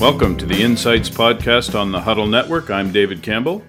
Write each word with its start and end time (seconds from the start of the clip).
Welcome 0.00 0.36
to 0.36 0.46
the 0.46 0.62
Insights 0.62 1.08
Podcast 1.08 1.74
on 1.74 1.90
the 1.90 1.98
Huddle 1.98 2.26
Network. 2.26 2.70
I'm 2.70 2.92
David 2.92 3.22
Campbell. 3.22 3.64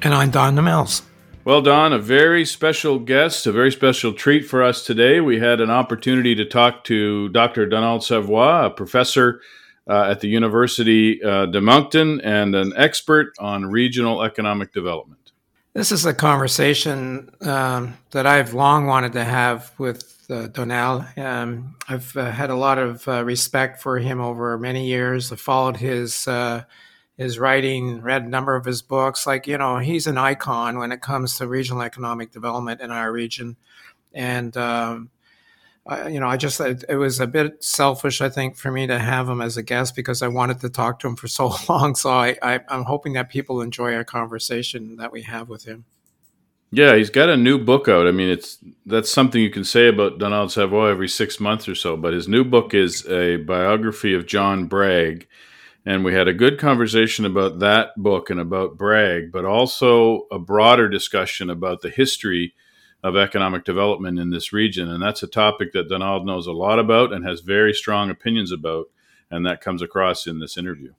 And 0.00 0.14
I'm 0.14 0.30
Don 0.30 0.54
Mills. 0.54 1.02
Well, 1.44 1.60
Don, 1.60 1.92
a 1.92 1.98
very 1.98 2.46
special 2.46 2.98
guest, 2.98 3.46
a 3.46 3.52
very 3.52 3.70
special 3.70 4.14
treat 4.14 4.46
for 4.46 4.62
us 4.62 4.86
today. 4.86 5.20
We 5.20 5.38
had 5.38 5.60
an 5.60 5.70
opportunity 5.70 6.34
to 6.36 6.46
talk 6.46 6.84
to 6.84 7.28
Dr. 7.28 7.66
Donald 7.66 8.02
Savoie, 8.02 8.64
a 8.64 8.70
professor 8.70 9.42
uh, 9.86 10.04
at 10.04 10.20
the 10.20 10.28
University 10.28 11.22
uh, 11.22 11.44
de 11.44 11.60
Moncton 11.60 12.22
and 12.22 12.54
an 12.54 12.72
expert 12.74 13.34
on 13.38 13.66
regional 13.66 14.22
economic 14.22 14.72
development. 14.72 15.32
This 15.74 15.92
is 15.92 16.06
a 16.06 16.14
conversation 16.14 17.30
um, 17.42 17.98
that 18.12 18.26
I've 18.26 18.54
long 18.54 18.86
wanted 18.86 19.12
to 19.12 19.24
have 19.24 19.70
with 19.76 20.17
uh. 20.30 21.04
Um, 21.16 21.76
I've 21.88 22.16
uh, 22.16 22.30
had 22.30 22.50
a 22.50 22.54
lot 22.54 22.78
of 22.78 23.06
uh, 23.08 23.24
respect 23.24 23.80
for 23.82 23.98
him 23.98 24.20
over 24.20 24.58
many 24.58 24.86
years. 24.86 25.32
I 25.32 25.36
followed 25.36 25.78
his 25.78 26.28
uh, 26.28 26.64
his 27.16 27.38
writing, 27.38 28.00
read 28.00 28.24
a 28.24 28.28
number 28.28 28.54
of 28.54 28.64
his 28.64 28.82
books. 28.82 29.26
Like 29.26 29.46
you 29.46 29.58
know, 29.58 29.78
he's 29.78 30.06
an 30.06 30.18
icon 30.18 30.78
when 30.78 30.92
it 30.92 31.00
comes 31.00 31.38
to 31.38 31.48
regional 31.48 31.82
economic 31.82 32.30
development 32.30 32.80
in 32.80 32.90
our 32.90 33.10
region, 33.10 33.56
and 34.12 34.56
um, 34.56 35.10
I, 35.86 36.08
you 36.08 36.20
know, 36.20 36.28
I 36.28 36.36
just 36.36 36.60
it, 36.60 36.84
it, 36.88 36.96
was 36.96 37.18
a 37.18 37.26
bit 37.26 37.64
selfish, 37.64 38.20
I 38.20 38.28
think, 38.28 38.56
for 38.56 38.70
me 38.70 38.86
to 38.86 38.98
have 38.98 39.28
him 39.28 39.40
as 39.40 39.56
a 39.56 39.62
guest 39.62 39.96
because 39.96 40.22
I 40.22 40.28
wanted 40.28 40.60
to 40.60 40.68
talk 40.68 41.00
to 41.00 41.08
him 41.08 41.16
for 41.16 41.28
so 41.28 41.54
long. 41.68 41.94
So 41.94 42.10
I, 42.10 42.36
I 42.42 42.60
I'm 42.68 42.84
hoping 42.84 43.14
that 43.14 43.30
people 43.30 43.62
enjoy 43.62 43.94
our 43.94 44.04
conversation 44.04 44.96
that 44.96 45.10
we 45.10 45.22
have 45.22 45.48
with 45.48 45.64
him. 45.64 45.86
Yeah, 46.70 46.96
he's 46.96 47.10
got 47.10 47.30
a 47.30 47.36
new 47.36 47.58
book 47.58 47.88
out. 47.88 48.06
I 48.06 48.10
mean, 48.10 48.28
it's 48.28 48.58
that's 48.84 49.10
something 49.10 49.40
you 49.40 49.50
can 49.50 49.64
say 49.64 49.88
about 49.88 50.18
Donald 50.18 50.52
Savoie 50.52 50.90
every 50.90 51.08
six 51.08 51.40
months 51.40 51.66
or 51.66 51.74
so. 51.74 51.96
But 51.96 52.12
his 52.12 52.28
new 52.28 52.44
book 52.44 52.74
is 52.74 53.06
a 53.06 53.36
biography 53.36 54.12
of 54.14 54.26
John 54.26 54.66
Bragg, 54.66 55.26
and 55.86 56.04
we 56.04 56.12
had 56.12 56.28
a 56.28 56.34
good 56.34 56.58
conversation 56.58 57.24
about 57.24 57.60
that 57.60 57.90
book 57.96 58.28
and 58.28 58.38
about 58.38 58.76
Bragg, 58.76 59.32
but 59.32 59.46
also 59.46 60.26
a 60.30 60.38
broader 60.38 60.88
discussion 60.90 61.48
about 61.48 61.80
the 61.80 61.90
history 61.90 62.54
of 63.02 63.16
economic 63.16 63.64
development 63.64 64.18
in 64.18 64.28
this 64.28 64.52
region. 64.52 64.90
And 64.90 65.02
that's 65.02 65.22
a 65.22 65.28
topic 65.28 65.72
that 65.72 65.88
Donald 65.88 66.26
knows 66.26 66.46
a 66.46 66.52
lot 66.52 66.78
about 66.78 67.12
and 67.14 67.24
has 67.24 67.40
very 67.40 67.72
strong 67.72 68.10
opinions 68.10 68.52
about, 68.52 68.90
and 69.30 69.46
that 69.46 69.62
comes 69.62 69.80
across 69.80 70.26
in 70.26 70.38
this 70.38 70.58
interview. 70.58 70.92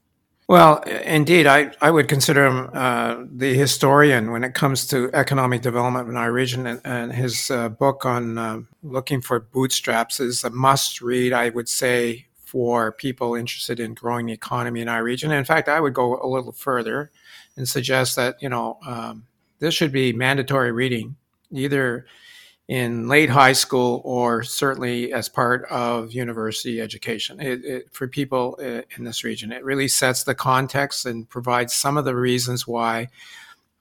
Well, 0.50 0.80
indeed, 0.82 1.46
I, 1.46 1.74
I 1.80 1.92
would 1.92 2.08
consider 2.08 2.48
him 2.48 2.72
uh, 2.74 3.18
the 3.32 3.54
historian 3.54 4.32
when 4.32 4.44
it 4.44 4.56
comes 4.56 4.88
to 4.88 5.12
economic 5.14 5.62
development 5.62 6.10
in 6.10 6.18
our 6.18 6.32
region. 6.32 6.66
And, 6.66 6.82
and 6.84 7.14
his 7.14 7.52
uh, 7.52 7.70
book 7.70 8.04
on 8.04 8.40
uh, 8.40 8.62
looking 8.82 9.22
for 9.22 9.40
bootstraps 9.40 10.20
is 10.20 10.44
a 10.44 10.50
must 10.50 11.02
read, 11.02 11.34
I 11.34 11.50
would 11.50 11.70
say, 11.70 12.30
for 12.46 12.92
people 12.92 13.36
interested 13.36 13.80
in 13.80 13.94
growing 13.94 14.26
the 14.26 14.34
economy 14.34 14.82
in 14.82 14.90
our 14.90 15.04
region. 15.04 15.32
in 15.32 15.46
fact, 15.46 15.70
I 15.70 15.80
would 15.80 15.94
go 15.94 16.20
a 16.20 16.26
little 16.26 16.52
further 16.52 17.12
and 17.56 17.70
suggest 17.70 18.16
that, 18.16 18.42
you 18.42 18.50
know, 18.50 18.80
um, 18.88 19.28
this 19.60 19.76
should 19.76 19.92
be 19.92 20.14
mandatory 20.14 20.72
reading, 20.72 21.16
either 21.52 22.08
in 22.70 23.08
late 23.08 23.32
high 23.32 23.52
school 23.52 24.00
or 24.06 24.44
certainly 24.44 25.12
as 25.12 25.28
part 25.28 25.66
of 25.72 26.14
university 26.14 26.80
education 26.80 27.42
it, 27.42 27.66
it, 27.66 27.88
for 27.92 28.08
people 28.08 28.60
uh, 28.62 28.84
in 28.96 29.04
this 29.04 29.24
region. 29.24 29.52
It 29.52 29.64
really 29.64 29.88
sets 29.88 30.24
the 30.24 30.36
context 30.36 31.08
and 31.08 31.28
provides 31.28 31.74
some 31.74 31.98
of 31.98 32.06
the 32.06 32.16
reasons 32.16 32.68
why 32.68 33.08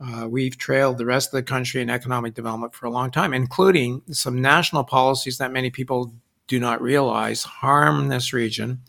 uh, 0.00 0.26
we've 0.26 0.56
trailed 0.56 0.96
the 0.96 1.04
rest 1.04 1.28
of 1.28 1.32
the 1.32 1.42
country 1.42 1.82
in 1.82 1.90
economic 1.90 2.32
development 2.32 2.74
for 2.74 2.86
a 2.86 2.90
long 2.90 3.10
time, 3.10 3.34
including 3.34 4.00
some 4.10 4.40
national 4.40 4.84
policies 4.84 5.36
that 5.36 5.52
many 5.52 5.68
people 5.68 6.10
do 6.46 6.58
not 6.58 6.80
realize 6.80 7.42
harm 7.42 8.08
this 8.08 8.32
region 8.32 8.80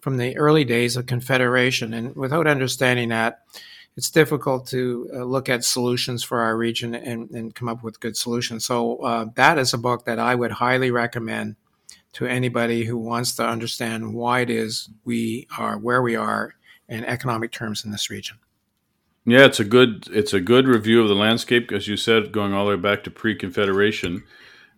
from 0.00 0.16
the 0.16 0.34
early 0.38 0.64
days 0.64 0.96
of 0.96 1.04
Confederation. 1.04 1.92
And 1.92 2.16
without 2.16 2.46
understanding 2.46 3.10
that, 3.10 3.42
it's 3.96 4.10
difficult 4.10 4.66
to 4.68 5.08
uh, 5.14 5.24
look 5.24 5.48
at 5.48 5.64
solutions 5.64 6.22
for 6.22 6.40
our 6.40 6.56
region 6.56 6.94
and, 6.94 7.30
and 7.30 7.54
come 7.54 7.68
up 7.68 7.82
with 7.82 7.98
good 7.98 8.16
solutions. 8.16 8.64
So 8.64 8.98
uh, 8.98 9.26
that 9.36 9.58
is 9.58 9.72
a 9.72 9.78
book 9.78 10.04
that 10.04 10.18
I 10.18 10.34
would 10.34 10.52
highly 10.52 10.90
recommend 10.90 11.56
to 12.12 12.26
anybody 12.26 12.84
who 12.84 12.98
wants 12.98 13.34
to 13.36 13.46
understand 13.46 14.14
why 14.14 14.40
it 14.40 14.50
is 14.50 14.88
we 15.04 15.48
are 15.58 15.78
where 15.78 16.02
we 16.02 16.16
are 16.16 16.54
in 16.88 17.04
economic 17.04 17.52
terms 17.52 17.84
in 17.84 17.90
this 17.90 18.10
region. 18.10 18.38
Yeah, 19.24 19.44
it's 19.44 19.60
a 19.60 19.64
good 19.64 20.06
it's 20.12 20.32
a 20.32 20.40
good 20.40 20.68
review 20.68 21.02
of 21.02 21.08
the 21.08 21.14
landscape, 21.14 21.72
as 21.72 21.88
you 21.88 21.96
said, 21.96 22.32
going 22.32 22.52
all 22.52 22.66
the 22.66 22.76
way 22.76 22.80
back 22.80 23.02
to 23.04 23.10
pre-Confederation, 23.10 24.22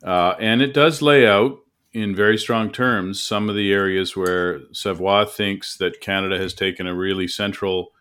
uh, 0.03 0.35
and 0.41 0.63
it 0.63 0.73
does 0.73 1.03
lay 1.03 1.27
out 1.27 1.59
in 1.93 2.15
very 2.15 2.39
strong 2.39 2.71
terms 2.71 3.23
some 3.23 3.49
of 3.49 3.55
the 3.55 3.73
areas 3.73 4.17
where 4.17 4.61
Savoie 4.73 5.25
thinks 5.27 5.77
that 5.77 6.01
Canada 6.01 6.39
has 6.39 6.55
taken 6.55 6.87
a 6.87 6.95
really 6.95 7.29
central 7.29 7.93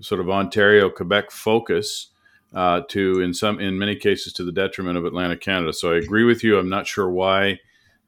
sort 0.00 0.20
of 0.20 0.30
Ontario 0.30 0.90
Quebec 0.90 1.30
focus 1.30 2.08
uh, 2.54 2.82
to 2.88 3.20
in 3.20 3.32
some 3.32 3.60
in 3.60 3.78
many 3.78 3.96
cases 3.96 4.32
to 4.34 4.44
the 4.44 4.52
detriment 4.52 4.98
of 4.98 5.04
Atlantic 5.04 5.40
Canada. 5.40 5.72
So 5.72 5.92
I 5.92 5.98
agree 5.98 6.24
with 6.24 6.42
you. 6.42 6.58
I'm 6.58 6.68
not 6.68 6.86
sure 6.86 7.10
why 7.10 7.60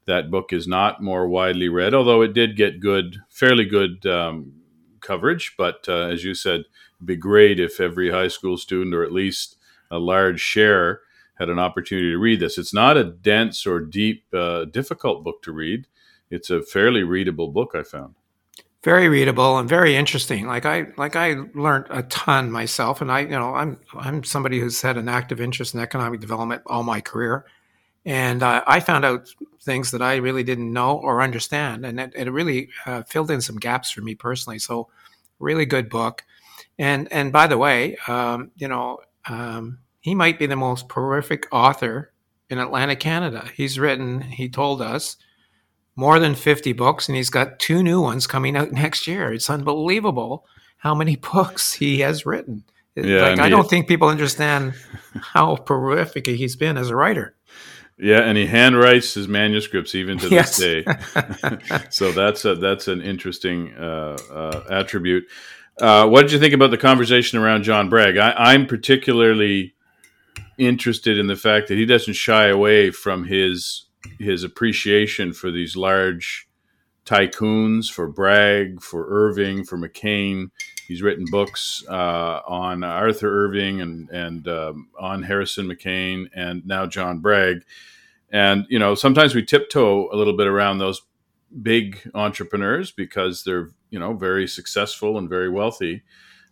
that 0.05 0.29
book 0.29 0.51
is 0.51 0.67
not 0.67 1.01
more 1.01 1.27
widely 1.27 1.69
read, 1.69 1.93
although 1.93 2.21
it 2.21 2.33
did 2.33 2.57
get 2.57 2.81
good, 2.81 3.17
fairly 3.29 3.65
good 3.65 4.05
um, 4.05 4.53
coverage. 4.99 5.55
But 5.57 5.85
uh, 5.87 6.07
as 6.07 6.23
you 6.23 6.33
said, 6.33 6.61
it'd 6.97 7.05
be 7.05 7.15
great 7.15 7.59
if 7.59 7.79
every 7.79 8.11
high 8.11 8.27
school 8.27 8.57
student 8.57 8.93
or 8.93 9.03
at 9.03 9.13
least 9.13 9.55
a 9.89 9.99
large 9.99 10.41
share 10.41 11.01
had 11.35 11.49
an 11.49 11.59
opportunity 11.59 12.11
to 12.11 12.17
read 12.17 12.39
this. 12.39 12.57
It's 12.57 12.73
not 12.73 12.97
a 12.97 13.03
dense 13.03 13.65
or 13.65 13.79
deep, 13.79 14.25
uh, 14.33 14.65
difficult 14.65 15.23
book 15.23 15.41
to 15.43 15.51
read. 15.51 15.87
It's 16.29 16.49
a 16.49 16.61
fairly 16.61 17.03
readable 17.03 17.49
book, 17.49 17.71
I 17.75 17.83
found 17.83 18.15
very 18.83 19.07
readable 19.07 19.57
and 19.57 19.67
very 19.67 19.95
interesting. 19.95 20.45
Like 20.45 20.65
I 20.65 20.87
like 20.97 21.15
I 21.15 21.35
learned 21.53 21.87
a 21.89 22.03
ton 22.03 22.51
myself, 22.51 23.01
and 23.01 23.11
I 23.11 23.21
you 23.21 23.29
know 23.29 23.55
I'm 23.55 23.79
I'm 23.93 24.23
somebody 24.23 24.59
who's 24.59 24.81
had 24.81 24.97
an 24.97 25.09
active 25.09 25.39
interest 25.39 25.73
in 25.73 25.79
economic 25.79 26.19
development 26.19 26.61
all 26.65 26.83
my 26.83 27.01
career, 27.01 27.45
and 28.05 28.43
uh, 28.43 28.63
I 28.67 28.79
found 28.79 29.05
out 29.05 29.29
things 29.61 29.91
that 29.91 30.01
I 30.01 30.17
really 30.17 30.43
didn't 30.43 30.71
know 30.71 30.97
or 30.97 31.21
understand, 31.21 31.85
and 31.85 31.99
it, 31.99 32.13
it 32.15 32.29
really 32.29 32.69
uh, 32.85 33.03
filled 33.03 33.31
in 33.31 33.41
some 33.41 33.57
gaps 33.57 33.91
for 33.91 34.01
me 34.01 34.15
personally. 34.15 34.59
So, 34.59 34.89
really 35.39 35.65
good 35.65 35.89
book, 35.89 36.23
and 36.77 37.11
and 37.11 37.31
by 37.31 37.47
the 37.47 37.57
way, 37.57 37.97
um, 38.07 38.51
you 38.57 38.67
know 38.67 38.99
um, 39.27 39.79
he 40.01 40.13
might 40.13 40.37
be 40.37 40.45
the 40.45 40.57
most 40.57 40.89
prolific 40.89 41.47
author 41.51 42.11
in 42.49 42.59
Atlantic 42.59 42.99
Canada. 42.99 43.49
He's 43.55 43.79
written, 43.79 44.21
he 44.21 44.49
told 44.49 44.81
us 44.81 45.15
more 45.95 46.19
than 46.19 46.35
50 46.35 46.73
books, 46.73 47.07
and 47.07 47.15
he's 47.15 47.29
got 47.29 47.59
two 47.59 47.83
new 47.83 48.01
ones 48.01 48.27
coming 48.27 48.55
out 48.55 48.71
next 48.71 49.07
year. 49.07 49.31
It's 49.33 49.49
unbelievable 49.49 50.45
how 50.77 50.95
many 50.95 51.15
books 51.33 51.73
he 51.73 51.99
has 51.99 52.25
written. 52.25 52.63
Yeah, 52.95 53.29
like, 53.29 53.39
I 53.39 53.49
don't 53.49 53.67
think 53.67 53.87
people 53.87 54.07
understand 54.07 54.75
how 55.19 55.55
prolific 55.65 56.27
he's 56.27 56.55
been 56.55 56.77
as 56.77 56.89
a 56.89 56.95
writer. 56.95 57.35
Yeah, 57.97 58.19
and 58.19 58.37
he 58.37 58.45
handwrites 58.45 59.15
his 59.15 59.27
manuscripts 59.27 59.95
even 59.95 60.19
to 60.19 60.29
yes. 60.29 60.57
this 60.57 60.83
day. 60.83 61.87
so 61.89 62.11
that's 62.11 62.45
a, 62.45 62.55
that's 62.55 62.87
an 62.87 63.01
interesting 63.01 63.73
uh, 63.73 64.17
uh, 64.31 64.63
attribute. 64.69 65.25
Uh, 65.79 66.07
what 66.07 66.23
did 66.23 66.31
you 66.31 66.39
think 66.39 66.53
about 66.53 66.71
the 66.71 66.77
conversation 66.77 67.39
around 67.39 67.63
John 67.63 67.89
Bragg? 67.89 68.17
I, 68.17 68.31
I'm 68.31 68.67
particularly 68.67 69.73
interested 70.57 71.17
in 71.17 71.27
the 71.27 71.35
fact 71.35 71.67
that 71.67 71.75
he 71.75 71.85
doesn't 71.85 72.13
shy 72.13 72.47
away 72.47 72.91
from 72.91 73.25
his 73.25 73.85
his 74.19 74.43
appreciation 74.43 75.33
for 75.33 75.51
these 75.51 75.75
large 75.75 76.47
tycoons, 77.05 77.91
for 77.91 78.07
Bragg, 78.07 78.81
for 78.81 79.05
Irving, 79.09 79.63
for 79.63 79.77
McCain. 79.77 80.51
He's 80.87 81.01
written 81.01 81.25
books 81.29 81.83
uh, 81.89 82.41
on 82.45 82.83
Arthur 82.83 83.45
Irving 83.45 83.81
and 83.81 84.09
and 84.09 84.47
um, 84.47 84.89
on 84.99 85.23
Harrison 85.23 85.67
McCain, 85.67 86.27
and 86.35 86.65
now 86.65 86.85
John 86.85 87.19
Bragg. 87.19 87.63
And 88.31 88.65
you 88.69 88.79
know, 88.79 88.95
sometimes 88.95 89.35
we 89.35 89.43
tiptoe 89.43 90.09
a 90.11 90.15
little 90.15 90.35
bit 90.35 90.47
around 90.47 90.77
those 90.77 91.01
big 91.61 91.99
entrepreneurs 92.15 92.91
because 92.91 93.43
they're 93.43 93.69
you 93.89 93.99
know 93.99 94.13
very 94.13 94.47
successful 94.47 95.17
and 95.17 95.29
very 95.29 95.49
wealthy. 95.49 96.03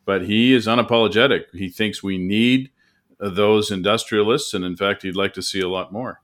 But 0.05 0.23
he 0.23 0.53
is 0.53 0.67
unapologetic. 0.67 1.45
He 1.53 1.69
thinks 1.69 2.01
we 2.01 2.17
need 2.17 2.71
those 3.19 3.69
industrialists, 3.69 4.53
and 4.53 4.65
in 4.65 4.75
fact, 4.75 5.03
he'd 5.03 5.15
like 5.15 5.33
to 5.33 5.43
see 5.43 5.61
a 5.61 5.69
lot 5.69 5.93
more. 5.93 6.21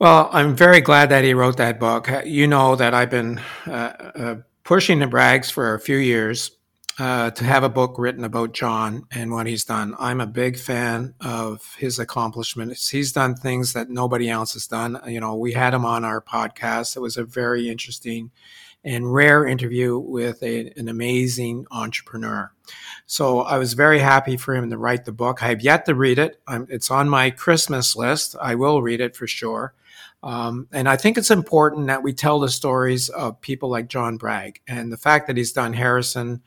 Well, 0.00 0.30
I'm 0.32 0.56
very 0.56 0.80
glad 0.80 1.10
that 1.10 1.24
he 1.24 1.34
wrote 1.34 1.58
that 1.58 1.78
book. 1.78 2.08
You 2.24 2.46
know 2.46 2.74
that 2.74 2.94
I've 2.94 3.10
been 3.10 3.38
uh, 3.66 3.70
uh, 3.70 4.34
pushing 4.64 4.98
the 4.98 5.04
Braggs 5.04 5.52
for 5.52 5.74
a 5.74 5.78
few 5.78 5.98
years 5.98 6.52
uh, 6.98 7.32
to 7.32 7.44
have 7.44 7.64
a 7.64 7.68
book 7.68 7.96
written 7.98 8.24
about 8.24 8.54
John 8.54 9.04
and 9.10 9.30
what 9.30 9.46
he's 9.46 9.66
done. 9.66 9.94
I'm 9.98 10.22
a 10.22 10.26
big 10.26 10.58
fan 10.58 11.12
of 11.20 11.74
his 11.76 11.98
accomplishments. 11.98 12.88
He's 12.88 13.12
done 13.12 13.34
things 13.34 13.74
that 13.74 13.90
nobody 13.90 14.30
else 14.30 14.54
has 14.54 14.66
done. 14.66 14.98
You 15.06 15.20
know, 15.20 15.34
we 15.34 15.52
had 15.52 15.74
him 15.74 15.84
on 15.84 16.02
our 16.02 16.22
podcast. 16.22 16.96
It 16.96 17.00
was 17.00 17.18
a 17.18 17.24
very 17.24 17.68
interesting 17.68 18.30
and 18.82 19.12
rare 19.12 19.46
interview 19.46 19.98
with 19.98 20.42
a, 20.42 20.72
an 20.78 20.88
amazing 20.88 21.66
entrepreneur. 21.70 22.50
So 23.04 23.40
I 23.40 23.58
was 23.58 23.74
very 23.74 23.98
happy 23.98 24.38
for 24.38 24.54
him 24.54 24.70
to 24.70 24.78
write 24.78 25.04
the 25.04 25.12
book. 25.12 25.42
I 25.42 25.48
have 25.48 25.60
yet 25.60 25.84
to 25.84 25.94
read 25.94 26.18
it. 26.18 26.40
I'm, 26.46 26.66
it's 26.70 26.90
on 26.90 27.10
my 27.10 27.28
Christmas 27.28 27.94
list. 27.94 28.34
I 28.40 28.54
will 28.54 28.80
read 28.80 29.02
it 29.02 29.14
for 29.14 29.26
sure. 29.26 29.74
Um, 30.22 30.68
and 30.72 30.88
I 30.88 30.96
think 30.96 31.16
it's 31.16 31.30
important 31.30 31.86
that 31.86 32.02
we 32.02 32.12
tell 32.12 32.40
the 32.40 32.48
stories 32.48 33.08
of 33.08 33.40
people 33.40 33.70
like 33.70 33.88
John 33.88 34.16
Bragg 34.16 34.60
and 34.68 34.92
the 34.92 34.96
fact 34.96 35.26
that 35.26 35.36
he's 35.36 35.52
done 35.52 35.72
Harrison, 35.72 36.42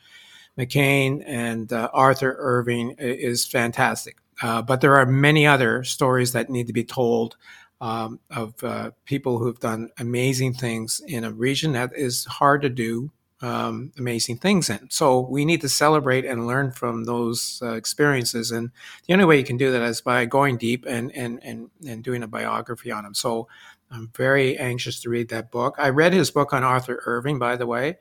McCain, 0.58 1.24
and 1.26 1.72
uh, 1.74 1.90
Arthur 1.94 2.36
Irving 2.38 2.96
is 3.00 3.46
fantastic. 3.46 4.18
Uh, 4.42 4.62
but 4.62 4.82
there 4.82 4.96
are 4.98 5.06
many 5.06 5.48
other 5.48 5.84
stories 5.84 6.34
that 6.34 6.50
need 6.50 6.68
to 6.68 6.74
be 6.74 6.84
told 6.84 7.36
um, 7.82 8.20
of 8.30 8.64
uh, 8.64 8.92
people 9.06 9.40
who 9.40 9.48
have 9.48 9.60
done 9.60 9.90
amazing 9.98 10.54
things 10.54 11.02
in 11.08 11.24
a 11.24 11.32
region 11.32 11.74
that 11.74 11.92
is 11.96 12.26
hard 12.26 12.62
to 12.62 12.70
do 12.70 13.12
um, 13.44 13.92
amazing 14.00 14.38
things 14.38 14.70
in. 14.70 14.90
So 14.90 15.20
we 15.20 15.44
need 15.44 15.62
to 15.62 15.70
celebrate 15.70 16.24
and 16.24 16.48
learn 16.48 16.72
from 16.72 17.04
those 17.04 17.60
uh, 17.62 17.74
experiences. 17.74 18.52
And 18.52 18.72
the 19.06 19.14
only 19.14 19.26
way 19.26 19.38
you 19.38 19.44
can 19.44 19.58
do 19.58 19.72
that 19.72 19.82
is 19.82 20.00
by 20.00 20.26
going 20.26 20.58
deep 20.58 20.86
and, 20.88 21.12
and, 21.12 21.44
and, 21.44 21.70
and 21.86 22.04
doing 22.04 22.24
a 22.24 22.28
biography 22.28 22.90
on 22.90 23.06
him. 23.06 23.14
So 23.14 23.50
I'm 23.92 24.10
very 24.16 24.58
anxious 24.58 25.02
to 25.02 25.10
read 25.10 25.28
that 25.30 25.52
book. 25.52 25.76
I 25.78 25.90
read 25.90 26.14
his 26.14 26.32
book 26.32 26.54
on 26.54 26.64
Arthur 26.64 27.04
Irving, 27.06 27.38
by 27.38 27.58
the 27.58 27.68
way, 27.68 27.98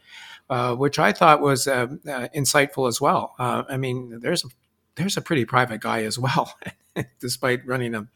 uh, 0.49 0.77
which 0.77 1.01
I 1.01 1.13
thought 1.13 1.41
was 1.41 1.67
uh, 1.67 1.89
uh 2.07 2.29
insightful 2.35 2.89
as 2.89 3.01
well. 3.01 3.35
Uh, 3.39 3.65
I 3.69 3.77
mean, 3.77 4.21
there's 4.21 4.45
a, 4.45 4.49
there's 4.95 5.17
a 5.17 5.23
pretty 5.23 5.45
private 5.45 5.81
guy 5.81 6.05
as 6.05 6.19
well, 6.19 6.55
despite 7.21 7.67
running 7.67 7.95
a 7.95 8.07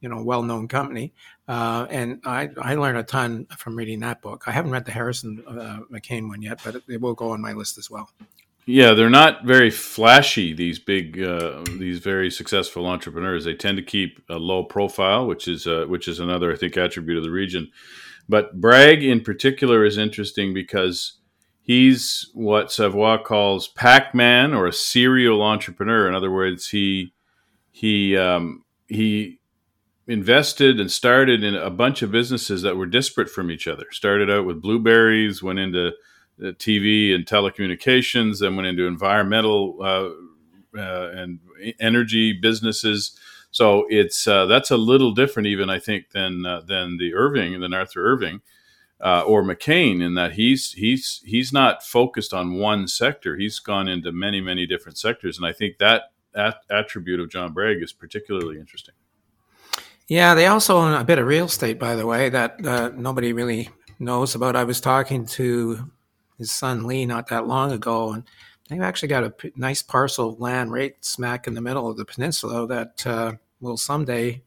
you 0.00 0.08
know 0.08 0.22
well-known 0.22 0.66
company 0.66 1.14
uh, 1.48 1.86
and 1.90 2.20
I, 2.24 2.50
I 2.60 2.76
learned 2.76 2.98
a 2.98 3.02
ton 3.02 3.46
from 3.56 3.76
reading 3.76 4.00
that 4.00 4.22
book. 4.22 4.44
I 4.46 4.52
haven't 4.52 4.70
read 4.70 4.84
the 4.84 4.92
harrison 4.92 5.42
uh, 5.46 5.80
mccain 5.92 6.28
one 6.28 6.42
yet 6.42 6.60
but 6.64 6.76
it, 6.76 6.82
it, 6.88 7.00
will 7.00 7.14
go 7.14 7.30
on 7.30 7.40
my 7.40 7.52
list 7.52 7.78
as 7.78 7.90
well. 7.90 8.10
Yeah 8.64 8.94
they're 8.94 9.10
not 9.10 9.44
very 9.44 9.70
flashy 9.70 10.52
these 10.52 10.78
big 10.78 11.20
uh, 11.20 11.64
these 11.78 11.98
very 11.98 12.30
successful 12.30 12.86
entrepreneurs. 12.86 13.44
They 13.44 13.54
tend 13.54 13.76
to 13.78 13.82
keep 13.82 14.22
a 14.28 14.36
low 14.36 14.62
profile 14.64 15.26
which 15.26 15.48
is 15.48 15.66
uh, 15.66 15.86
which 15.88 16.06
is 16.06 16.20
another 16.20 16.52
i 16.52 16.56
think 16.56 16.76
attribute 16.76 17.18
of 17.18 17.24
the 17.24 17.30
region. 17.30 17.70
But 18.28 18.60
bragg 18.60 19.02
in 19.02 19.20
particular 19.20 19.84
is 19.84 19.98
interesting 19.98 20.54
because 20.54 21.18
he's 21.60 22.30
what 22.34 22.70
savoie 22.70 23.18
calls 23.18 23.66
pac-man 23.66 24.54
or 24.54 24.66
a 24.66 24.72
serial 24.72 25.42
entrepreneur. 25.42 26.08
In 26.08 26.14
other 26.14 26.30
words 26.30 26.68
he 26.68 27.12
he 27.72 28.16
um, 28.16 28.64
he 28.86 29.40
invested 30.12 30.78
and 30.78 30.92
started 30.92 31.42
in 31.42 31.54
a 31.54 31.70
bunch 31.70 32.02
of 32.02 32.12
businesses 32.12 32.60
that 32.62 32.76
were 32.76 32.86
disparate 32.86 33.30
from 33.30 33.50
each 33.50 33.66
other. 33.66 33.86
Started 33.90 34.30
out 34.30 34.44
with 34.44 34.60
blueberries, 34.60 35.42
went 35.42 35.58
into 35.58 35.88
uh, 35.88 36.52
TV 36.52 37.14
and 37.14 37.24
telecommunications, 37.24 38.40
then 38.40 38.54
went 38.54 38.68
into 38.68 38.86
environmental 38.86 39.78
uh, 39.80 40.78
uh, 40.78 41.10
and 41.14 41.40
energy 41.80 42.32
businesses. 42.32 43.18
So 43.50 43.86
it's 43.88 44.28
uh, 44.28 44.46
that's 44.46 44.70
a 44.70 44.76
little 44.76 45.12
different, 45.12 45.46
even 45.46 45.70
I 45.70 45.78
think, 45.78 46.10
than 46.10 46.44
uh, 46.44 46.60
than 46.60 46.98
the 46.98 47.14
Irving 47.14 47.58
than 47.60 47.74
Arthur 47.74 48.04
Irving. 48.04 48.42
Uh, 49.00 49.22
or 49.22 49.42
McCain, 49.42 50.00
in 50.00 50.14
that 50.14 50.34
he's 50.34 50.74
he's 50.74 51.22
he's 51.24 51.52
not 51.52 51.82
focused 51.82 52.32
on 52.32 52.54
one 52.54 52.86
sector. 52.86 53.36
He's 53.36 53.58
gone 53.58 53.88
into 53.88 54.12
many 54.12 54.40
many 54.40 54.64
different 54.64 54.96
sectors, 54.96 55.36
and 55.36 55.44
I 55.44 55.52
think 55.52 55.78
that 55.78 56.12
at- 56.36 56.62
attribute 56.70 57.18
of 57.18 57.28
John 57.28 57.52
Bragg 57.52 57.82
is 57.82 57.92
particularly 57.92 58.60
interesting. 58.60 58.94
Yeah, 60.08 60.34
they 60.34 60.46
also 60.46 60.76
own 60.78 60.92
a 60.92 61.04
bit 61.04 61.18
of 61.18 61.26
real 61.26 61.46
estate, 61.46 61.78
by 61.78 61.94
the 61.94 62.06
way, 62.06 62.28
that 62.28 62.64
uh, 62.66 62.90
nobody 62.94 63.32
really 63.32 63.70
knows 63.98 64.34
about. 64.34 64.56
I 64.56 64.64
was 64.64 64.80
talking 64.80 65.26
to 65.26 65.90
his 66.38 66.50
son 66.50 66.86
Lee 66.86 67.06
not 67.06 67.28
that 67.28 67.46
long 67.46 67.72
ago, 67.72 68.12
and 68.12 68.24
they've 68.68 68.82
actually 68.82 69.08
got 69.08 69.24
a 69.24 69.30
p- 69.30 69.52
nice 69.56 69.82
parcel 69.82 70.30
of 70.30 70.40
land 70.40 70.72
right 70.72 70.94
smack 71.00 71.46
in 71.46 71.54
the 71.54 71.60
middle 71.60 71.88
of 71.88 71.96
the 71.96 72.04
peninsula 72.04 72.66
that 72.66 73.06
uh, 73.06 73.32
will 73.60 73.76
someday. 73.76 74.42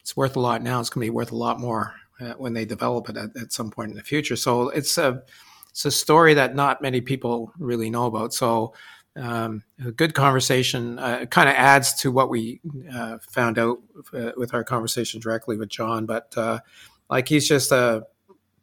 It's 0.00 0.16
worth 0.16 0.36
a 0.36 0.40
lot 0.40 0.62
now. 0.62 0.80
It's 0.80 0.90
going 0.90 1.06
to 1.06 1.10
be 1.10 1.14
worth 1.14 1.32
a 1.32 1.36
lot 1.36 1.60
more 1.60 1.94
uh, 2.20 2.32
when 2.32 2.54
they 2.54 2.64
develop 2.64 3.08
it 3.08 3.16
at, 3.16 3.36
at 3.36 3.52
some 3.52 3.70
point 3.70 3.90
in 3.90 3.96
the 3.96 4.02
future. 4.02 4.36
So 4.36 4.70
it's 4.70 4.98
a 4.98 5.22
it's 5.70 5.84
a 5.84 5.90
story 5.90 6.34
that 6.34 6.56
not 6.56 6.82
many 6.82 7.00
people 7.00 7.52
really 7.58 7.88
know 7.88 8.06
about. 8.06 8.34
So 8.34 8.74
um, 9.18 9.64
a 9.84 9.90
good 9.90 10.14
conversation 10.14 10.98
uh, 10.98 11.26
kind 11.26 11.48
of 11.48 11.54
adds 11.54 11.94
to 11.94 12.12
what 12.12 12.30
we 12.30 12.60
uh, 12.92 13.18
found 13.18 13.58
out 13.58 13.78
uh, 14.12 14.32
with 14.36 14.54
our 14.54 14.64
conversation 14.64 15.20
directly 15.20 15.56
with 15.56 15.68
John. 15.68 16.06
But 16.06 16.32
uh, 16.36 16.60
like 17.10 17.28
he's 17.28 17.48
just 17.48 17.72
a, 17.72 18.06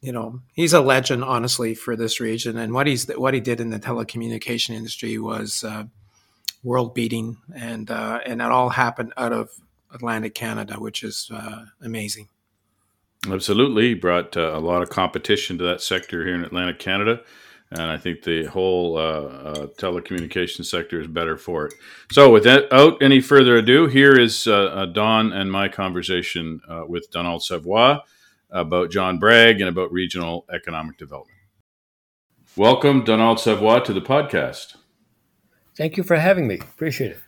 you 0.02 0.12
know, 0.12 0.42
he's 0.54 0.74
a 0.74 0.82
legend, 0.82 1.24
honestly, 1.24 1.76
for 1.76 1.96
this 1.96 2.20
region. 2.20 2.58
And 2.58 2.74
what 2.74 2.88
he's 2.88 3.08
what 3.08 3.34
he 3.34 3.40
did 3.40 3.60
in 3.60 3.70
the 3.70 3.80
telecommunication 3.80 4.72
industry 4.72 5.18
was 5.18 5.64
uh, 5.64 5.86
world 6.64 6.94
beating, 6.94 7.38
and 7.54 7.90
uh, 7.92 8.20
and 8.26 8.42
it 8.42 8.52
all 8.52 8.70
happened 8.70 9.14
out 9.18 9.34
of 9.34 9.50
Atlantic 9.92 10.36
Canada, 10.36 10.76
which 10.76 11.04
is 11.04 11.32
amazing. 11.82 12.30
Absolutely, 13.28 13.90
he 13.90 13.94
brought 13.96 14.36
a 14.36 14.60
lot 14.60 14.84
of 14.84 14.90
competition 14.90 15.58
to 15.58 15.64
that 15.64 15.82
sector 15.82 16.24
here 16.24 16.36
in 16.36 16.44
Atlantic 16.44 16.78
Canada 16.78 17.22
and 17.72 17.82
I 17.82 17.98
think 17.98 18.24
the 18.24 18.46
whole 18.46 18.98
uh, 18.98 19.02
uh, 19.02 19.68
telecommunications 19.78 20.66
sector 20.66 21.00
is 21.00 21.08
better 21.08 21.38
for 21.38 21.68
it. 21.68 21.74
So, 22.12 22.32
without 22.32 23.02
any 23.02 23.22
further 23.22 23.58
ado, 23.58 23.88
here 23.88 24.18
is 24.18 24.48
uh, 24.48 24.54
uh 24.54 24.86
Don 24.86 25.34
and 25.34 25.52
my 25.52 25.68
conversation 25.68 26.62
uh, 26.70 26.84
with 26.88 27.10
Donald 27.12 27.44
Savoie 27.44 28.00
about 28.52 28.92
John 28.92 29.18
Bragg 29.18 29.60
and 29.60 29.70
about 29.70 29.92
regional 29.92 30.46
economic 30.54 30.98
development. 30.98 31.38
Welcome, 32.56 33.04
Donald 33.04 33.40
Savoie, 33.40 33.80
to 33.80 33.94
the 33.94 34.02
podcast. 34.02 34.78
Thank 35.76 35.98
you 35.98 36.04
for 36.04 36.16
having 36.16 36.48
me. 36.48 36.60
Appreciate 36.60 37.12
it. 37.12 37.20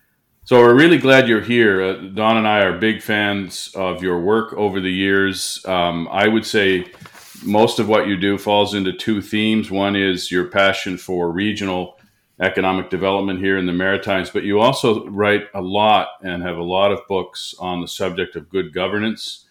So, 0.45 0.61
we're 0.61 0.75
really 0.75 0.99
glad 0.99 1.27
you're 1.27 1.41
here. 1.41 1.81
Uh, 1.81 1.93
Don 2.13 2.37
and 2.37 2.47
I 2.47 2.59
are 2.59 2.77
big 2.77 3.01
fans 3.01 3.71
of 3.75 4.03
your 4.03 4.21
work 4.21 4.53
over 4.53 4.79
the 4.79 4.91
years. 4.91 5.65
Um, 5.65 6.07
I 6.11 6.27
would 6.27 6.45
say 6.45 6.85
most 7.43 7.79
of 7.79 7.87
what 7.87 8.07
you 8.07 8.17
do 8.17 8.37
falls 8.37 8.73
into 8.73 8.93
two 8.93 9.21
themes. 9.21 9.71
One 9.71 9.95
is 9.95 10.31
your 10.31 10.45
passion 10.45 10.97
for 10.97 11.31
regional 11.31 11.97
economic 12.39 12.89
development 12.89 13.39
here 13.39 13.57
in 13.57 13.65
the 13.65 13.73
Maritimes, 13.73 14.29
but 14.29 14.43
you 14.43 14.59
also 14.59 15.07
write 15.07 15.45
a 15.53 15.61
lot 15.61 16.09
and 16.21 16.43
have 16.43 16.57
a 16.57 16.63
lot 16.63 16.91
of 16.91 16.99
books 17.07 17.55
on 17.59 17.81
the 17.81 17.87
subject 17.87 18.35
of 18.35 18.49
good 18.49 18.73
governance, 18.73 19.45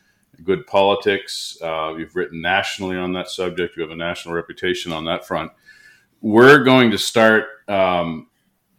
good 0.44 0.66
politics. 0.66 1.58
Uh, 1.60 1.94
you've 1.96 2.14
written 2.14 2.40
nationally 2.40 2.96
on 2.96 3.12
that 3.14 3.28
subject. 3.28 3.76
You 3.76 3.82
have 3.82 3.90
a 3.90 3.96
national 3.96 4.34
reputation 4.34 4.92
on 4.92 5.04
that 5.06 5.26
front. 5.26 5.50
We're 6.20 6.62
going 6.62 6.92
to 6.92 6.98
start 6.98 7.46
um, 7.68 8.28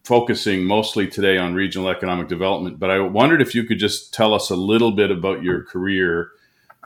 focusing 0.04 0.64
mostly 0.64 1.08
today 1.08 1.38
on 1.38 1.54
regional 1.54 1.90
economic 1.90 2.30
development, 2.30 2.80
but 2.80 2.90
I 2.90 3.00
wondered 3.00 3.42
if 3.42 3.54
you 3.54 3.66
could 3.66 3.80
just 3.80 4.14
tell 4.14 4.34
us 4.34 4.50
a 4.50 4.56
little 4.56 4.94
bit 4.94 5.12
about 5.12 5.44
your 5.44 5.64
career 5.64 6.32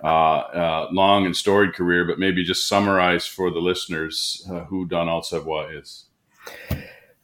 uh, 0.04 0.08
uh, 0.08 0.88
long 0.92 1.26
and 1.26 1.36
storied 1.36 1.74
career, 1.74 2.06
but 2.06 2.20
maybe 2.20 2.44
just 2.44 2.68
summarize 2.68 3.26
for 3.28 3.52
the 3.52 3.60
listeners 3.60 4.46
uh, 4.50 4.66
who 4.66 4.86
Donald 4.86 5.26
Savoie 5.26 5.78
is. 5.78 6.06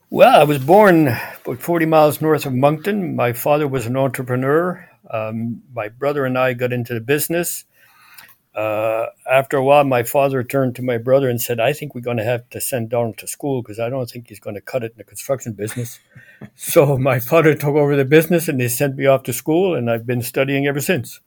Well, 0.09 0.39
I 0.39 0.43
was 0.43 0.59
born 0.59 1.07
about 1.07 1.59
40 1.59 1.85
miles 1.85 2.21
north 2.21 2.45
of 2.45 2.53
Moncton. 2.53 3.15
My 3.15 3.33
father 3.33 3.67
was 3.67 3.85
an 3.85 3.97
entrepreneur. 3.97 4.89
Um, 5.09 5.63
my 5.73 5.89
brother 5.89 6.25
and 6.25 6.37
I 6.37 6.53
got 6.53 6.71
into 6.71 6.93
the 6.93 7.01
business. 7.01 7.65
Uh, 8.55 9.07
after 9.29 9.57
a 9.57 9.63
while, 9.63 9.83
my 9.83 10.03
father 10.03 10.43
turned 10.43 10.75
to 10.75 10.81
my 10.81 10.97
brother 10.97 11.29
and 11.29 11.39
said, 11.39 11.59
I 11.59 11.73
think 11.73 11.93
we're 11.93 12.01
going 12.01 12.17
to 12.17 12.23
have 12.23 12.49
to 12.49 12.61
send 12.61 12.89
Donald 12.89 13.17
to 13.19 13.27
school 13.27 13.61
because 13.61 13.79
I 13.79 13.89
don't 13.89 14.09
think 14.09 14.29
he's 14.29 14.39
going 14.39 14.55
to 14.55 14.61
cut 14.61 14.83
it 14.83 14.93
in 14.93 14.97
the 14.97 15.03
construction 15.03 15.53
business. 15.53 15.99
so 16.55 16.97
my 16.97 17.19
father 17.19 17.53
took 17.53 17.75
over 17.75 17.95
the 17.95 18.05
business 18.05 18.47
and 18.47 18.59
they 18.59 18.67
sent 18.67 18.95
me 18.95 19.05
off 19.05 19.23
to 19.23 19.33
school, 19.33 19.75
and 19.75 19.91
I've 19.91 20.07
been 20.07 20.23
studying 20.23 20.65
ever 20.65 20.81
since. 20.81 21.19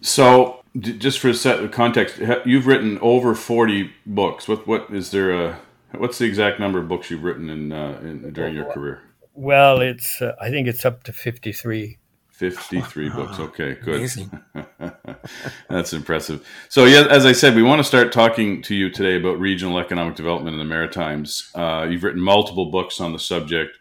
So, 0.00 0.62
just 0.78 1.18
for 1.18 1.28
a 1.28 1.34
set 1.34 1.60
of 1.60 1.70
context, 1.70 2.20
you've 2.44 2.66
written 2.66 2.98
over 3.00 3.34
forty 3.34 3.92
books. 4.06 4.48
What 4.48 4.66
what 4.66 4.90
is 4.90 5.10
there 5.10 5.32
a 5.32 5.60
what's 5.96 6.18
the 6.18 6.26
exact 6.26 6.60
number 6.60 6.78
of 6.78 6.88
books 6.88 7.10
you've 7.10 7.24
written 7.24 7.50
in, 7.50 7.72
uh, 7.72 7.98
in 8.02 8.32
during 8.32 8.54
your 8.54 8.70
career? 8.72 9.02
Well, 9.34 9.80
it's 9.80 10.20
uh, 10.22 10.34
I 10.40 10.50
think 10.50 10.68
it's 10.68 10.84
up 10.84 11.04
to 11.04 11.12
fifty 11.12 11.52
three. 11.52 11.98
53 12.38 13.08
books. 13.16 13.40
Okay, 13.40 13.74
good. 13.74 14.08
That's 15.68 15.92
impressive. 15.92 16.46
So, 16.68 16.84
yeah, 16.84 17.04
as 17.10 17.26
I 17.26 17.32
said, 17.32 17.56
we 17.56 17.64
want 17.64 17.80
to 17.80 17.84
start 17.84 18.12
talking 18.12 18.62
to 18.62 18.76
you 18.76 18.90
today 18.90 19.16
about 19.16 19.40
regional 19.40 19.76
economic 19.80 20.14
development 20.14 20.54
in 20.54 20.58
the 20.60 20.64
Maritimes. 20.64 21.50
Uh, 21.52 21.88
you've 21.90 22.04
written 22.04 22.22
multiple 22.22 22.66
books 22.66 23.00
on 23.00 23.12
the 23.12 23.18
subject. 23.18 23.76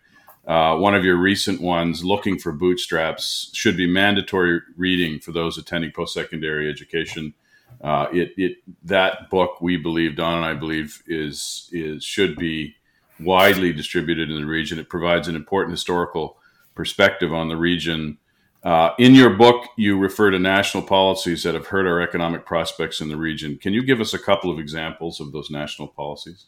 Uh, 0.48 0.78
one 0.78 0.96
of 0.96 1.04
your 1.04 1.18
recent 1.18 1.60
ones, 1.60 2.04
Looking 2.04 2.40
for 2.40 2.54
Bootstraps, 2.54 3.52
should 3.54 3.76
be 3.76 3.86
mandatory 3.86 4.62
reading 4.78 5.20
for 5.20 5.34
those 5.34 5.58
attending 5.58 5.92
post 5.92 6.14
secondary 6.14 6.70
education. 6.70 7.34
Uh, 7.82 8.08
it, 8.14 8.32
it 8.38 8.58
that 8.84 9.30
book 9.30 9.60
we 9.62 9.76
believe 9.76 10.16
Don 10.16 10.38
and 10.38 10.46
I 10.46 10.54
believe 10.54 11.04
is 11.06 11.70
is 11.74 12.04
should 12.04 12.38
be 12.38 12.76
widely 13.20 13.74
distributed 13.74 14.30
in 14.30 14.38
the 14.38 14.46
region. 14.46 14.80
It 14.80 14.90
provides 14.90 15.28
an 15.28 15.36
important 15.36 15.74
historical 15.74 16.38
perspective 16.76 17.34
on 17.34 17.50
the 17.50 17.58
region 17.58 18.18
Uh, 18.64 18.92
in 18.98 19.16
your 19.16 19.30
book, 19.30 19.70
you 19.78 19.98
refer 19.98 20.32
to 20.32 20.40
national 20.40 20.84
policies 20.84 21.44
that 21.44 21.54
have 21.54 21.68
hurt 21.68 21.88
our 21.88 22.02
economic 22.02 22.46
prospects 22.46 23.00
in 23.02 23.08
the 23.08 23.16
region. 23.16 23.58
Can 23.58 23.74
you 23.74 23.84
give 23.86 24.02
us 24.02 24.14
a 24.14 24.20
couple 24.20 24.52
of 24.52 24.60
examples 24.60 25.20
of 25.20 25.32
those 25.32 25.50
national 25.50 25.88
policies? 25.88 26.48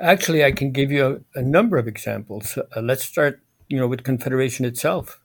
Actually, 0.00 0.44
I 0.44 0.52
can 0.52 0.72
give 0.72 0.92
you 0.92 1.24
a, 1.34 1.38
a 1.38 1.42
number 1.42 1.78
of 1.78 1.88
examples. 1.88 2.58
Uh, 2.58 2.80
let's 2.82 3.04
start, 3.04 3.40
you 3.68 3.78
know, 3.78 3.88
with 3.88 4.04
Confederation 4.04 4.66
itself. 4.66 5.20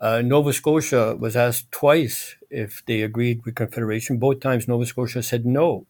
Uh, 0.00 0.22
Nova 0.22 0.52
Scotia 0.52 1.16
was 1.16 1.34
asked 1.34 1.72
twice 1.72 2.36
if 2.48 2.84
they 2.86 3.02
agreed 3.02 3.44
with 3.44 3.56
Confederation. 3.56 4.18
Both 4.18 4.40
times, 4.40 4.68
Nova 4.68 4.86
Scotia 4.86 5.22
said 5.22 5.44
no. 5.44 5.86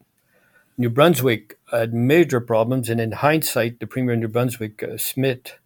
New 0.79 0.89
Brunswick 0.89 1.59
had 1.71 1.93
major 1.93 2.39
problems, 2.39 2.89
and 2.89 2.99
in 2.99 3.11
hindsight, 3.11 3.79
the 3.79 3.87
Premier 3.87 4.13
of 4.13 4.19
New 4.19 4.27
Brunswick, 4.27 4.81
uh, 4.81 4.97
Smith, 4.97 5.59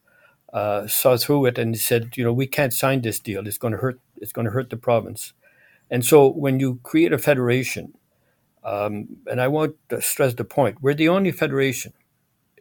uh, 0.52 0.88
saw 0.88 1.16
through 1.16 1.46
it 1.46 1.58
and 1.58 1.78
said, 1.78 2.18
you 2.18 2.24
know, 2.24 2.34
we 2.34 2.48
can't 2.48 2.74
sign 2.74 3.02
this 3.02 3.20
deal. 3.20 3.48
It's 3.48 3.58
going 3.58 3.74
to 3.74 3.80
hurt. 3.80 4.00
It's 4.18 4.34
going 4.34 4.46
to 4.46 4.52
hurt 4.52 4.70
the 4.70 4.78
province. 4.78 5.32
And 5.90 6.04
so, 6.04 6.28
when 6.28 6.60
you 6.60 6.80
create 6.84 7.14
a 7.14 7.18
federation, 7.18 7.94
um, 8.64 9.18
and 9.30 9.40
I 9.40 9.48
want 9.48 9.76
to 9.90 10.02
stress 10.02 10.34
the 10.34 10.44
point, 10.44 10.82
we're 10.82 10.94
the 10.94 11.10
only 11.10 11.32
federation 11.32 11.94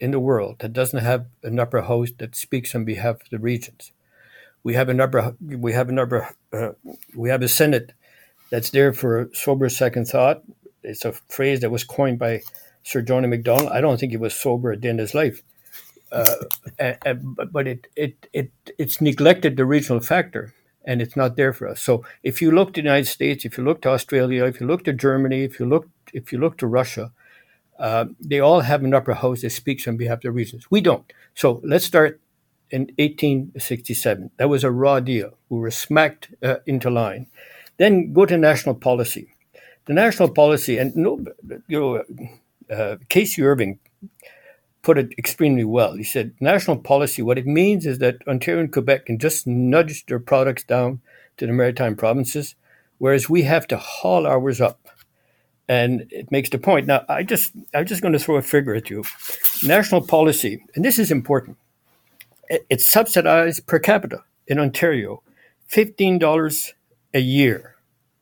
in 0.00 0.10
the 0.10 0.20
world 0.20 0.56
that 0.60 0.72
doesn't 0.72 1.04
have 1.04 1.26
an 1.42 1.60
upper 1.60 1.82
house 1.82 2.10
that 2.18 2.34
speaks 2.34 2.74
on 2.74 2.84
behalf 2.84 3.20
of 3.22 3.30
the 3.30 3.38
regions. 3.38 3.92
We 4.62 4.74
have 4.74 4.88
an 4.88 5.00
upper, 5.00 5.36
we 5.40 5.72
have 5.72 5.88
an 5.88 5.98
upper, 5.98 6.34
uh, 6.52 6.70
we 7.14 7.28
have 7.28 7.42
a 7.42 7.48
senate 7.48 7.92
that's 8.50 8.70
there 8.70 8.92
for 8.92 9.30
sober 9.32 9.68
second 9.68 10.06
thought. 10.06 10.42
It's 10.82 11.04
a 11.04 11.12
phrase 11.12 11.60
that 11.60 11.70
was 11.70 11.84
coined 11.84 12.18
by 12.18 12.42
Sir 12.82 13.02
John 13.02 13.28
Macdonald. 13.28 13.70
I 13.70 13.80
don't 13.80 14.00
think 14.00 14.12
he 14.12 14.16
was 14.16 14.34
sober 14.34 14.72
at 14.72 14.80
the 14.80 14.88
end 14.88 15.00
of 15.00 15.04
his 15.04 15.14
life, 15.14 15.42
uh, 16.10 16.34
but 17.52 17.66
it, 17.68 17.86
it 17.94 18.26
it 18.32 18.50
it's 18.78 19.00
neglected 19.00 19.56
the 19.56 19.66
regional 19.66 20.00
factor, 20.00 20.54
and 20.84 21.02
it's 21.02 21.16
not 21.16 21.36
there 21.36 21.52
for 21.52 21.68
us. 21.68 21.82
So 21.82 22.04
if 22.22 22.40
you 22.40 22.50
look 22.50 22.72
to 22.72 22.80
the 22.80 22.86
United 22.86 23.08
States, 23.08 23.44
if 23.44 23.58
you 23.58 23.64
look 23.64 23.82
to 23.82 23.90
Australia, 23.90 24.46
if 24.46 24.60
you 24.60 24.66
look 24.66 24.84
to 24.84 24.92
Germany, 24.94 25.42
if 25.44 25.60
you 25.60 25.66
look 25.66 25.88
if 26.14 26.32
you 26.32 26.38
look 26.38 26.56
to 26.58 26.66
Russia, 26.66 27.12
uh, 27.80 28.04
they 28.20 28.38
all 28.38 28.60
have 28.60 28.84
an 28.84 28.94
upper 28.94 29.14
house 29.14 29.40
that 29.40 29.50
speaks 29.50 29.88
on 29.88 29.96
behalf 29.96 30.18
of 30.18 30.22
their 30.22 30.32
regions. 30.32 30.70
We 30.70 30.80
don't. 30.80 31.10
So 31.34 31.60
let's 31.64 31.84
start 31.84 32.20
in 32.70 32.82
1867. 32.98 34.30
That 34.36 34.48
was 34.48 34.62
a 34.62 34.70
raw 34.70 35.00
deal. 35.00 35.30
We 35.48 35.58
were 35.58 35.70
smacked 35.70 36.28
uh, 36.42 36.56
into 36.66 36.90
line. 36.90 37.26
Then 37.78 38.12
go 38.12 38.26
to 38.26 38.36
national 38.36 38.74
policy. 38.74 39.32
The 39.86 39.94
national 39.94 40.30
policy, 40.30 40.76
and 40.78 40.94
no, 40.94 41.24
you 41.66 41.80
know, 41.80 42.04
uh, 42.72 42.96
K.C. 43.08 43.42
Irving 43.42 43.80
put 44.82 44.98
it 44.98 45.12
extremely 45.18 45.64
well. 45.64 45.94
He 45.94 46.04
said, 46.04 46.34
national 46.40 46.78
policy, 46.78 47.22
what 47.22 47.38
it 47.38 47.46
means 47.46 47.86
is 47.86 47.98
that 47.98 48.16
Ontario 48.26 48.60
and 48.60 48.72
Quebec 48.72 49.06
can 49.06 49.18
just 49.18 49.46
nudge 49.46 50.06
their 50.06 50.18
products 50.18 50.64
down 50.64 51.00
to 51.38 51.46
the 51.46 51.52
maritime 51.52 51.96
provinces, 51.96 52.54
whereas 52.98 53.28
we 53.28 53.42
have 53.42 53.66
to 53.68 53.76
haul 53.78 54.26
ours 54.26 54.60
up. 54.60 54.89
And 55.70 56.06
it 56.10 56.30
makes 56.32 56.50
the 56.50 56.58
point. 56.58 56.86
Now, 56.86 57.04
I 57.08 57.22
just, 57.22 57.52
I'm 57.72 57.86
just 57.86 58.02
going 58.02 58.12
to 58.12 58.18
throw 58.18 58.36
a 58.36 58.42
figure 58.42 58.74
at 58.74 58.90
you. 58.90 59.04
National 59.62 60.00
policy, 60.00 60.62
and 60.74 60.84
this 60.84 60.98
is 60.98 61.10
important, 61.12 61.56
it's 62.68 62.86
subsidized 62.86 63.66
per 63.68 63.78
capita 63.78 64.24
in 64.48 64.58
Ontario, 64.58 65.22
$15 65.70 66.72
a 67.14 67.20
year 67.20 67.76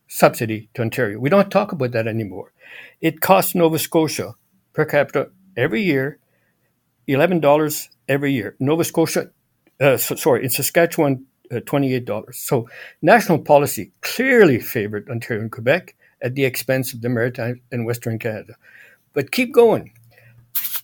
subsidy 0.09 0.69
to 0.75 0.83
Ontario. 0.83 1.19
We 1.19 1.31
don't 1.31 1.51
talk 1.51 1.73
about 1.73 1.93
that 1.93 2.07
anymore. 2.07 2.53
It 3.01 3.21
costs 3.23 3.55
Nova 3.55 3.79
Scotia 3.79 4.35
per 4.75 4.85
capita 4.85 5.31
every 5.57 5.83
year 5.83 6.19
$11 7.09 7.89
every 8.09 8.33
year. 8.33 8.55
Nova 8.61 8.85
Scotia, 8.85 9.31
uh, 9.81 9.97
so, 9.97 10.15
sorry, 10.15 10.45
in 10.45 10.51
Saskatchewan, 10.51 11.25
uh, 11.51 11.57
$28. 11.57 12.35
So 12.35 12.69
national 13.01 13.39
policy 13.39 13.93
clearly 14.03 14.61
favored 14.61 15.09
Ontario 15.09 15.43
and 15.43 15.51
Quebec 15.51 15.97
at 16.23 16.35
the 16.35 16.45
expense 16.45 16.93
of 16.93 17.01
the 17.01 17.09
Maritime 17.09 17.61
and 17.71 17.87
Western 17.87 18.19
Canada. 18.19 18.55
But 19.13 19.33
keep 19.33 19.53
going. 19.53 19.93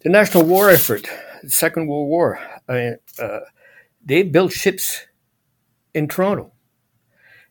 The 0.03 0.11
national 0.11 0.45
war 0.45 0.71
effort, 0.71 1.09
the 1.43 1.51
Second 1.51 1.87
World 1.87 2.09
War, 2.09 2.39
uh, 2.69 3.41
they 4.05 4.23
built 4.23 4.53
ships 4.53 5.07
in 5.95 6.09
Toronto. 6.09 6.53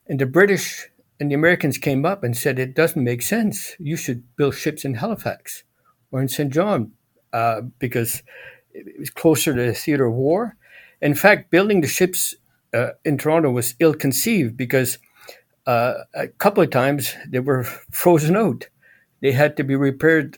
And 0.07 0.19
the 0.19 0.25
British 0.25 0.89
and 1.19 1.31
the 1.31 1.35
Americans 1.35 1.77
came 1.77 2.05
up 2.05 2.23
and 2.23 2.35
said, 2.35 2.59
it 2.59 2.75
doesn't 2.75 3.03
make 3.03 3.21
sense. 3.21 3.75
You 3.79 3.95
should 3.95 4.23
build 4.35 4.55
ships 4.55 4.83
in 4.83 4.95
Halifax 4.95 5.63
or 6.11 6.21
in 6.21 6.27
Saint 6.27 6.51
John 6.51 6.91
uh, 7.31 7.61
because 7.79 8.23
it 8.73 8.99
was 8.99 9.09
closer 9.09 9.55
to 9.55 9.61
the 9.61 9.73
theater 9.73 10.05
of 10.05 10.13
war. 10.13 10.57
In 11.01 11.15
fact, 11.15 11.51
building 11.51 11.81
the 11.81 11.87
ships 11.87 12.35
uh, 12.73 12.91
in 13.05 13.17
Toronto 13.17 13.51
was 13.51 13.75
ill 13.79 13.93
conceived 13.93 14.57
because 14.57 14.97
uh, 15.65 15.93
a 16.13 16.27
couple 16.27 16.63
of 16.63 16.69
times 16.69 17.15
they 17.27 17.39
were 17.39 17.63
frozen 17.63 18.35
out. 18.35 18.67
They 19.21 19.31
had 19.31 19.55
to 19.57 19.63
be 19.63 19.75
repaired 19.75 20.37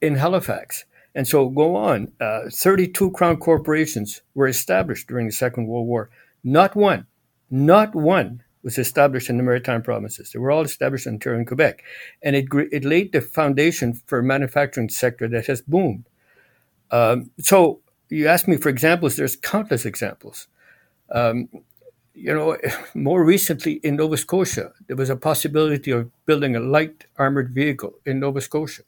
in 0.00 0.16
Halifax. 0.16 0.84
And 1.14 1.26
so 1.26 1.48
go 1.48 1.76
on. 1.76 2.12
Uh, 2.20 2.50
32 2.52 3.10
crown 3.12 3.38
corporations 3.38 4.20
were 4.34 4.46
established 4.46 5.08
during 5.08 5.26
the 5.26 5.32
Second 5.32 5.66
World 5.66 5.86
War. 5.86 6.10
Not 6.44 6.76
one, 6.76 7.06
not 7.50 7.94
one 7.94 8.42
was 8.62 8.78
established 8.78 9.30
in 9.30 9.36
the 9.36 9.42
maritime 9.42 9.82
provinces. 9.82 10.32
They 10.32 10.38
were 10.38 10.50
all 10.50 10.62
established 10.62 11.06
in 11.06 11.14
Ontario 11.14 11.38
and 11.38 11.46
Quebec. 11.46 11.82
And 12.22 12.36
it, 12.36 12.46
it 12.72 12.84
laid 12.84 13.12
the 13.12 13.20
foundation 13.20 13.94
for 13.94 14.18
a 14.18 14.22
manufacturing 14.24 14.88
sector 14.88 15.28
that 15.28 15.46
has 15.46 15.62
boomed. 15.62 16.04
Um, 16.90 17.30
so 17.40 17.80
you 18.08 18.28
ask 18.28 18.46
me 18.46 18.56
for 18.56 18.68
examples. 18.68 19.16
There's 19.16 19.36
countless 19.36 19.86
examples. 19.86 20.48
Um, 21.10 21.48
you 22.16 22.34
know, 22.34 22.56
more 22.94 23.24
recently 23.24 23.74
in 23.84 23.96
Nova 23.96 24.16
Scotia, 24.16 24.72
there 24.86 24.96
was 24.96 25.10
a 25.10 25.16
possibility 25.16 25.90
of 25.90 26.10
building 26.24 26.56
a 26.56 26.60
light 26.60 27.04
armored 27.18 27.50
vehicle 27.50 27.94
in 28.04 28.20
Nova 28.20 28.40
Scotia. 28.40 28.82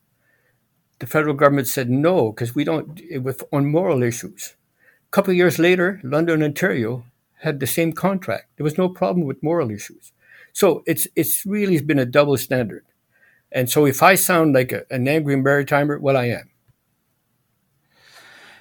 The 0.98 1.06
federal 1.06 1.34
government 1.34 1.68
said 1.68 1.90
no 1.90 2.32
because 2.32 2.54
we 2.54 2.64
don't 2.64 3.00
eh, 3.10 3.18
with 3.18 3.44
on 3.52 3.66
moral 3.70 4.02
issues. 4.02 4.54
A 5.08 5.10
couple 5.10 5.30
of 5.30 5.36
years 5.36 5.58
later, 5.58 6.00
London, 6.02 6.42
Ontario 6.42 7.04
had 7.40 7.60
the 7.60 7.66
same 7.66 7.92
contract. 7.92 8.48
There 8.56 8.64
was 8.64 8.78
no 8.78 8.88
problem 8.88 9.26
with 9.26 9.42
moral 9.42 9.70
issues. 9.70 10.12
So 10.52 10.82
it's 10.86 11.06
it's 11.14 11.46
really 11.46 11.80
been 11.80 11.98
a 12.00 12.06
double 12.06 12.36
standard. 12.36 12.84
And 13.52 13.70
so 13.70 13.86
if 13.86 14.02
I 14.02 14.16
sound 14.16 14.54
like 14.54 14.72
a, 14.72 14.84
an 14.90 15.08
angry 15.08 15.36
maritimer, 15.36 16.00
well, 16.00 16.16
I 16.16 16.26
am. 16.26 16.50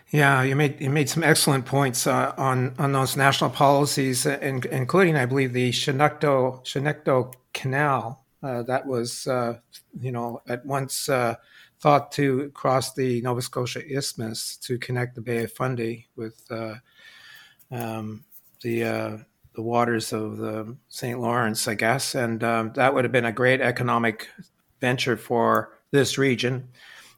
Yeah, 0.09 0.41
you 0.43 0.55
made 0.55 0.79
you 0.79 0.89
made 0.89 1.09
some 1.09 1.23
excellent 1.23 1.65
points 1.65 2.07
uh, 2.07 2.33
on 2.37 2.73
on 2.79 2.93
those 2.93 3.17
national 3.17 3.49
policies, 3.49 4.25
uh, 4.25 4.37
in, 4.41 4.63
including, 4.71 5.17
I 5.17 5.25
believe, 5.25 5.51
the 5.51 5.71
Chignecto 5.71 6.63
Chignecto 6.63 7.33
Canal 7.53 8.23
uh, 8.41 8.63
that 8.63 8.85
was, 8.85 9.27
uh, 9.27 9.59
you 9.99 10.11
know, 10.11 10.41
at 10.47 10.65
once 10.65 11.09
uh, 11.09 11.35
thought 11.81 12.11
to 12.13 12.49
cross 12.53 12.93
the 12.93 13.21
Nova 13.21 13.41
Scotia 13.41 13.81
Isthmus 13.85 14.55
to 14.57 14.77
connect 14.77 15.15
the 15.15 15.21
Bay 15.21 15.43
of 15.43 15.51
Fundy 15.51 16.07
with 16.15 16.41
uh, 16.49 16.75
um, 17.71 18.23
the 18.61 19.25
the 19.55 19.61
waters 19.61 20.13
of 20.13 20.37
the 20.37 20.77
St. 20.87 21.19
Lawrence, 21.19 21.67
I 21.67 21.73
guess, 21.73 22.15
and 22.15 22.43
um, 22.43 22.71
that 22.75 22.93
would 22.93 23.03
have 23.03 23.11
been 23.11 23.25
a 23.25 23.31
great 23.31 23.59
economic 23.59 24.29
venture 24.79 25.17
for 25.17 25.79
this 25.91 26.17
region. 26.17 26.69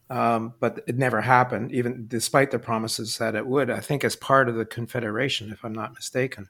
Um, 0.10 0.56
but 0.60 0.82
it 0.88 0.98
never 0.98 1.22
happened, 1.22 1.72
even 1.72 2.06
despite 2.08 2.50
the 2.50 2.58
promises 2.58 3.20
that 3.20 3.36
it 3.36 3.46
would. 3.46 3.70
I 3.70 3.80
think 3.80 4.04
as 4.04 4.16
part 4.16 4.50
of 4.50 4.56
the 4.56 4.66
Confederation, 4.66 5.52
if 5.52 5.64
I'm 5.64 5.74
not 5.74 5.94
mistaken. 5.94 6.48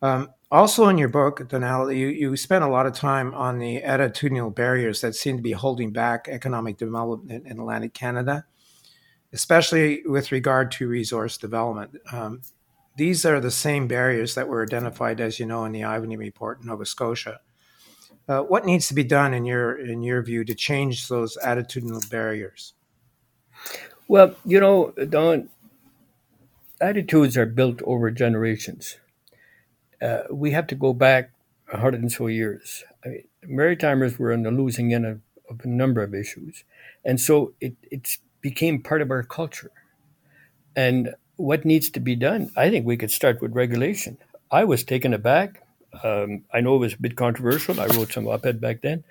Um, 0.00 0.30
also, 0.50 0.88
in 0.88 0.96
your 0.96 1.08
book, 1.08 1.48
Donald, 1.48 1.92
you, 1.92 2.06
you 2.06 2.36
spent 2.36 2.64
a 2.64 2.68
lot 2.68 2.86
of 2.86 2.92
time 2.92 3.34
on 3.34 3.58
the 3.58 3.82
attitudinal 3.82 4.54
barriers 4.54 5.00
that 5.00 5.14
seem 5.14 5.36
to 5.36 5.42
be 5.42 5.52
holding 5.52 5.92
back 5.92 6.28
economic 6.28 6.78
development 6.78 7.46
in 7.46 7.58
Atlantic 7.58 7.94
Canada, 7.94 8.44
especially 9.32 10.02
with 10.06 10.30
regard 10.30 10.70
to 10.72 10.88
resource 10.88 11.36
development. 11.36 11.96
Um, 12.12 12.42
these 12.96 13.24
are 13.26 13.40
the 13.40 13.50
same 13.50 13.88
barriers 13.88 14.34
that 14.36 14.48
were 14.48 14.62
identified, 14.62 15.20
as 15.20 15.38
you 15.38 15.46
know, 15.46 15.64
in 15.64 15.72
the 15.72 15.80
Ivany 15.80 16.16
report 16.16 16.60
in 16.60 16.68
Nova 16.68 16.86
Scotia. 16.86 17.40
Uh, 18.28 18.42
what 18.42 18.66
needs 18.66 18.88
to 18.88 18.94
be 18.94 19.04
done 19.04 19.32
in 19.32 19.46
your 19.46 19.78
in 19.78 20.02
your 20.02 20.22
view 20.22 20.44
to 20.44 20.54
change 20.54 21.08
those 21.08 21.38
attitudinal 21.42 22.08
barriers? 22.10 22.74
Well, 24.06 24.34
you 24.44 24.60
know, 24.60 24.92
Don, 25.08 25.48
attitudes 26.80 27.36
are 27.36 27.46
built 27.46 27.80
over 27.82 28.10
generations. 28.10 28.98
Uh, 30.00 30.22
we 30.30 30.50
have 30.50 30.66
to 30.68 30.74
go 30.74 30.92
back 30.92 31.30
a 31.72 31.78
hundred 31.78 32.02
and 32.02 32.12
so 32.12 32.26
years. 32.26 32.84
I 33.04 33.08
mean, 33.08 33.24
Maritimers 33.46 34.18
were 34.18 34.32
on 34.32 34.42
the 34.42 34.50
losing 34.50 34.92
end 34.92 35.06
of, 35.06 35.20
of 35.48 35.64
a 35.64 35.68
number 35.68 36.02
of 36.02 36.14
issues, 36.14 36.64
and 37.04 37.18
so 37.18 37.54
it 37.60 37.76
it 37.90 38.18
became 38.42 38.82
part 38.82 39.00
of 39.00 39.10
our 39.10 39.22
culture. 39.22 39.70
And 40.76 41.14
what 41.36 41.64
needs 41.64 41.90
to 41.90 42.00
be 42.00 42.14
done? 42.14 42.50
I 42.56 42.68
think 42.70 42.84
we 42.84 42.96
could 42.96 43.10
start 43.10 43.40
with 43.40 43.54
regulation. 43.54 44.18
I 44.50 44.64
was 44.64 44.84
taken 44.84 45.14
aback 45.14 45.62
um, 46.02 46.44
I 46.52 46.60
know 46.60 46.76
it 46.76 46.80
was 46.80 46.94
a 46.94 46.98
bit 46.98 47.16
controversial. 47.16 47.80
I 47.80 47.86
wrote 47.86 48.12
some 48.12 48.26
op-ed 48.26 48.60
back 48.60 48.82
then 48.82 49.04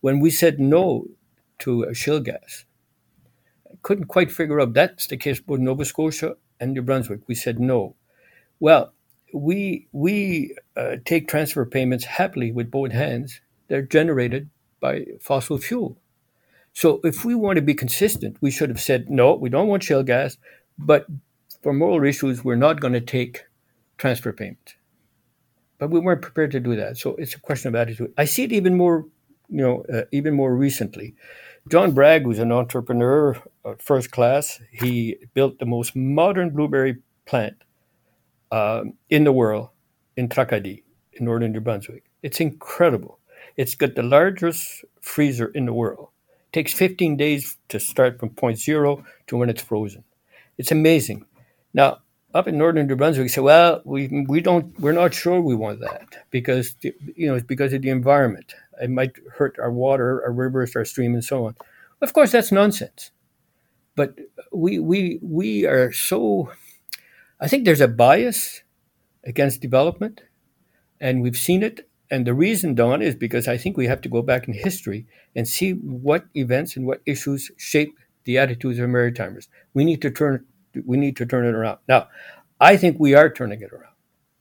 when 0.00 0.20
we 0.20 0.30
said 0.30 0.60
no 0.60 1.06
to 1.60 1.92
shale 1.94 2.20
gas. 2.20 2.64
I 3.70 3.74
couldn't 3.82 4.06
quite 4.06 4.30
figure 4.30 4.60
out 4.60 4.74
that's 4.74 5.06
the 5.06 5.16
case 5.16 5.40
both 5.40 5.60
Nova 5.60 5.84
Scotia 5.84 6.36
and 6.60 6.72
New 6.72 6.82
Brunswick. 6.82 7.20
We 7.26 7.34
said 7.34 7.58
no. 7.60 7.94
Well, 8.60 8.92
we 9.32 9.86
we 9.92 10.56
uh, 10.76 10.96
take 11.04 11.28
transfer 11.28 11.64
payments 11.64 12.04
happily 12.04 12.52
with 12.52 12.70
both 12.70 12.92
hands. 12.92 13.40
They're 13.68 13.82
generated 13.82 14.48
by 14.80 15.06
fossil 15.20 15.58
fuel. 15.58 15.98
So 16.72 17.00
if 17.04 17.24
we 17.24 17.34
want 17.34 17.56
to 17.56 17.62
be 17.62 17.74
consistent, 17.74 18.36
we 18.40 18.50
should 18.50 18.68
have 18.68 18.80
said 18.80 19.10
no. 19.10 19.34
We 19.34 19.50
don't 19.50 19.68
want 19.68 19.82
shale 19.82 20.02
gas, 20.02 20.38
but 20.78 21.06
for 21.62 21.72
moral 21.72 22.06
issues, 22.06 22.44
we're 22.44 22.56
not 22.56 22.80
going 22.80 22.92
to 22.92 23.00
take 23.00 23.44
transfer 23.96 24.32
payments. 24.32 24.74
But 25.78 25.90
we 25.90 26.00
weren't 26.00 26.22
prepared 26.22 26.50
to 26.52 26.60
do 26.60 26.76
that. 26.76 26.98
So 26.98 27.14
it's 27.16 27.34
a 27.34 27.40
question 27.40 27.68
of 27.68 27.74
attitude. 27.74 28.12
I 28.16 28.24
see 28.24 28.44
it 28.44 28.52
even 28.52 28.76
more, 28.76 29.06
you 29.48 29.62
know, 29.62 29.84
uh, 29.92 30.02
even 30.12 30.34
more 30.34 30.54
recently. 30.54 31.14
John 31.70 31.92
Bragg, 31.92 32.22
who's 32.22 32.38
an 32.38 32.50
entrepreneur 32.50 33.36
at 33.64 33.82
first 33.82 34.10
class, 34.10 34.60
he 34.72 35.16
built 35.34 35.58
the 35.58 35.66
most 35.66 35.94
modern 35.94 36.50
blueberry 36.50 36.96
plant 37.26 37.56
um, 38.50 38.94
in 39.10 39.24
the 39.24 39.32
world 39.32 39.68
in 40.16 40.28
Tracadie, 40.28 40.82
in 41.12 41.26
northern 41.26 41.52
New 41.52 41.60
Brunswick. 41.60 42.04
It's 42.22 42.40
incredible. 42.40 43.18
It's 43.56 43.74
got 43.74 43.94
the 43.94 44.02
largest 44.02 44.84
freezer 45.00 45.48
in 45.48 45.66
the 45.66 45.72
world. 45.72 46.08
It 46.46 46.52
takes 46.52 46.72
15 46.72 47.16
days 47.16 47.58
to 47.68 47.78
start 47.78 48.18
from 48.18 48.30
point 48.30 48.58
zero 48.58 49.04
to 49.26 49.36
when 49.36 49.50
it's 49.50 49.62
frozen. 49.62 50.04
It's 50.56 50.72
amazing. 50.72 51.24
Now, 51.74 51.98
up 52.34 52.46
in 52.46 52.58
northern 52.58 52.86
New 52.86 52.96
Brunswick, 52.96 53.30
say, 53.30 53.40
well, 53.40 53.80
we, 53.84 54.24
we 54.28 54.40
don't, 54.40 54.78
we're 54.78 54.92
not 54.92 55.14
sure 55.14 55.40
we 55.40 55.54
want 55.54 55.80
that 55.80 56.16
because, 56.30 56.76
you 56.82 57.26
know, 57.26 57.34
it's 57.34 57.46
because 57.46 57.72
of 57.72 57.82
the 57.82 57.90
environment. 57.90 58.54
It 58.80 58.90
might 58.90 59.12
hurt 59.34 59.58
our 59.58 59.72
water, 59.72 60.22
our 60.24 60.32
rivers, 60.32 60.76
our 60.76 60.84
stream, 60.84 61.14
and 61.14 61.24
so 61.24 61.46
on. 61.46 61.56
Of 62.00 62.12
course, 62.12 62.32
that's 62.32 62.52
nonsense. 62.52 63.10
But 63.96 64.16
we, 64.52 64.78
we, 64.78 65.18
we 65.22 65.66
are 65.66 65.90
so 65.92 66.52
I 67.40 67.46
think 67.46 67.64
there's 67.64 67.80
a 67.80 67.88
bias 67.88 68.62
against 69.24 69.60
development, 69.60 70.22
and 71.00 71.22
we've 71.22 71.36
seen 71.36 71.62
it. 71.62 71.88
And 72.10 72.26
the 72.26 72.34
reason, 72.34 72.74
Don, 72.74 73.02
is 73.02 73.14
because 73.14 73.46
I 73.46 73.56
think 73.56 73.76
we 73.76 73.86
have 73.86 74.00
to 74.00 74.08
go 74.08 74.22
back 74.22 74.48
in 74.48 74.54
history 74.54 75.06
and 75.36 75.46
see 75.46 75.72
what 75.72 76.24
events 76.34 76.76
and 76.76 76.86
what 76.86 77.02
issues 77.06 77.50
shape 77.56 77.96
the 78.24 78.38
attitudes 78.38 78.78
of 78.78 78.88
Maritimers. 78.88 79.46
We 79.72 79.84
need 79.84 80.02
to 80.02 80.10
turn 80.10 80.46
we 80.86 80.96
need 80.96 81.16
to 81.16 81.26
turn 81.26 81.46
it 81.46 81.54
around. 81.54 81.78
Now, 81.88 82.08
I 82.60 82.76
think 82.76 82.98
we 82.98 83.14
are 83.14 83.30
turning 83.30 83.60
it 83.62 83.72
around. 83.72 83.94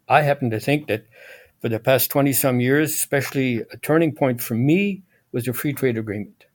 I 0.07 0.21
happen 0.21 0.49
to 0.51 0.59
think 0.59 0.87
that 0.87 1.05
for 1.59 1.69
the 1.69 1.79
past 1.79 2.09
20 2.11 2.33
some 2.33 2.59
years, 2.59 2.93
especially 2.93 3.61
a 3.71 3.77
turning 3.77 4.13
point 4.13 4.41
for 4.41 4.55
me 4.55 5.03
was 5.31 5.45
the 5.45 5.53
free 5.53 5.73
trade 5.73 5.97
agreement. 5.97 6.45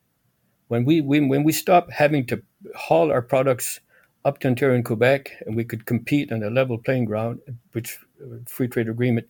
When 0.69 0.85
we, 0.85 1.00
when, 1.00 1.29
when 1.29 1.45
we 1.45 1.52
stopped 1.52 1.93
having 1.93 2.26
to 2.26 2.43
haul 2.75 3.12
our 3.12 3.23
products 3.23 3.81
up 4.25 4.38
to 4.41 4.49
Ontario 4.49 4.75
and 4.75 4.85
Quebec, 4.85 5.31
and 5.47 5.57
we 5.57 5.64
could 5.64 5.85
compete 5.85 6.33
on 6.33 6.43
a 6.43 6.50
level 6.50 6.79
playing 6.79 7.05
ground, 7.05 7.41
which 7.73 7.99
uh, 8.23 8.37
free 8.47 8.69
trade 8.69 8.88
agreement 8.88 9.26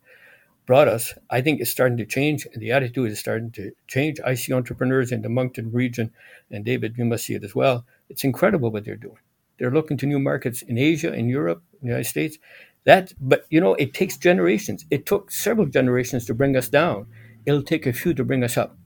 brought 0.66 0.88
us, 0.88 1.14
I 1.30 1.40
think 1.40 1.60
it's 1.60 1.70
starting 1.70 1.98
to 1.98 2.06
change, 2.06 2.46
and 2.52 2.62
the 2.62 2.72
attitude 2.72 3.10
is 3.10 3.18
starting 3.18 3.50
to 3.52 3.72
change. 3.88 4.20
I 4.24 4.34
see 4.34 4.52
entrepreneurs 4.52 5.10
in 5.10 5.22
the 5.22 5.28
Moncton 5.28 5.72
region, 5.72 6.12
and 6.50 6.64
David, 6.64 6.94
you 6.96 7.04
must 7.04 7.24
see 7.24 7.34
it 7.34 7.44
as 7.44 7.54
well. 7.54 7.84
It's 8.08 8.24
incredible 8.24 8.70
what 8.70 8.84
they're 8.84 8.96
doing. 8.96 9.18
They're 9.62 9.70
looking 9.70 9.96
to 9.98 10.06
new 10.06 10.18
markets 10.18 10.62
in 10.62 10.76
Asia, 10.76 11.14
in 11.14 11.28
Europe, 11.28 11.62
in 11.74 11.78
the 11.82 11.86
United 11.92 12.08
States. 12.08 12.36
That, 12.82 13.12
but 13.20 13.46
you 13.48 13.60
know, 13.60 13.74
it 13.74 13.94
takes 13.94 14.16
generations. 14.16 14.84
It 14.90 15.06
took 15.06 15.30
several 15.30 15.68
generations 15.68 16.26
to 16.26 16.34
bring 16.34 16.56
us 16.56 16.68
down. 16.68 17.06
It'll 17.46 17.62
take 17.62 17.86
a 17.86 17.92
few 17.92 18.12
to 18.14 18.24
bring 18.24 18.42
us 18.42 18.56
up. 18.56 18.76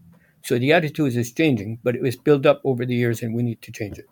So 0.42 0.58
the 0.58 0.74
attitude 0.74 1.16
is 1.16 1.32
changing, 1.32 1.78
but 1.82 1.96
it 1.96 2.02
was 2.02 2.14
built 2.14 2.44
up 2.44 2.60
over 2.62 2.84
the 2.84 2.94
years, 2.94 3.22
and 3.22 3.34
we 3.34 3.42
need 3.42 3.62
to 3.62 3.72
change 3.72 3.98
it. 3.98 4.06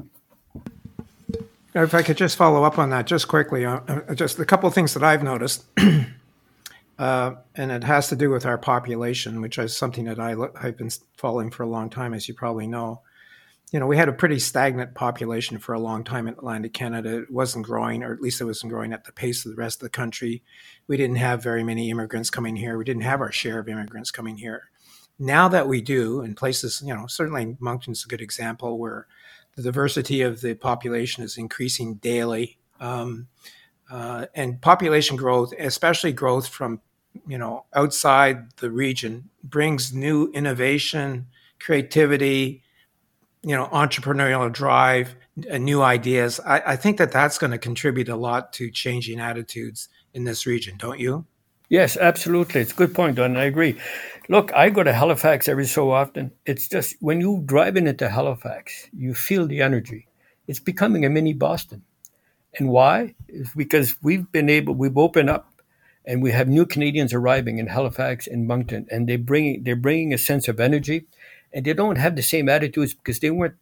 If 1.74 1.92
I 1.92 2.02
could 2.02 2.16
just 2.16 2.34
follow 2.38 2.64
up 2.64 2.78
on 2.78 2.88
that 2.88 3.06
just 3.06 3.28
quickly, 3.28 3.66
uh, 3.66 3.80
uh 3.86 4.14
just 4.14 4.38
a 4.38 4.46
couple 4.46 4.66
of 4.66 4.74
things 4.74 4.94
that 4.94 5.02
I've 5.02 5.22
noticed, 5.22 5.66
uh, 6.98 7.34
and 7.54 7.70
it 7.70 7.84
has 7.84 8.08
to 8.08 8.16
do 8.16 8.30
with 8.30 8.46
our 8.46 8.56
population, 8.56 9.42
which 9.42 9.58
is 9.58 9.76
something 9.76 10.06
that 10.06 10.18
I 10.18 10.30
have 10.62 10.78
been 10.78 10.90
following 11.18 11.50
for 11.50 11.62
a 11.62 11.68
long 11.68 11.90
time, 11.90 12.14
as 12.14 12.26
you 12.26 12.32
probably 12.32 12.66
know. 12.66 13.02
You 13.74 13.80
know, 13.80 13.88
we 13.88 13.96
had 13.96 14.08
a 14.08 14.12
pretty 14.12 14.38
stagnant 14.38 14.94
population 14.94 15.58
for 15.58 15.72
a 15.72 15.80
long 15.80 16.04
time 16.04 16.28
in 16.28 16.34
Atlantic 16.34 16.72
Canada. 16.72 17.22
It 17.22 17.30
wasn't 17.32 17.66
growing, 17.66 18.04
or 18.04 18.12
at 18.12 18.20
least 18.20 18.40
it 18.40 18.44
wasn't 18.44 18.70
growing 18.70 18.92
at 18.92 19.02
the 19.02 19.10
pace 19.10 19.44
of 19.44 19.50
the 19.50 19.60
rest 19.60 19.78
of 19.78 19.86
the 19.86 19.88
country. 19.88 20.44
We 20.86 20.96
didn't 20.96 21.16
have 21.16 21.42
very 21.42 21.64
many 21.64 21.90
immigrants 21.90 22.30
coming 22.30 22.54
here. 22.54 22.78
We 22.78 22.84
didn't 22.84 23.02
have 23.02 23.20
our 23.20 23.32
share 23.32 23.58
of 23.58 23.68
immigrants 23.68 24.12
coming 24.12 24.36
here. 24.36 24.70
Now 25.18 25.48
that 25.48 25.66
we 25.66 25.80
do, 25.80 26.20
in 26.20 26.36
places, 26.36 26.84
you 26.86 26.94
know, 26.94 27.08
certainly 27.08 27.56
Moncton's 27.58 28.04
a 28.04 28.08
good 28.08 28.20
example 28.20 28.78
where 28.78 29.08
the 29.56 29.62
diversity 29.62 30.20
of 30.20 30.40
the 30.40 30.54
population 30.54 31.24
is 31.24 31.36
increasing 31.36 31.94
daily. 31.94 32.60
Um, 32.78 33.26
uh, 33.90 34.26
and 34.36 34.60
population 34.60 35.16
growth, 35.16 35.52
especially 35.58 36.12
growth 36.12 36.46
from 36.46 36.80
you 37.26 37.38
know 37.38 37.64
outside 37.74 38.52
the 38.58 38.70
region, 38.70 39.30
brings 39.42 39.92
new 39.92 40.30
innovation, 40.30 41.26
creativity, 41.58 42.62
you 43.44 43.54
know, 43.54 43.66
entrepreneurial 43.66 44.50
drive, 44.50 45.14
new 45.36 45.82
ideas. 45.82 46.40
I, 46.40 46.62
I 46.72 46.76
think 46.76 46.96
that 46.98 47.12
that's 47.12 47.38
going 47.38 47.50
to 47.50 47.58
contribute 47.58 48.08
a 48.08 48.16
lot 48.16 48.52
to 48.54 48.70
changing 48.70 49.20
attitudes 49.20 49.88
in 50.12 50.24
this 50.24 50.46
region, 50.46 50.76
don't 50.78 50.98
you? 50.98 51.26
Yes, 51.68 51.96
absolutely. 51.96 52.60
It's 52.60 52.72
a 52.72 52.76
good 52.76 52.94
point, 52.94 53.18
I 53.18 53.44
agree. 53.44 53.78
Look, 54.28 54.52
I 54.54 54.70
go 54.70 54.82
to 54.82 54.92
Halifax 54.92 55.48
every 55.48 55.66
so 55.66 55.90
often. 55.90 56.32
It's 56.46 56.68
just 56.68 56.96
when 57.00 57.20
you 57.20 57.42
drive 57.44 57.76
into 57.76 58.08
Halifax, 58.08 58.88
you 58.96 59.14
feel 59.14 59.46
the 59.46 59.60
energy. 59.60 60.08
It's 60.46 60.60
becoming 60.60 61.04
a 61.04 61.10
mini 61.10 61.32
Boston. 61.32 61.82
And 62.58 62.68
why? 62.68 63.14
It's 63.28 63.54
because 63.54 63.96
we've 64.02 64.30
been 64.30 64.48
able, 64.48 64.74
we've 64.74 64.96
opened 64.96 65.30
up 65.30 65.50
and 66.04 66.22
we 66.22 66.30
have 66.32 66.48
new 66.48 66.66
Canadians 66.66 67.12
arriving 67.12 67.58
in 67.58 67.66
Halifax 67.66 68.26
and 68.26 68.46
Moncton, 68.46 68.86
and 68.90 69.08
they 69.08 69.16
bring 69.16 69.64
they're 69.64 69.76
bringing 69.76 70.12
a 70.12 70.18
sense 70.18 70.48
of 70.48 70.60
energy, 70.60 71.06
and 71.54 71.64
they 71.64 71.72
don't 71.72 71.96
have 71.96 72.16
the 72.16 72.22
same 72.22 72.48
attitudes 72.48 72.92
because 72.92 73.20
they 73.20 73.30
weren't 73.30 73.54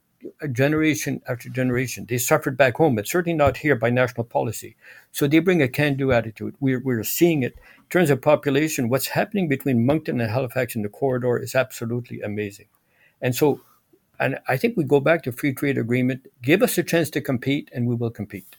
uh, 0.43 0.47
generation 0.47 1.21
after 1.29 1.51
generation. 1.51 2.07
They 2.09 2.19
suffered 2.19 2.57
back 2.57 2.77
home, 2.77 2.95
but 2.95 3.07
certainly 3.07 3.37
not 3.37 3.59
here 3.59 3.77
by 3.77 3.91
national 3.91 4.25
policy. 4.25 4.77
So 5.13 5.29
they 5.29 5.41
bring 5.41 5.61
a 5.61 5.69
can-do 5.69 6.11
attitude. 6.11 6.55
We're, 6.59 6.81
we're 6.81 7.05
seeing 7.05 7.43
it. 7.43 7.55
In 7.79 7.89
terms 7.91 8.11
of 8.11 8.23
population, 8.23 8.89
what's 8.89 9.09
happening 9.09 9.47
between 9.47 9.85
Moncton 9.85 10.21
and 10.21 10.31
Halifax 10.31 10.75
in 10.75 10.83
the 10.83 10.89
corridor 10.89 11.37
is 11.39 11.55
absolutely 11.55 12.23
amazing. 12.23 12.67
And 13.21 13.35
so, 13.35 13.61
and 14.19 14.39
I 14.49 14.57
think 14.57 14.77
we 14.77 14.85
go 14.85 15.01
back 15.01 15.23
to 15.25 15.33
free 15.33 15.53
trade 15.53 15.77
agreement. 15.77 16.27
Give 16.41 16.63
us 16.63 16.79
a 16.79 16.83
chance 16.83 17.11
to 17.11 17.21
compete, 17.21 17.69
and 17.75 17.87
we 17.87 17.95
will 17.95 18.11
compete. 18.11 18.57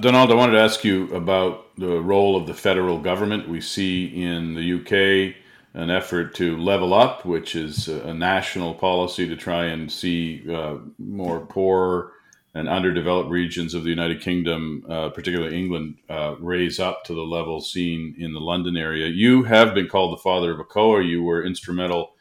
Donald, 0.00 0.30
I 0.30 0.34
wanted 0.34 0.52
to 0.52 0.60
ask 0.60 0.84
you 0.84 1.12
about 1.14 1.74
the 1.76 2.00
role 2.00 2.36
of 2.36 2.46
the 2.46 2.54
federal 2.54 2.98
government. 2.98 3.48
We 3.48 3.60
see 3.60 4.06
in 4.22 4.54
the 4.54 4.74
UK 4.74 5.34
an 5.74 5.90
effort 5.90 6.34
to 6.36 6.56
level 6.56 6.94
up, 6.94 7.24
which 7.24 7.54
is 7.54 7.88
a 7.88 8.14
national 8.14 8.74
policy 8.74 9.28
to 9.28 9.36
try 9.36 9.66
and 9.66 9.90
see 9.90 10.44
uh, 10.52 10.76
more 10.98 11.40
poor 11.40 12.12
and 12.54 12.68
underdeveloped 12.68 13.30
regions 13.30 13.74
of 13.74 13.84
the 13.84 13.90
United 13.90 14.20
Kingdom, 14.20 14.84
uh, 14.88 15.10
particularly 15.10 15.56
England, 15.56 15.96
uh, 16.08 16.34
raise 16.40 16.80
up 16.80 17.04
to 17.04 17.14
the 17.14 17.22
level 17.22 17.60
seen 17.60 18.14
in 18.18 18.32
the 18.32 18.40
London 18.40 18.76
area. 18.76 19.06
You 19.06 19.44
have 19.44 19.74
been 19.74 19.86
called 19.86 20.12
the 20.12 20.22
father 20.22 20.52
of 20.52 20.66
ACOA. 20.66 21.06
You 21.08 21.22
were 21.22 21.44
instrumental 21.44 22.14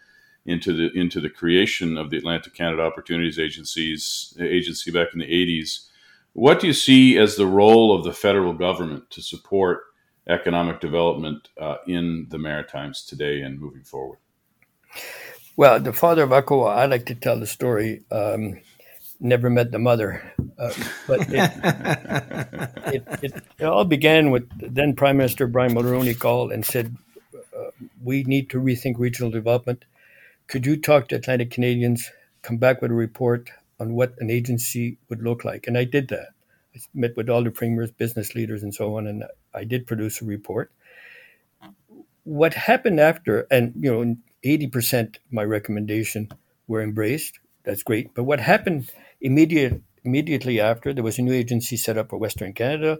into 0.45 0.73
the 0.73 0.97
into 0.97 1.19
the 1.19 1.29
creation 1.29 1.97
of 1.97 2.09
the 2.09 2.17
Atlantic 2.17 2.53
Canada 2.53 2.81
Opportunities 2.81 3.39
agency 3.39 4.91
back 4.91 5.09
in 5.13 5.19
the 5.19 5.25
80s. 5.25 5.87
What 6.33 6.59
do 6.59 6.67
you 6.67 6.73
see 6.73 7.17
as 7.17 7.35
the 7.35 7.47
role 7.47 7.95
of 7.95 8.03
the 8.03 8.13
federal 8.13 8.53
government 8.53 9.09
to 9.11 9.21
support 9.21 9.81
economic 10.29 10.79
development 10.79 11.49
uh, 11.59 11.77
in 11.87 12.27
the 12.29 12.37
Maritimes 12.37 13.03
today 13.03 13.41
and 13.41 13.59
moving 13.59 13.83
forward? 13.83 14.19
Well, 15.55 15.79
the 15.79 15.93
father 15.93 16.23
of 16.23 16.29
ACOA, 16.29 16.69
I 16.69 16.85
like 16.85 17.05
to 17.07 17.15
tell 17.15 17.39
the 17.39 17.47
story. 17.47 18.03
Um, 18.11 18.61
never 19.19 19.49
met 19.49 19.71
the 19.71 19.79
mother, 19.79 20.33
uh, 20.59 20.73
but 21.07 21.21
it, 21.21 21.33
it, 22.93 23.03
it, 23.23 23.43
it, 23.59 23.65
all 23.65 23.85
began 23.85 24.29
with 24.29 24.47
then 24.59 24.95
Prime 24.95 25.17
Minister 25.17 25.47
Brian 25.47 25.73
Mulroney 25.73 26.17
called 26.17 26.51
and 26.51 26.63
said, 26.65 26.95
uh, 27.35 27.71
"We 28.03 28.23
need 28.23 28.49
to 28.51 28.61
rethink 28.61 28.95
regional 28.97 29.31
development. 29.31 29.85
Could 30.47 30.65
you 30.65 30.77
talk 30.77 31.07
to 31.07 31.15
Atlantic 31.15 31.51
Canadians, 31.51 32.11
come 32.43 32.57
back 32.57 32.81
with 32.81 32.91
a 32.91 32.95
report 32.95 33.49
on 33.79 33.93
what 33.93 34.13
an 34.19 34.29
agency 34.29 34.97
would 35.09 35.23
look 35.23 35.43
like?" 35.43 35.67
And 35.67 35.77
I 35.77 35.85
did 35.85 36.09
that. 36.09 36.29
I 36.75 36.79
met 36.93 37.17
with 37.17 37.29
all 37.29 37.43
the 37.43 37.51
premiers, 37.51 37.91
business 37.91 38.35
leaders, 38.35 38.61
and 38.61 38.73
so 38.73 38.97
on, 38.97 39.07
and 39.07 39.23
I 39.53 39.63
did 39.63 39.87
produce 39.87 40.21
a 40.21 40.25
report. 40.25 40.71
What 42.23 42.53
happened 42.53 42.99
after, 42.99 43.47
and 43.49 43.73
you 43.75 43.91
know, 43.91 44.15
eighty 44.43 44.67
percent 44.67 45.17
of 45.17 45.33
my 45.33 45.43
recommendation 45.43 46.29
were 46.67 46.81
embraced. 46.81 47.39
That's 47.63 47.83
great. 47.83 48.13
But 48.13 48.23
what 48.23 48.39
happened 48.39 48.91
immediate, 49.21 49.81
immediately 50.03 50.59
after? 50.59 50.93
There 50.93 51.03
was 51.03 51.19
a 51.19 51.21
new 51.21 51.33
agency 51.33 51.77
set 51.77 51.97
up 51.97 52.09
for 52.09 52.17
Western 52.17 52.53
Canada, 52.53 52.99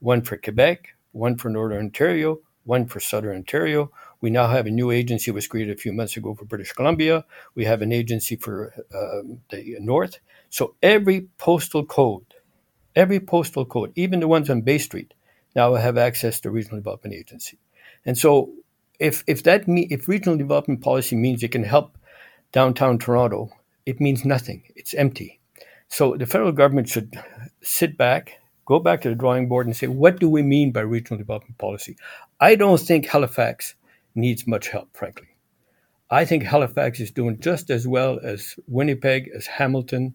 one 0.00 0.22
for 0.22 0.36
Quebec, 0.36 0.96
one 1.12 1.36
for 1.36 1.50
Northern 1.50 1.78
Ontario, 1.78 2.40
one 2.64 2.86
for 2.86 3.00
Southern 3.00 3.36
Ontario. 3.36 3.90
We 4.20 4.30
now 4.30 4.48
have 4.48 4.66
a 4.66 4.70
new 4.70 4.90
agency 4.90 5.30
was 5.30 5.46
created 5.46 5.76
a 5.76 5.80
few 5.80 5.92
months 5.92 6.16
ago 6.16 6.34
for 6.34 6.44
British 6.44 6.72
Columbia. 6.72 7.24
We 7.54 7.64
have 7.64 7.82
an 7.82 7.92
agency 7.92 8.36
for 8.36 8.74
uh, 8.92 9.22
the 9.50 9.76
North. 9.80 10.18
So 10.50 10.74
every 10.82 11.28
postal 11.38 11.84
code, 11.84 12.34
every 12.96 13.20
postal 13.20 13.64
code, 13.64 13.92
even 13.94 14.20
the 14.20 14.28
ones 14.28 14.50
on 14.50 14.62
Bay 14.62 14.78
Street, 14.78 15.14
now 15.58 15.74
have 15.74 15.98
access 15.98 16.40
to 16.40 16.50
regional 16.50 16.78
development 16.82 17.14
agency. 17.22 17.58
And 18.06 18.16
so 18.16 18.30
if 18.98 19.24
if 19.26 19.42
that 19.42 19.66
me, 19.74 19.82
if 19.90 20.08
regional 20.08 20.38
development 20.38 20.80
policy 20.80 21.16
means 21.16 21.42
it 21.42 21.52
can 21.56 21.64
help 21.64 21.98
downtown 22.52 22.98
Toronto, 22.98 23.50
it 23.84 24.00
means 24.00 24.24
nothing. 24.24 24.62
It's 24.80 24.94
empty. 24.94 25.30
So 25.88 26.16
the 26.16 26.26
federal 26.26 26.52
government 26.52 26.88
should 26.88 27.10
sit 27.62 27.96
back, 27.96 28.40
go 28.66 28.78
back 28.78 29.00
to 29.00 29.08
the 29.08 29.20
drawing 29.22 29.48
board 29.48 29.66
and 29.66 29.76
say, 29.76 29.86
what 29.86 30.20
do 30.20 30.28
we 30.28 30.42
mean 30.42 30.72
by 30.72 30.82
regional 30.82 31.18
development 31.18 31.58
policy? 31.58 31.96
I 32.40 32.54
don't 32.54 32.80
think 32.80 33.06
Halifax 33.06 33.74
needs 34.14 34.46
much 34.46 34.68
help, 34.68 34.88
frankly. 34.96 35.28
I 36.10 36.24
think 36.24 36.42
Halifax 36.42 37.00
is 37.00 37.10
doing 37.10 37.40
just 37.40 37.70
as 37.70 37.86
well 37.86 38.18
as 38.22 38.54
Winnipeg, 38.66 39.30
as 39.34 39.46
Hamilton, 39.46 40.14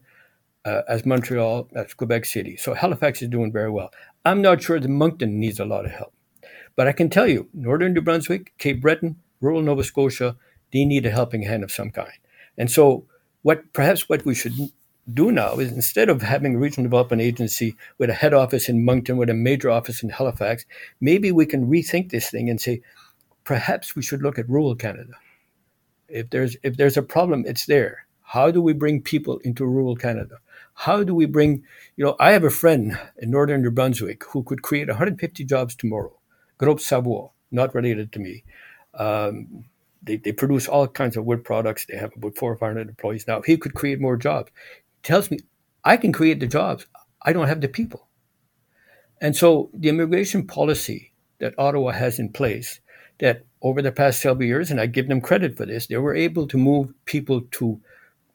uh, 0.66 0.82
as 0.88 1.06
Montreal, 1.06 1.70
as 1.76 1.94
Quebec 1.94 2.26
City. 2.26 2.58
So 2.58 2.74
Halifax 2.74 3.22
is 3.22 3.30
doing 3.30 3.52
very 3.52 3.70
well. 3.70 3.92
I'm 4.26 4.42
not 4.42 4.62
sure 4.62 4.80
that 4.80 4.88
Moncton 4.88 5.40
needs 5.40 5.60
a 5.60 5.66
lot 5.66 5.86
of 5.86 5.92
help. 5.92 6.14
But 6.76 6.88
I 6.88 6.92
can 6.92 7.10
tell 7.10 7.28
you, 7.28 7.50
Northern 7.54 7.94
New 7.94 8.02
Brunswick, 8.02 8.54
Cape 8.58 8.82
Breton, 8.82 9.18
rural 9.42 9.62
Nova 9.62 9.84
Scotia, 9.84 10.36
they 10.72 10.86
need 10.86 11.06
a 11.06 11.12
helping 11.12 11.44
hand 11.44 11.64
of 11.64 11.72
some 11.72 11.92
kind. 11.92 12.18
And 12.58 12.72
so 12.72 13.06
what 13.44 13.74
perhaps 13.74 14.10
what 14.10 14.26
we 14.26 14.34
should 14.34 14.54
do 15.14 15.32
now 15.32 15.60
is 15.60 15.72
instead 15.72 16.10
of 16.10 16.22
having 16.22 16.56
a 16.56 16.58
regional 16.58 16.90
development 16.90 17.22
agency 17.22 17.76
with 17.98 18.10
a 18.10 18.14
head 18.14 18.34
office 18.34 18.70
in 18.70 18.86
Moncton, 18.86 19.18
with 19.18 19.30
a 19.30 19.34
major 19.34 19.70
office 19.70 20.02
in 20.02 20.10
Halifax, 20.10 20.66
maybe 21.02 21.32
we 21.32 21.46
can 21.46 21.70
rethink 21.70 22.10
this 22.10 22.30
thing 22.30 22.50
and 22.50 22.60
say, 22.60 22.82
perhaps 23.44 23.96
we 23.96 24.02
should 24.02 24.22
look 24.22 24.40
at 24.40 24.50
rural 24.50 24.76
Canada. 24.76 25.14
If 26.08 26.30
there's 26.30 26.56
if 26.64 26.78
there's 26.78 26.98
a 26.98 27.02
problem, 27.02 27.44
it's 27.46 27.66
there. 27.66 28.06
How 28.22 28.50
do 28.50 28.62
we 28.62 28.74
bring 28.74 29.02
people 29.02 29.40
into 29.40 29.66
rural 29.66 29.96
Canada? 29.96 30.40
How 30.74 31.04
do 31.04 31.14
we 31.14 31.26
bring, 31.26 31.64
you 31.96 32.04
know, 32.04 32.16
I 32.20 32.32
have 32.32 32.44
a 32.44 32.50
friend 32.50 33.00
in 33.18 33.32
northern 33.32 33.62
New 33.62 33.72
Brunswick 33.72 34.24
who 34.26 34.44
could 34.44 34.62
create 34.62 34.88
150 34.88 35.44
jobs 35.46 35.76
tomorrow. 35.76 36.20
Groupe 36.58 36.80
Savoie, 36.80 37.32
not 37.52 37.76
related 37.76 38.12
to 38.14 38.20
me. 38.20 38.44
Um, 38.94 39.66
they, 40.02 40.18
they 40.18 40.32
produce 40.32 40.68
all 40.68 40.88
kinds 40.88 41.16
of 41.16 41.26
wood 41.26 41.44
products. 41.44 41.86
They 41.86 41.98
have 41.98 42.12
about 42.16 42.36
four 42.36 42.52
or 42.52 42.58
500 42.58 42.90
employees 42.90 43.28
now. 43.28 43.42
He 43.42 43.58
could 43.58 43.74
create 43.74 44.02
more 44.02 44.18
jobs. 44.18 44.52
He 44.96 45.02
tells 45.04 45.32
me, 45.32 45.40
I 45.84 45.98
can 45.98 46.12
create 46.12 46.40
the 46.40 46.48
jobs. 46.48 46.86
I 47.22 47.34
don't 47.34 47.48
have 47.48 47.62
the 47.62 47.68
people. 47.68 48.08
And 49.22 49.36
so 49.36 49.70
the 49.74 49.90
immigration 49.90 50.46
policy 50.46 51.14
that 51.40 51.58
Ottawa 51.58 51.92
has 51.92 52.20
in 52.20 52.32
place, 52.34 52.82
that 53.20 53.46
over 53.62 53.82
the 53.82 53.92
past 53.92 54.22
several 54.22 54.46
years, 54.46 54.70
and 54.70 54.82
I 54.82 54.86
give 54.88 55.08
them 55.08 55.22
credit 55.22 55.56
for 55.56 55.66
this, 55.66 55.88
they 55.88 55.98
were 55.98 56.16
able 56.16 56.48
to 56.48 56.58
move 56.58 56.94
people 57.06 57.42
to 57.52 57.80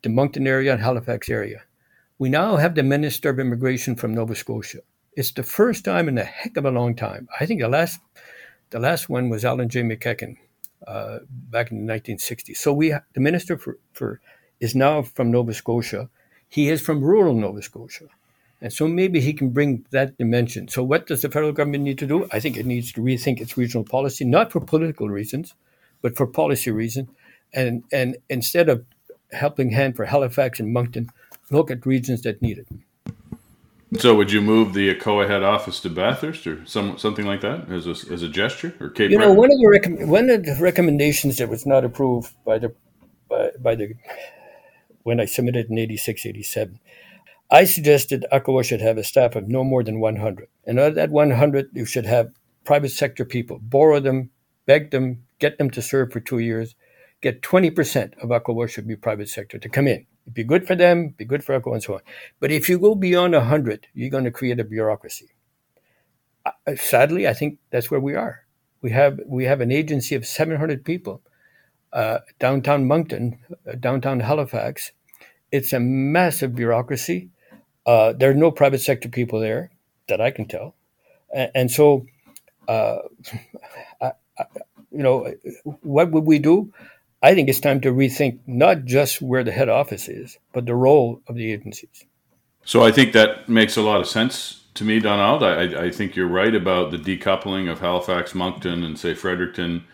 the 0.02 0.08
Moncton 0.08 0.46
area 0.46 0.72
and 0.72 0.80
Halifax 0.80 1.28
area. 1.28 1.62
We 2.18 2.28
now 2.28 2.56
have 2.56 2.74
the 2.74 2.82
Minister 2.82 3.30
of 3.30 3.38
Immigration 3.38 3.94
from 3.94 4.12
Nova 4.12 4.34
Scotia. 4.34 4.80
It's 5.14 5.30
the 5.30 5.44
first 5.44 5.84
time 5.84 6.08
in 6.08 6.18
a 6.18 6.24
heck 6.24 6.56
of 6.56 6.64
a 6.64 6.70
long 6.70 6.96
time. 6.96 7.28
I 7.38 7.46
think 7.46 7.60
the 7.60 7.68
last 7.68 8.00
the 8.70 8.80
last 8.80 9.08
one 9.08 9.28
was 9.28 9.44
Allan 9.44 9.68
J. 9.68 9.82
MacEachen 9.82 10.36
uh, 10.86 11.20
back 11.28 11.70
in 11.70 11.86
the 11.86 11.92
1960s. 11.92 12.56
So 12.56 12.72
we 12.72 12.88
the 13.12 13.20
minister 13.20 13.56
for, 13.56 13.78
for 13.92 14.20
is 14.58 14.74
now 14.74 15.02
from 15.02 15.30
Nova 15.30 15.54
Scotia. 15.54 16.10
He 16.48 16.68
is 16.68 16.80
from 16.80 17.04
rural 17.04 17.34
Nova 17.34 17.62
Scotia. 17.62 18.06
And 18.60 18.72
so 18.72 18.88
maybe 18.88 19.20
he 19.20 19.32
can 19.32 19.50
bring 19.50 19.86
that 19.90 20.18
dimension. 20.18 20.66
So, 20.66 20.82
what 20.82 21.06
does 21.06 21.22
the 21.22 21.30
federal 21.30 21.52
government 21.52 21.84
need 21.84 21.98
to 21.98 22.06
do? 22.08 22.26
I 22.32 22.40
think 22.40 22.56
it 22.56 22.66
needs 22.66 22.92
to 22.94 23.00
rethink 23.00 23.40
its 23.40 23.56
regional 23.56 23.84
policy, 23.84 24.24
not 24.24 24.50
for 24.50 24.60
political 24.60 25.08
reasons, 25.08 25.54
but 26.02 26.16
for 26.16 26.26
policy 26.26 26.72
reasons. 26.72 27.10
And, 27.52 27.84
and 27.92 28.16
instead 28.28 28.68
of 28.68 28.84
helping 29.30 29.70
hand 29.70 29.94
for 29.94 30.06
Halifax 30.06 30.58
and 30.58 30.72
Moncton, 30.72 31.10
look 31.50 31.70
at 31.70 31.86
regions 31.86 32.22
that 32.22 32.42
need 32.42 32.58
it. 32.58 32.68
So, 33.98 34.14
would 34.14 34.30
you 34.30 34.42
move 34.42 34.74
the 34.74 34.94
ACOA 34.94 35.28
head 35.28 35.42
office 35.42 35.80
to 35.80 35.88
Bathurst 35.88 36.46
or 36.46 36.64
some 36.66 36.98
something 36.98 37.24
like 37.24 37.40
that 37.40 37.70
as 37.70 37.86
a, 37.86 38.12
as 38.12 38.22
a 38.22 38.28
gesture 38.28 38.74
or 38.80 38.90
Cape? 38.90 39.10
You 39.10 39.18
know, 39.18 39.32
one 39.32 39.50
of 39.50 39.58
the 39.58 39.66
rec- 39.66 40.08
one 40.08 40.28
of 40.28 40.44
the 40.44 40.56
recommendations 40.60 41.38
that 41.38 41.48
was 41.48 41.64
not 41.64 41.84
approved 41.84 42.34
by 42.44 42.58
the 42.58 42.74
by, 43.30 43.50
by 43.58 43.74
the 43.74 43.94
when 45.04 45.20
I 45.20 45.24
submitted 45.24 45.70
in 45.70 45.78
86, 45.78 46.26
87, 46.26 46.80
I 47.50 47.64
suggested 47.64 48.26
ACOA 48.30 48.62
should 48.62 48.82
have 48.82 48.98
a 48.98 49.04
staff 49.04 49.36
of 49.36 49.48
no 49.48 49.64
more 49.64 49.82
than 49.82 50.00
100, 50.00 50.48
and 50.66 50.78
out 50.78 50.88
of 50.88 50.94
that 50.96 51.10
100, 51.10 51.70
you 51.72 51.86
should 51.86 52.04
have 52.04 52.32
private 52.64 52.90
sector 52.90 53.24
people, 53.24 53.58
borrow 53.62 54.00
them, 54.00 54.28
beg 54.66 54.90
them, 54.90 55.24
get 55.38 55.56
them 55.56 55.70
to 55.70 55.80
serve 55.80 56.12
for 56.12 56.20
two 56.20 56.40
years, 56.40 56.74
get 57.20 57.42
20% 57.42 58.22
of 58.22 58.30
ACOA 58.30 58.68
should 58.68 58.86
be 58.86 58.96
private 58.96 59.28
sector 59.28 59.58
to 59.58 59.68
come 59.68 59.86
in 59.86 60.06
It'd 60.28 60.34
be 60.34 60.44
good 60.44 60.66
for 60.66 60.76
them, 60.76 61.14
be 61.16 61.24
good 61.24 61.42
for 61.42 61.54
everyone, 61.54 61.76
and 61.76 61.82
so 61.82 61.94
on. 61.94 62.00
But 62.38 62.50
if 62.50 62.68
you 62.68 62.78
go 62.78 62.94
beyond 62.94 63.32
100, 63.32 63.86
you're 63.94 64.10
going 64.10 64.24
to 64.24 64.30
create 64.30 64.60
a 64.60 64.64
bureaucracy. 64.64 65.30
Uh, 66.44 66.52
sadly, 66.76 67.26
I 67.26 67.32
think 67.32 67.58
that's 67.70 67.90
where 67.90 67.98
we 67.98 68.14
are. 68.14 68.44
We 68.82 68.90
have 68.90 69.20
we 69.26 69.44
have 69.44 69.62
an 69.62 69.72
agency 69.72 70.14
of 70.14 70.26
700 70.26 70.84
people, 70.84 71.22
uh, 71.94 72.18
downtown 72.38 72.86
Moncton, 72.86 73.38
uh, 73.66 73.76
downtown 73.80 74.20
Halifax. 74.20 74.92
It's 75.50 75.72
a 75.72 75.80
massive 75.80 76.54
bureaucracy. 76.54 77.30
Uh, 77.86 78.12
there 78.12 78.30
are 78.30 78.34
no 78.34 78.50
private 78.50 78.82
sector 78.82 79.08
people 79.08 79.40
there 79.40 79.70
that 80.08 80.20
I 80.20 80.30
can 80.30 80.46
tell, 80.46 80.74
and, 81.34 81.50
and 81.54 81.70
so, 81.70 82.04
uh, 82.68 82.98
I, 84.02 84.12
I, 84.38 84.44
you 84.90 85.02
know, 85.02 85.32
what 85.64 86.10
would 86.10 86.24
we 86.24 86.38
do? 86.38 86.70
I 87.22 87.34
think 87.34 87.48
it's 87.48 87.60
time 87.60 87.80
to 87.80 87.92
rethink 87.92 88.38
not 88.46 88.84
just 88.84 89.20
where 89.20 89.42
the 89.42 89.50
head 89.50 89.68
office 89.68 90.08
is, 90.08 90.38
but 90.52 90.66
the 90.66 90.74
role 90.74 91.20
of 91.26 91.34
the 91.34 91.52
agencies. 91.52 92.04
So 92.64 92.84
I 92.84 92.92
think 92.92 93.12
that 93.12 93.48
makes 93.48 93.76
a 93.76 93.82
lot 93.82 94.00
of 94.00 94.06
sense 94.06 94.66
to 94.74 94.84
me, 94.84 95.00
Donald. 95.00 95.42
I, 95.42 95.86
I 95.86 95.90
think 95.90 96.14
you're 96.14 96.28
right 96.28 96.54
about 96.54 96.92
the 96.92 96.98
decoupling 96.98 97.70
of 97.70 97.80
Halifax, 97.80 98.34
Moncton, 98.34 98.84
and 98.84 98.98
say 98.98 99.14
Fredericton. 99.14 99.84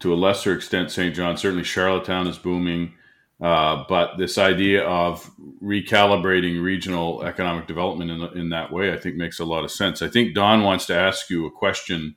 To 0.00 0.12
a 0.12 0.16
lesser 0.16 0.52
extent, 0.54 0.90
Saint 0.90 1.14
John. 1.14 1.36
Certainly, 1.36 1.64
Charlottetown 1.64 2.26
is 2.26 2.36
booming. 2.36 2.94
Uh, 3.40 3.84
but 3.88 4.16
this 4.18 4.36
idea 4.36 4.84
of 4.84 5.30
recalibrating 5.62 6.62
regional 6.62 7.22
economic 7.22 7.66
development 7.66 8.10
in, 8.10 8.38
in 8.38 8.48
that 8.50 8.72
way, 8.72 8.92
I 8.92 8.98
think, 8.98 9.16
makes 9.16 9.38
a 9.38 9.44
lot 9.44 9.64
of 9.64 9.70
sense. 9.70 10.02
I 10.02 10.08
think 10.08 10.34
Don 10.34 10.62
wants 10.62 10.86
to 10.86 10.94
ask 10.94 11.30
you 11.30 11.46
a 11.46 11.50
question 11.50 12.16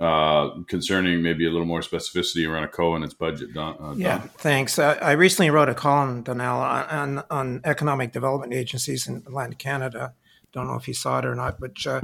uh, 0.00 0.62
concerning 0.66 1.22
maybe 1.22 1.46
a 1.46 1.50
little 1.50 1.66
more 1.66 1.80
specificity 1.80 2.48
around 2.48 2.66
ACOA 2.66 2.96
and 2.96 3.04
its 3.04 3.12
budget. 3.12 3.52
Don, 3.52 3.76
uh, 3.78 3.94
yeah, 3.94 4.18
Don. 4.18 4.28
thanks. 4.28 4.78
Uh, 4.78 4.98
I 5.02 5.12
recently 5.12 5.50
wrote 5.50 5.68
a 5.68 5.74
column, 5.74 6.22
Donald, 6.22 6.62
on, 6.62 7.22
on 7.30 7.60
economic 7.64 8.10
development 8.10 8.54
agencies 8.54 9.06
in 9.06 9.16
Atlantic 9.16 9.58
Canada. 9.58 10.14
Don't 10.52 10.66
know 10.66 10.76
if 10.76 10.88
you 10.88 10.94
saw 10.94 11.18
it 11.18 11.26
or 11.26 11.34
not, 11.34 11.60
but 11.60 11.86
uh, 11.86 12.00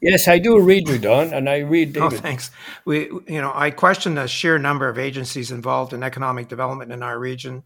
yes, 0.00 0.26
I 0.28 0.38
do 0.38 0.58
read 0.60 0.88
you, 0.88 0.98
Don, 0.98 1.32
and 1.34 1.48
I 1.48 1.58
read 1.58 1.96
oh, 1.98 2.08
David. 2.08 2.18
Oh, 2.18 2.22
thanks. 2.22 2.50
We, 2.86 3.10
you 3.28 3.40
know, 3.40 3.52
I 3.54 3.70
question 3.70 4.14
the 4.14 4.26
sheer 4.26 4.58
number 4.58 4.88
of 4.88 4.98
agencies 4.98 5.50
involved 5.50 5.92
in 5.92 6.02
economic 6.02 6.48
development 6.48 6.90
in 6.90 7.02
our 7.02 7.18
region. 7.18 7.64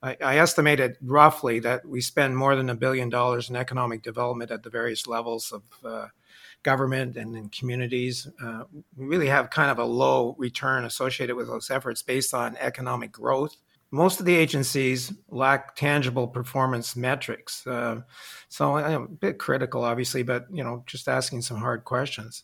I, 0.00 0.16
I 0.22 0.38
estimated 0.38 0.96
roughly 1.02 1.58
that 1.60 1.84
we 1.86 2.00
spend 2.00 2.36
more 2.36 2.54
than 2.54 2.70
a 2.70 2.76
billion 2.76 3.08
dollars 3.08 3.50
in 3.50 3.56
economic 3.56 4.02
development 4.02 4.52
at 4.52 4.62
the 4.62 4.70
various 4.70 5.08
levels 5.08 5.52
of 5.52 5.62
uh, 5.84 6.06
government 6.66 7.16
and 7.16 7.36
in 7.36 7.48
communities. 7.50 8.26
Uh, 8.42 8.64
we 8.96 9.06
really 9.06 9.28
have 9.28 9.50
kind 9.50 9.70
of 9.70 9.78
a 9.78 9.84
low 9.84 10.34
return 10.36 10.84
associated 10.84 11.36
with 11.36 11.46
those 11.46 11.70
efforts 11.70 12.02
based 12.02 12.34
on 12.34 12.56
economic 12.56 13.12
growth. 13.12 13.56
Most 13.92 14.18
of 14.18 14.26
the 14.26 14.34
agencies 14.34 15.12
lack 15.28 15.76
tangible 15.76 16.26
performance 16.26 16.96
metrics. 16.96 17.64
Uh, 17.64 18.00
so 18.48 18.76
I'm 18.76 19.02
a 19.04 19.08
bit 19.08 19.38
critical, 19.38 19.84
obviously, 19.84 20.24
but 20.24 20.46
you 20.52 20.64
know, 20.64 20.82
just 20.86 21.06
asking 21.06 21.42
some 21.42 21.58
hard 21.58 21.84
questions. 21.84 22.42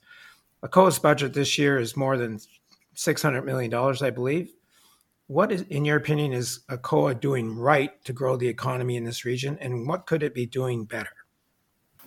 ACOA's 0.62 1.00
budget 1.00 1.35
this 1.35 1.58
year 1.58 1.80
is 1.80 1.96
more 1.96 2.16
than 2.16 2.38
$600 2.94 3.44
million, 3.44 3.74
I 3.74 4.11
believe. 4.11 4.52
What 5.26 5.50
is, 5.50 5.62
in 5.62 5.85
your 5.85 5.96
opinion, 5.96 6.32
is 6.32 6.61
ACOA 6.70 7.18
doing 7.18 7.56
right 7.56 7.92
to 8.04 8.12
grow 8.12 8.37
the 8.37 8.46
economy 8.46 8.96
in 8.96 9.02
this 9.02 9.24
region, 9.24 9.58
and 9.61 9.88
what 9.88 10.06
could 10.06 10.22
it 10.22 10.32
be 10.32 10.46
doing 10.46 10.85
better? 10.85 11.21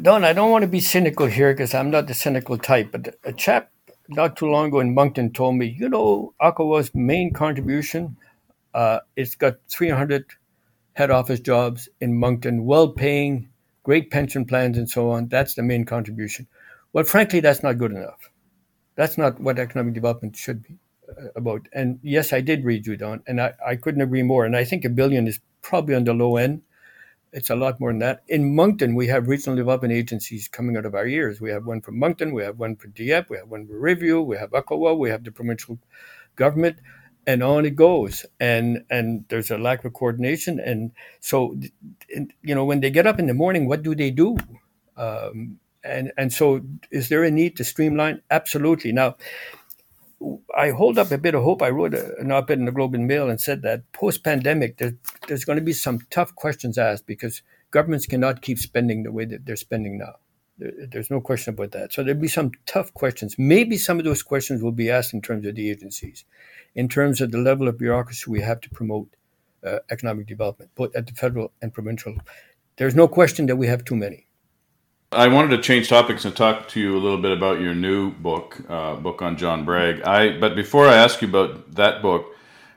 Don, 0.01 0.25
I 0.25 0.33
don't 0.33 0.51
want 0.51 0.63
to 0.63 0.67
be 0.67 0.81
cynical 0.81 1.25
here 1.25 1.53
because 1.53 1.73
I'm 1.73 1.89
not 1.89 2.07
the 2.07 2.13
cynical 2.13 2.57
type, 2.57 2.91
but 2.91 3.15
a 3.23 3.31
chap 3.31 3.71
not 4.09 4.35
too 4.35 4.47
long 4.47 4.67
ago 4.67 4.81
in 4.81 4.93
Moncton 4.93 5.31
told 5.31 5.55
me, 5.55 5.67
you 5.67 5.87
know, 5.87 6.33
ACOA's 6.41 6.93
main 6.93 7.31
contribution, 7.31 8.17
uh, 8.73 8.99
it's 9.15 9.35
got 9.35 9.55
300 9.69 10.25
head 10.93 11.11
office 11.11 11.39
jobs 11.39 11.87
in 12.01 12.19
Moncton, 12.19 12.65
well 12.65 12.89
paying, 12.89 13.47
great 13.83 14.11
pension 14.11 14.43
plans, 14.43 14.77
and 14.77 14.89
so 14.89 15.11
on. 15.11 15.29
That's 15.29 15.53
the 15.53 15.63
main 15.63 15.85
contribution. 15.85 16.47
Well, 16.91 17.05
frankly, 17.05 17.39
that's 17.39 17.63
not 17.63 17.77
good 17.77 17.91
enough. 17.91 18.29
That's 18.95 19.17
not 19.17 19.39
what 19.39 19.59
economic 19.59 19.93
development 19.93 20.35
should 20.35 20.63
be 20.63 20.77
uh, 21.09 21.27
about. 21.37 21.69
And 21.71 21.99
yes, 22.03 22.33
I 22.33 22.41
did 22.41 22.65
read 22.65 22.85
you, 22.85 22.97
Don, 22.97 23.23
and 23.27 23.39
I, 23.39 23.53
I 23.65 23.77
couldn't 23.77 24.01
agree 24.01 24.23
more. 24.23 24.43
And 24.43 24.57
I 24.57 24.65
think 24.65 24.83
a 24.83 24.89
billion 24.89 25.25
is 25.25 25.39
probably 25.61 25.95
on 25.95 26.03
the 26.03 26.13
low 26.13 26.35
end 26.35 26.63
it's 27.35 27.49
a 27.49 27.55
lot 27.55 27.81
more 27.81 27.91
than 27.91 27.99
that. 27.99 28.23
In 28.29 28.55
Moncton, 28.55 28.95
we 28.95 29.07
have 29.07 29.27
regional 29.27 29.57
development 29.57 29.93
agencies 29.93 30.47
coming 30.47 30.77
out 30.77 30.85
of 30.85 30.95
our 30.95 31.05
ears. 31.05 31.41
We 31.41 31.51
have 31.51 31.65
one 31.65 31.81
for 31.81 31.91
Moncton, 31.91 32.33
we 32.33 32.43
have 32.43 32.57
one 32.57 32.77
for 32.77 32.87
Dieppe, 32.87 33.27
we 33.29 33.37
have 33.37 33.49
one 33.49 33.67
for 33.67 33.77
Riverview, 33.77 34.21
we 34.21 34.37
have 34.37 34.51
ACOA, 34.51 34.97
we 34.97 35.09
have 35.09 35.25
the 35.25 35.31
provincial 35.31 35.77
government, 36.37 36.77
and 37.27 37.43
on 37.43 37.65
it 37.65 37.75
goes. 37.75 38.25
And 38.39 38.85
and 38.89 39.25
there's 39.27 39.51
a 39.51 39.57
lack 39.57 39.83
of 39.83 39.91
coordination. 39.91 40.61
And 40.61 40.93
so, 41.19 41.59
you 42.09 42.55
know, 42.55 42.63
when 42.63 42.79
they 42.79 42.89
get 42.89 43.05
up 43.05 43.19
in 43.19 43.27
the 43.27 43.33
morning, 43.33 43.67
what 43.67 43.83
do 43.83 43.93
they 43.95 44.11
do? 44.11 44.37
Um, 44.95 45.59
and 45.83 46.13
and 46.17 46.31
so 46.31 46.61
is 46.89 47.09
there 47.09 47.25
a 47.25 47.31
need 47.31 47.57
to 47.57 47.65
streamline? 47.65 48.21
Absolutely. 48.31 48.93
Now, 48.93 49.17
I 50.57 50.71
hold 50.71 50.97
up 50.97 51.11
a 51.11 51.17
bit 51.17 51.35
of 51.35 51.43
hope. 51.43 51.61
I 51.61 51.69
wrote 51.69 51.93
an 51.93 52.31
op-ed 52.31 52.59
in 52.59 52.65
the 52.65 52.71
Globe 52.71 52.95
and 52.95 53.07
Mail 53.07 53.29
and 53.29 53.39
said 53.39 53.61
that 53.63 53.91
post-pandemic, 53.91 54.77
there, 54.77 54.93
there's 55.27 55.45
going 55.45 55.59
to 55.59 55.65
be 55.65 55.73
some 55.73 55.99
tough 56.09 56.33
questions 56.35 56.77
asked 56.77 57.05
because 57.05 57.41
governments 57.71 58.05
cannot 58.05 58.41
keep 58.41 58.57
spending 58.57 59.03
the 59.03 59.11
way 59.11 59.25
that 59.25 59.45
they're 59.45 59.55
spending 59.55 59.97
now. 59.97 60.15
There, 60.57 60.71
there's 60.89 61.11
no 61.11 61.19
question 61.19 61.53
about 61.53 61.71
that. 61.71 61.91
So 61.91 62.03
there'll 62.03 62.21
be 62.21 62.29
some 62.29 62.51
tough 62.65 62.93
questions. 62.93 63.35
Maybe 63.37 63.77
some 63.77 63.99
of 63.99 64.05
those 64.05 64.23
questions 64.23 64.63
will 64.63 64.71
be 64.71 64.89
asked 64.89 65.13
in 65.13 65.21
terms 65.21 65.45
of 65.45 65.55
the 65.55 65.69
agencies, 65.69 66.23
in 66.73 66.87
terms 66.87 67.19
of 67.19 67.31
the 67.31 67.37
level 67.37 67.67
of 67.67 67.77
bureaucracy 67.77 68.31
we 68.31 68.41
have 68.41 68.61
to 68.61 68.69
promote 68.69 69.15
uh, 69.65 69.79
economic 69.89 70.27
development, 70.27 70.71
both 70.75 70.95
at 70.95 71.07
the 71.07 71.13
federal 71.13 71.51
and 71.61 71.73
provincial. 71.73 72.15
There's 72.77 72.95
no 72.95 73.07
question 73.07 73.47
that 73.47 73.57
we 73.57 73.67
have 73.67 73.83
too 73.83 73.95
many. 73.95 74.24
I 75.11 75.27
wanted 75.27 75.55
to 75.55 75.61
change 75.61 75.87
topics 75.87 76.25
and 76.25 76.35
talk 76.35 76.67
to 76.69 76.79
you 76.79 76.97
a 76.97 76.99
little 76.99 77.21
bit 77.21 77.31
about 77.31 77.61
your 77.61 77.73
new 77.73 78.11
book, 78.11 78.57
uh, 78.67 78.95
book 78.95 79.21
on 79.21 79.37
John 79.37 79.63
Bragg. 79.63 80.01
I 80.01 80.37
but 80.39 80.55
before 80.55 80.87
I 80.87 80.95
ask 80.95 81.21
you 81.21 81.29
about 81.29 81.75
that 81.75 82.01
book, 82.01 82.25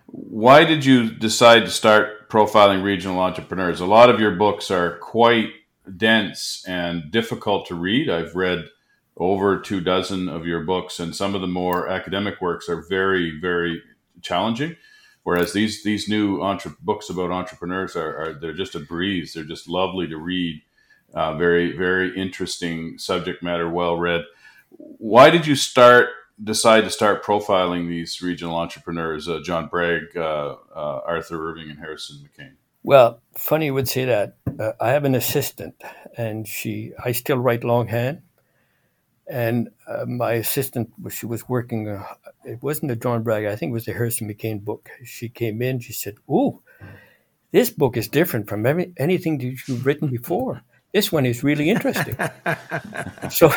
why 0.06 0.64
did 0.64 0.84
you 0.84 1.10
decide 1.10 1.60
to 1.64 1.70
start 1.70 2.28
profiling 2.28 2.82
regional 2.82 3.18
entrepreneurs? 3.20 3.80
A 3.80 3.86
lot 3.86 4.10
of 4.10 4.20
your 4.20 4.36
books 4.36 4.70
are 4.70 4.98
quite 4.98 5.50
dense 5.96 6.64
and 6.66 7.10
difficult 7.10 7.66
to 7.66 7.74
read. 7.74 8.08
I've 8.08 8.36
read 8.36 8.66
over 9.16 9.58
two 9.58 9.80
dozen 9.80 10.28
of 10.28 10.46
your 10.46 10.60
books, 10.60 11.00
and 11.00 11.16
some 11.16 11.34
of 11.34 11.40
the 11.40 11.48
more 11.48 11.88
academic 11.88 12.40
works 12.40 12.68
are 12.68 12.86
very, 12.88 13.38
very 13.40 13.82
challenging. 14.22 14.76
Whereas 15.24 15.52
these 15.52 15.82
these 15.82 16.08
new 16.08 16.40
entre- 16.40 16.76
books 16.80 17.10
about 17.10 17.32
entrepreneurs 17.32 17.96
are, 17.96 18.16
are 18.16 18.34
they're 18.34 18.52
just 18.52 18.74
a 18.74 18.80
breeze. 18.80 19.32
They're 19.32 19.44
just 19.44 19.68
lovely 19.68 20.06
to 20.08 20.18
read 20.18 20.62
uh, 21.14 21.36
very, 21.36 21.76
very 21.76 22.16
interesting 22.16 22.98
subject 22.98 23.42
matter, 23.42 23.68
well 23.68 23.96
read. 23.96 24.24
Why 24.70 25.30
did 25.30 25.46
you 25.46 25.54
start 25.54 26.10
decide 26.42 26.82
to 26.82 26.90
start 26.90 27.24
profiling 27.24 27.88
these 27.88 28.22
regional 28.22 28.56
entrepreneurs, 28.56 29.28
uh, 29.28 29.40
John 29.42 29.66
Bragg, 29.66 30.16
uh, 30.16 30.56
uh 30.74 31.00
Arthur 31.06 31.50
Irving, 31.50 31.70
and 31.70 31.78
Harrison 31.78 32.18
McCain? 32.18 32.52
Well, 32.82 33.20
funny 33.34 33.66
you 33.66 33.74
would 33.74 33.88
say 33.88 34.04
that. 34.04 34.36
Uh, 34.58 34.72
I 34.80 34.90
have 34.90 35.04
an 35.04 35.14
assistant, 35.14 35.74
and 36.16 36.46
she 36.46 36.92
I 37.02 37.12
still 37.12 37.38
write 37.38 37.64
longhand. 37.64 38.22
And 39.30 39.68
uh, 39.86 40.06
my 40.06 40.32
assistant, 40.34 40.90
she 41.10 41.26
was 41.26 41.48
working. 41.48 42.02
it 42.44 42.62
wasn't 42.62 42.92
a 42.92 42.96
John 42.96 43.22
Bragg. 43.22 43.44
I 43.44 43.56
think 43.56 43.70
it 43.70 43.74
was 43.74 43.84
the 43.84 43.92
Harrison 43.92 44.26
McCain 44.26 44.64
book. 44.64 44.88
She 45.04 45.28
came 45.28 45.60
in. 45.60 45.80
She 45.80 45.92
said, 45.92 46.16
"Ooh, 46.30 46.62
this 47.50 47.68
book 47.68 47.96
is 47.96 48.08
different 48.08 48.48
from 48.48 48.64
every, 48.64 48.92
anything 48.96 49.38
that 49.38 49.44
you've 49.44 49.84
written 49.84 50.08
before." 50.08 50.62
This 50.92 51.12
one 51.12 51.26
is 51.26 51.44
really 51.44 51.70
interesting. 51.70 52.16
so, 53.30 53.52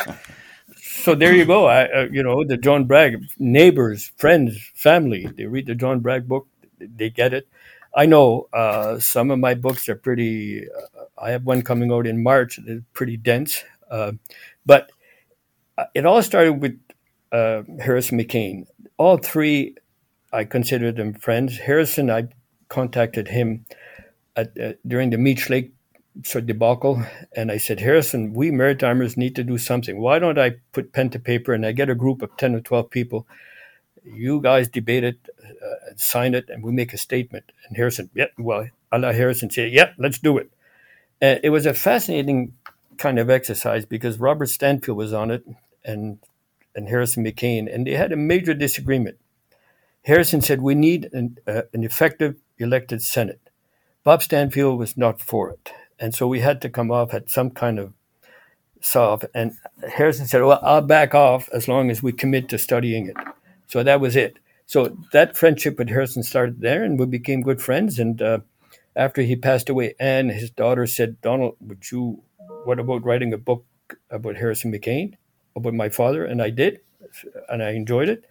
so 0.76 1.14
there 1.14 1.34
you 1.34 1.44
go. 1.44 1.66
I, 1.66 1.84
uh, 1.84 2.08
you 2.10 2.22
know, 2.22 2.44
the 2.44 2.56
John 2.56 2.84
Bragg 2.84 3.24
neighbors, 3.38 4.12
friends, 4.16 4.70
family. 4.74 5.26
They 5.36 5.46
read 5.46 5.66
the 5.66 5.74
John 5.74 6.00
Bragg 6.00 6.28
book, 6.28 6.46
they 6.78 7.10
get 7.10 7.34
it. 7.34 7.48
I 7.94 8.06
know 8.06 8.48
uh, 8.52 8.98
some 8.98 9.30
of 9.30 9.38
my 9.38 9.54
books 9.54 9.88
are 9.88 9.96
pretty. 9.96 10.66
Uh, 10.66 11.04
I 11.18 11.30
have 11.30 11.44
one 11.44 11.62
coming 11.62 11.92
out 11.92 12.06
in 12.06 12.22
March. 12.22 12.58
It's 12.58 12.84
pretty 12.92 13.16
dense, 13.16 13.64
uh, 13.90 14.12
but 14.64 14.90
uh, 15.76 15.84
it 15.94 16.06
all 16.06 16.22
started 16.22 16.54
with 16.54 16.80
uh, 17.32 17.62
Harrison 17.80 18.18
McCain. 18.18 18.66
All 18.96 19.18
three, 19.18 19.76
I 20.32 20.44
consider 20.44 20.90
them 20.90 21.12
friends. 21.12 21.58
Harrison, 21.58 22.10
I 22.10 22.28
contacted 22.68 23.28
him 23.28 23.66
at, 24.36 24.54
during 24.88 25.10
the 25.10 25.18
Meech 25.18 25.50
Lake 25.50 25.74
of 26.34 26.46
debacle. 26.46 27.02
And 27.34 27.50
I 27.50 27.58
said, 27.58 27.80
Harrison, 27.80 28.32
we 28.32 28.50
Maritimers 28.50 29.16
need 29.16 29.36
to 29.36 29.44
do 29.44 29.58
something. 29.58 30.00
Why 30.00 30.18
don't 30.18 30.38
I 30.38 30.56
put 30.72 30.92
pen 30.92 31.10
to 31.10 31.18
paper 31.18 31.52
and 31.52 31.64
I 31.66 31.72
get 31.72 31.90
a 31.90 31.94
group 31.94 32.22
of 32.22 32.36
10 32.36 32.54
or 32.54 32.60
12 32.60 32.90
people? 32.90 33.26
You 34.04 34.40
guys 34.40 34.68
debate 34.68 35.04
it, 35.04 35.28
uh, 35.44 35.94
sign 35.96 36.34
it, 36.34 36.48
and 36.48 36.62
we 36.62 36.72
make 36.72 36.92
a 36.92 36.98
statement. 36.98 37.52
And 37.68 37.76
Harrison, 37.76 38.10
yeah, 38.14 38.26
well, 38.38 38.68
let 38.92 39.14
Harrison 39.14 39.50
say, 39.50 39.68
yeah, 39.68 39.92
let's 39.98 40.18
do 40.18 40.38
it. 40.38 40.50
Uh, 41.20 41.36
it 41.42 41.50
was 41.50 41.66
a 41.66 41.74
fascinating 41.74 42.54
kind 42.98 43.18
of 43.18 43.30
exercise 43.30 43.86
because 43.86 44.18
Robert 44.18 44.48
Stanfield 44.48 44.98
was 44.98 45.12
on 45.12 45.30
it 45.30 45.44
and 45.84 46.18
and 46.74 46.88
Harrison 46.88 47.24
McCain, 47.24 47.72
and 47.72 47.86
they 47.86 47.92
had 47.92 48.12
a 48.12 48.16
major 48.16 48.54
disagreement. 48.54 49.18
Harrison 50.04 50.40
said, 50.40 50.62
We 50.62 50.74
need 50.74 51.08
an, 51.12 51.38
uh, 51.46 51.62
an 51.72 51.84
effective 51.84 52.36
elected 52.58 53.02
Senate. 53.02 53.40
Bob 54.04 54.22
Stanfield 54.22 54.78
was 54.78 54.96
not 54.96 55.20
for 55.20 55.50
it. 55.50 55.72
And 56.02 56.12
so 56.12 56.26
we 56.26 56.40
had 56.40 56.60
to 56.62 56.68
come 56.68 56.90
off 56.90 57.14
at 57.14 57.30
some 57.30 57.50
kind 57.50 57.78
of 57.78 57.92
solve. 58.80 59.24
And 59.32 59.52
Harrison 59.88 60.26
said, 60.26 60.42
Well, 60.42 60.58
I'll 60.60 60.82
back 60.82 61.14
off 61.14 61.48
as 61.52 61.68
long 61.68 61.92
as 61.92 62.02
we 62.02 62.10
commit 62.10 62.48
to 62.48 62.58
studying 62.58 63.06
it. 63.06 63.16
So 63.68 63.84
that 63.84 64.00
was 64.00 64.16
it. 64.16 64.40
So 64.66 64.98
that 65.12 65.36
friendship 65.36 65.78
with 65.78 65.88
Harrison 65.88 66.24
started 66.24 66.60
there, 66.60 66.82
and 66.82 66.98
we 66.98 67.06
became 67.06 67.40
good 67.40 67.62
friends. 67.62 68.00
And 68.00 68.20
uh, 68.20 68.40
after 68.96 69.22
he 69.22 69.36
passed 69.36 69.68
away, 69.68 69.94
Anne, 70.00 70.30
his 70.30 70.50
daughter, 70.50 70.88
said, 70.88 71.20
Donald, 71.20 71.56
would 71.60 71.90
you, 71.92 72.22
what 72.64 72.80
about 72.80 73.04
writing 73.04 73.32
a 73.32 73.38
book 73.38 73.64
about 74.10 74.36
Harrison 74.36 74.72
McCain, 74.72 75.14
about 75.54 75.74
my 75.74 75.88
father? 75.88 76.24
And 76.24 76.42
I 76.42 76.50
did, 76.50 76.80
and 77.48 77.62
I 77.62 77.70
enjoyed 77.70 78.08
it. 78.08 78.24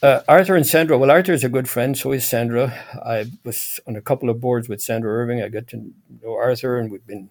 Uh, 0.00 0.20
Arthur 0.28 0.54
and 0.54 0.66
Sandra. 0.66 0.96
Well, 0.96 1.10
Arthur 1.10 1.32
is 1.32 1.42
a 1.42 1.48
good 1.48 1.68
friend, 1.68 1.98
so 1.98 2.12
is 2.12 2.24
Sandra. 2.24 2.72
I 3.04 3.26
was 3.44 3.80
on 3.86 3.96
a 3.96 4.00
couple 4.00 4.30
of 4.30 4.40
boards 4.40 4.68
with 4.68 4.80
Sandra 4.80 5.10
Irving. 5.10 5.42
I 5.42 5.48
got 5.48 5.66
to 5.68 5.92
know 6.22 6.34
Arthur, 6.34 6.78
and 6.78 6.90
we've 6.90 7.06
been 7.06 7.30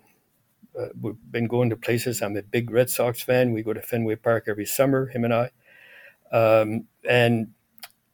uh, 0.78 0.88
we've 1.00 1.16
been 1.32 1.48
going 1.48 1.70
to 1.70 1.78
places. 1.78 2.22
I'm 2.22 2.36
a 2.36 2.42
big 2.42 2.70
Red 2.70 2.90
Sox 2.90 3.22
fan. 3.22 3.54
We 3.54 3.64
go 3.64 3.74
to 3.74 3.82
Fenway 3.82 4.16
Park 4.18 4.46
every 4.48 4.66
summer, 4.66 5.08
him 5.08 5.24
and 5.24 5.34
I. 5.34 5.52
Um, 6.32 6.88
and 7.10 7.54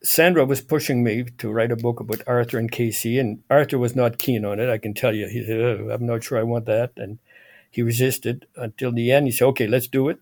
Sandra 0.03 0.45
was 0.45 0.61
pushing 0.61 1.03
me 1.03 1.23
to 1.39 1.51
write 1.51 1.71
a 1.71 1.75
book 1.75 1.99
about 1.99 2.21
Arthur 2.27 2.59
and 2.59 2.71
K.C., 2.71 3.17
and 3.17 3.41
Arthur 3.49 3.79
was 3.79 3.95
not 3.95 4.19
keen 4.19 4.45
on 4.45 4.59
it. 4.59 4.69
I 4.69 4.77
can 4.77 4.93
tell 4.93 5.15
you. 5.15 5.27
He 5.27 5.43
said, 5.43 5.89
"I'm 5.89 6.05
not 6.05 6.23
sure 6.23 6.37
I 6.37 6.43
want 6.43 6.65
that," 6.65 6.91
and 6.95 7.17
he 7.71 7.81
resisted 7.81 8.45
until 8.55 8.91
the 8.91 9.11
end. 9.11 9.25
He 9.25 9.31
said, 9.31 9.45
"Okay, 9.47 9.65
let's 9.65 9.87
do 9.87 10.09
it." 10.09 10.19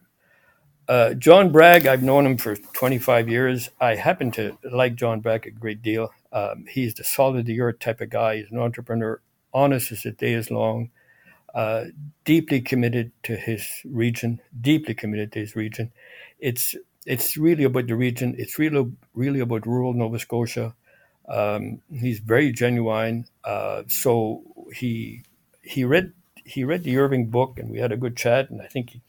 Uh, 0.88 1.14
John 1.16 1.52
Bragg, 1.52 1.88
I've 1.88 2.04
known 2.04 2.26
him 2.26 2.38
for 2.38 2.56
25 2.56 3.30
years. 3.30 3.70
I 3.80 3.96
happen 3.96 4.32
to 4.32 4.58
like 4.64 4.96
John 4.96 5.20
Bragg 5.22 5.48
a 5.48 5.52
great 5.52 5.82
deal. 5.82 6.12
Um, 6.32 6.66
he's 6.70 6.94
the 6.94 7.04
solid 7.04 7.40
of 7.40 7.46
the 7.46 7.62
earth 7.62 7.80
type 7.80 8.02
of 8.02 8.10
guy. 8.10 8.38
He's 8.38 8.52
an 8.52 8.60
entrepreneur, 8.60 9.22
honest 9.54 9.92
as 9.92 10.04
the 10.04 10.12
day 10.12 10.34
is 10.34 10.52
long, 10.52 10.92
uh, 11.56 11.86
deeply 12.26 12.62
committed 12.62 13.12
to 13.24 13.36
his 13.36 13.68
region, 13.86 14.42
deeply 14.60 14.94
committed 14.94 15.32
to 15.34 15.40
his 15.40 15.56
region. 15.56 15.92
It's 16.40 16.76
it's 17.06 17.38
really 17.38 17.64
about 17.64 17.88
the 17.88 17.96
region. 17.96 18.36
It's 18.38 18.60
really 18.60 18.92
really 19.14 19.40
about 19.42 19.68
rural 19.68 19.94
Nova 19.94 20.20
Scotia. 20.20 20.76
Um, 21.30 21.82
he's 21.92 22.20
very 22.20 22.52
genuine. 22.52 23.26
Uh, 23.44 23.84
so 23.88 24.44
he 24.74 25.24
he 25.62 25.86
read 25.86 26.14
he 26.46 26.64
read 26.64 26.84
the 26.84 26.98
Irving 26.98 27.28
book, 27.28 27.60
and 27.60 27.70
we 27.70 27.80
had 27.80 27.92
a 27.92 27.98
good 27.98 28.18
chat. 28.18 28.50
And 28.50 28.62
I 28.62 28.68
think 28.68 28.92
he 28.92 29.02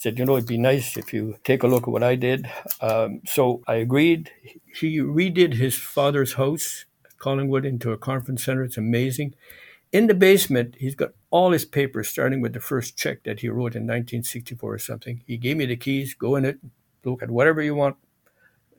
said, 0.00 0.18
you 0.18 0.24
know, 0.24 0.36
it'd 0.36 0.48
be 0.48 0.56
nice 0.56 0.96
if 0.96 1.12
you 1.12 1.36
take 1.44 1.62
a 1.62 1.66
look 1.66 1.82
at 1.82 1.90
what 1.90 2.02
I 2.02 2.14
did. 2.14 2.50
Um, 2.80 3.20
so 3.26 3.62
I 3.66 3.74
agreed. 3.74 4.30
He 4.74 4.98
redid 4.98 5.54
his 5.54 5.76
father's 5.76 6.32
house, 6.34 6.86
Collingwood, 7.18 7.66
into 7.66 7.92
a 7.92 7.98
conference 7.98 8.42
center. 8.42 8.64
It's 8.64 8.78
amazing. 8.78 9.34
In 9.92 10.06
the 10.06 10.14
basement, 10.14 10.76
he's 10.78 10.94
got 10.94 11.10
all 11.28 11.50
his 11.50 11.66
papers, 11.66 12.08
starting 12.08 12.40
with 12.40 12.54
the 12.54 12.60
first 12.60 12.96
check 12.96 13.24
that 13.24 13.40
he 13.40 13.50
wrote 13.50 13.76
in 13.76 13.82
1964 13.82 14.72
or 14.72 14.78
something. 14.78 15.22
He 15.26 15.36
gave 15.36 15.58
me 15.58 15.66
the 15.66 15.76
keys, 15.76 16.14
go 16.14 16.34
in 16.34 16.46
it, 16.46 16.56
look 17.04 17.22
at 17.22 17.30
whatever 17.30 17.60
you 17.60 17.74
want. 17.74 17.96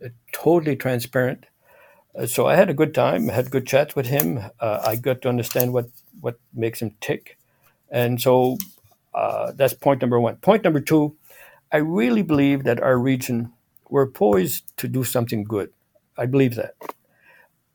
Uh, 0.04 0.10
totally 0.32 0.76
transparent. 0.76 1.46
Uh, 2.18 2.26
so 2.26 2.48
I 2.48 2.56
had 2.56 2.72
a 2.72 2.74
good 2.74 2.96
time, 2.96 3.30
I 3.30 3.34
had 3.34 3.52
good 3.52 3.68
chats 3.68 3.96
with 3.96 4.08
him. 4.08 4.40
Uh, 4.60 4.82
I 4.84 4.96
got 4.96 5.22
to 5.22 5.30
understand 5.30 5.72
what, 5.72 5.86
what 6.20 6.40
makes 6.52 6.82
him 6.82 6.96
tick. 7.00 7.38
And 7.92 8.20
so 8.20 8.58
uh, 9.14 9.52
that's 9.56 9.74
point 9.74 10.02
number 10.02 10.20
one. 10.20 10.38
Point 10.38 10.64
number 10.64 10.80
two, 10.80 11.16
I 11.72 11.78
really 11.78 12.22
believe 12.22 12.64
that 12.64 12.82
our 12.82 12.98
region, 12.98 13.54
we're 13.90 14.08
poised 14.08 14.76
to 14.78 14.88
do 14.88 15.04
something 15.04 15.44
good. 15.44 15.72
I 16.18 16.26
believe 16.26 16.56
that. 16.56 16.76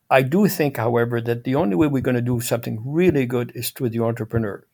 I 0.09 0.21
do 0.21 0.47
think, 0.47 0.77
however, 0.77 1.19
that 1.21 1.43
the 1.43 1.55
only 1.55 1.75
way 1.75 1.87
we're 1.87 2.01
going 2.01 2.15
to 2.15 2.21
do 2.21 2.39
something 2.39 2.81
really 2.85 3.25
good 3.25 3.51
is 3.55 3.71
through 3.71 3.89
the 3.89 3.99
entrepreneur, 3.99 4.65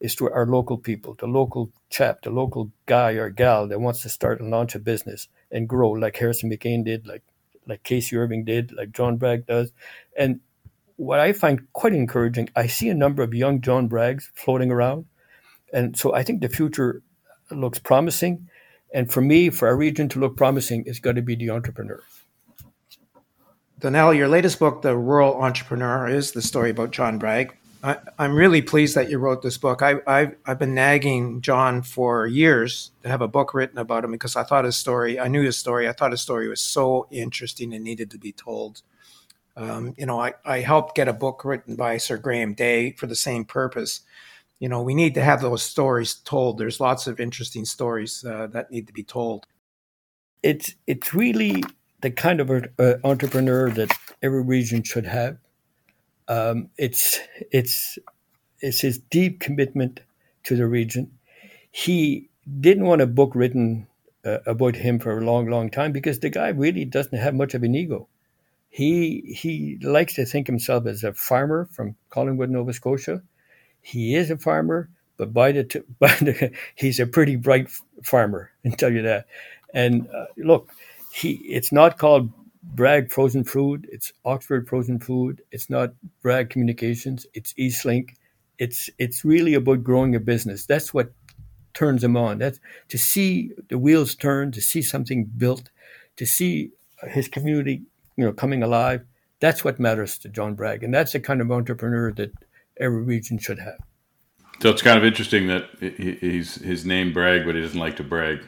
is 0.00 0.14
through 0.14 0.32
our 0.32 0.46
local 0.46 0.78
people, 0.78 1.14
the 1.14 1.26
local 1.26 1.70
chap, 1.90 2.22
the 2.22 2.30
local 2.30 2.72
guy 2.86 3.12
or 3.12 3.30
gal 3.30 3.68
that 3.68 3.80
wants 3.80 4.02
to 4.02 4.08
start 4.08 4.40
and 4.40 4.50
launch 4.50 4.74
a 4.74 4.80
business 4.80 5.28
and 5.50 5.68
grow, 5.68 5.90
like 5.90 6.16
Harrison 6.16 6.50
McCain 6.50 6.84
did, 6.84 7.06
like 7.06 7.22
like 7.66 7.82
K.C. 7.82 8.14
Irving 8.16 8.44
did, 8.44 8.72
like 8.72 8.92
John 8.92 9.16
Bragg 9.16 9.46
does. 9.46 9.72
And 10.18 10.40
what 10.96 11.20
I 11.20 11.32
find 11.32 11.72
quite 11.72 11.94
encouraging, 11.94 12.50
I 12.54 12.66
see 12.66 12.88
a 12.88 12.94
number 12.94 13.22
of 13.22 13.34
young 13.34 13.60
John 13.60 13.88
Braggs 13.88 14.24
floating 14.34 14.70
around 14.70 15.06
and 15.72 15.96
so 15.96 16.14
I 16.14 16.22
think 16.22 16.40
the 16.40 16.48
future 16.48 17.02
looks 17.50 17.78
promising. 17.78 18.48
And 18.92 19.10
for 19.10 19.20
me, 19.20 19.50
for 19.50 19.66
our 19.68 19.76
region 19.76 20.08
to 20.10 20.20
look 20.20 20.36
promising, 20.36 20.84
it's 20.86 21.00
got 21.00 21.16
to 21.16 21.22
be 21.22 21.34
the 21.34 21.50
entrepreneur. 21.50 22.00
Donald, 23.80 24.16
your 24.16 24.28
latest 24.28 24.60
book, 24.60 24.82
The 24.82 24.96
Rural 24.96 25.42
Entrepreneur, 25.42 26.08
is 26.08 26.32
the 26.32 26.40
story 26.40 26.70
about 26.70 26.92
John 26.92 27.18
Bragg. 27.18 27.56
I, 27.82 27.98
am 28.18 28.34
really 28.34 28.62
pleased 28.62 28.94
that 28.94 29.10
you 29.10 29.18
wrote 29.18 29.42
this 29.42 29.58
book. 29.58 29.82
I, 29.82 29.96
I've, 30.06 30.36
I've 30.46 30.58
been 30.58 30.74
nagging 30.74 31.42
John 31.42 31.82
for 31.82 32.26
years 32.26 32.92
to 33.02 33.10
have 33.10 33.20
a 33.20 33.28
book 33.28 33.52
written 33.52 33.76
about 33.76 34.04
him 34.04 34.12
because 34.12 34.36
I 34.36 34.42
thought 34.42 34.64
his 34.64 34.76
story, 34.76 35.20
I 35.20 35.28
knew 35.28 35.42
his 35.42 35.58
story, 35.58 35.86
I 35.86 35.92
thought 35.92 36.12
his 36.12 36.22
story 36.22 36.48
was 36.48 36.62
so 36.62 37.06
interesting 37.10 37.74
and 37.74 37.84
needed 37.84 38.10
to 38.12 38.18
be 38.18 38.32
told. 38.32 38.80
Um, 39.54 39.94
you 39.98 40.06
know, 40.06 40.18
I, 40.18 40.32
I 40.46 40.60
helped 40.60 40.94
get 40.96 41.08
a 41.08 41.12
book 41.12 41.44
written 41.44 41.76
by 41.76 41.98
Sir 41.98 42.16
Graham 42.16 42.54
Day 42.54 42.92
for 42.92 43.06
the 43.06 43.14
same 43.14 43.44
purpose. 43.44 44.00
You 44.60 44.68
know, 44.68 44.82
we 44.82 44.94
need 44.94 45.14
to 45.14 45.22
have 45.22 45.42
those 45.42 45.62
stories 45.62 46.14
told. 46.14 46.58
There's 46.58 46.80
lots 46.80 47.06
of 47.06 47.20
interesting 47.20 47.64
stories 47.64 48.24
uh, 48.24 48.48
that 48.48 48.70
need 48.70 48.86
to 48.88 48.92
be 48.92 49.04
told. 49.04 49.46
It's 50.42 50.74
it's 50.86 51.14
really 51.14 51.62
the 52.02 52.10
kind 52.10 52.40
of 52.40 52.50
uh, 52.78 52.94
entrepreneur 53.04 53.70
that 53.70 53.90
every 54.22 54.42
region 54.42 54.82
should 54.82 55.06
have 55.06 55.38
um, 56.28 56.70
it's 56.78 57.20
it's 57.52 57.98
it's 58.60 58.80
his 58.80 58.98
deep 58.98 59.40
commitment 59.40 60.00
to 60.44 60.56
the 60.56 60.66
region. 60.66 61.12
He 61.70 62.30
didn't 62.60 62.86
want 62.86 63.02
a 63.02 63.06
book 63.06 63.34
written 63.34 63.86
uh, 64.24 64.38
about 64.46 64.76
him 64.76 64.98
for 64.98 65.18
a 65.18 65.24
long, 65.24 65.48
long 65.48 65.70
time 65.70 65.92
because 65.92 66.20
the 66.20 66.30
guy 66.30 66.48
really 66.48 66.84
doesn't 66.84 67.18
have 67.18 67.34
much 67.34 67.54
of 67.54 67.62
an 67.62 67.74
ego. 67.74 68.08
He 68.70 69.20
he 69.38 69.78
likes 69.82 70.14
to 70.14 70.26
think 70.26 70.46
himself 70.46 70.86
as 70.86 71.04
a 71.04 71.12
farmer 71.14 71.68
from 71.72 71.96
Collingwood, 72.10 72.50
Nova 72.50 72.72
Scotia. 72.72 73.22
He 73.84 74.14
is 74.14 74.30
a 74.30 74.38
farmer, 74.38 74.88
but 75.18 75.34
by 75.34 75.52
the, 75.52 75.64
t- 75.64 75.82
by 76.00 76.14
the 76.14 76.50
he's 76.74 76.98
a 76.98 77.06
pretty 77.06 77.36
bright 77.36 77.68
farmer. 78.02 78.50
I 78.64 78.70
tell 78.70 78.92
you 78.92 79.02
that. 79.02 79.26
And 79.74 80.08
uh, 80.08 80.26
look, 80.38 80.70
he 81.12 81.32
it's 81.46 81.70
not 81.70 81.98
called 81.98 82.32
Bragg 82.62 83.12
Frozen 83.12 83.44
Food. 83.44 83.86
It's 83.92 84.12
Oxford 84.24 84.68
Frozen 84.68 85.00
Food. 85.00 85.42
It's 85.52 85.68
not 85.68 85.92
Bragg 86.22 86.48
Communications. 86.48 87.26
It's 87.34 87.52
Eastlink. 87.54 88.14
It's 88.58 88.88
it's 88.98 89.24
really 89.24 89.52
about 89.52 89.84
growing 89.84 90.14
a 90.14 90.20
business. 90.20 90.64
That's 90.64 90.94
what 90.94 91.12
turns 91.74 92.02
him 92.02 92.16
on. 92.16 92.38
That's 92.38 92.60
to 92.88 92.96
see 92.96 93.50
the 93.68 93.78
wheels 93.78 94.14
turn, 94.14 94.50
to 94.52 94.62
see 94.62 94.80
something 94.80 95.26
built, 95.36 95.68
to 96.16 96.24
see 96.24 96.70
his 97.08 97.28
community, 97.28 97.82
you 98.16 98.24
know, 98.24 98.32
coming 98.32 98.62
alive. 98.62 99.04
That's 99.40 99.62
what 99.62 99.78
matters 99.78 100.16
to 100.18 100.30
John 100.30 100.54
Bragg, 100.54 100.82
and 100.82 100.94
that's 100.94 101.12
the 101.12 101.20
kind 101.20 101.42
of 101.42 101.52
entrepreneur 101.52 102.12
that 102.12 102.32
every 102.78 103.02
region 103.02 103.38
should 103.38 103.58
have. 103.58 103.78
So 104.60 104.70
it's 104.70 104.82
kind 104.82 104.98
of 104.98 105.04
interesting 105.04 105.48
that 105.48 105.68
he's 105.80 106.54
his 106.56 106.86
name 106.86 107.12
Bragg, 107.12 107.44
but 107.44 107.54
he 107.54 107.60
doesn't 107.60 107.78
like 107.78 107.96
to 107.96 108.04
brag. 108.04 108.40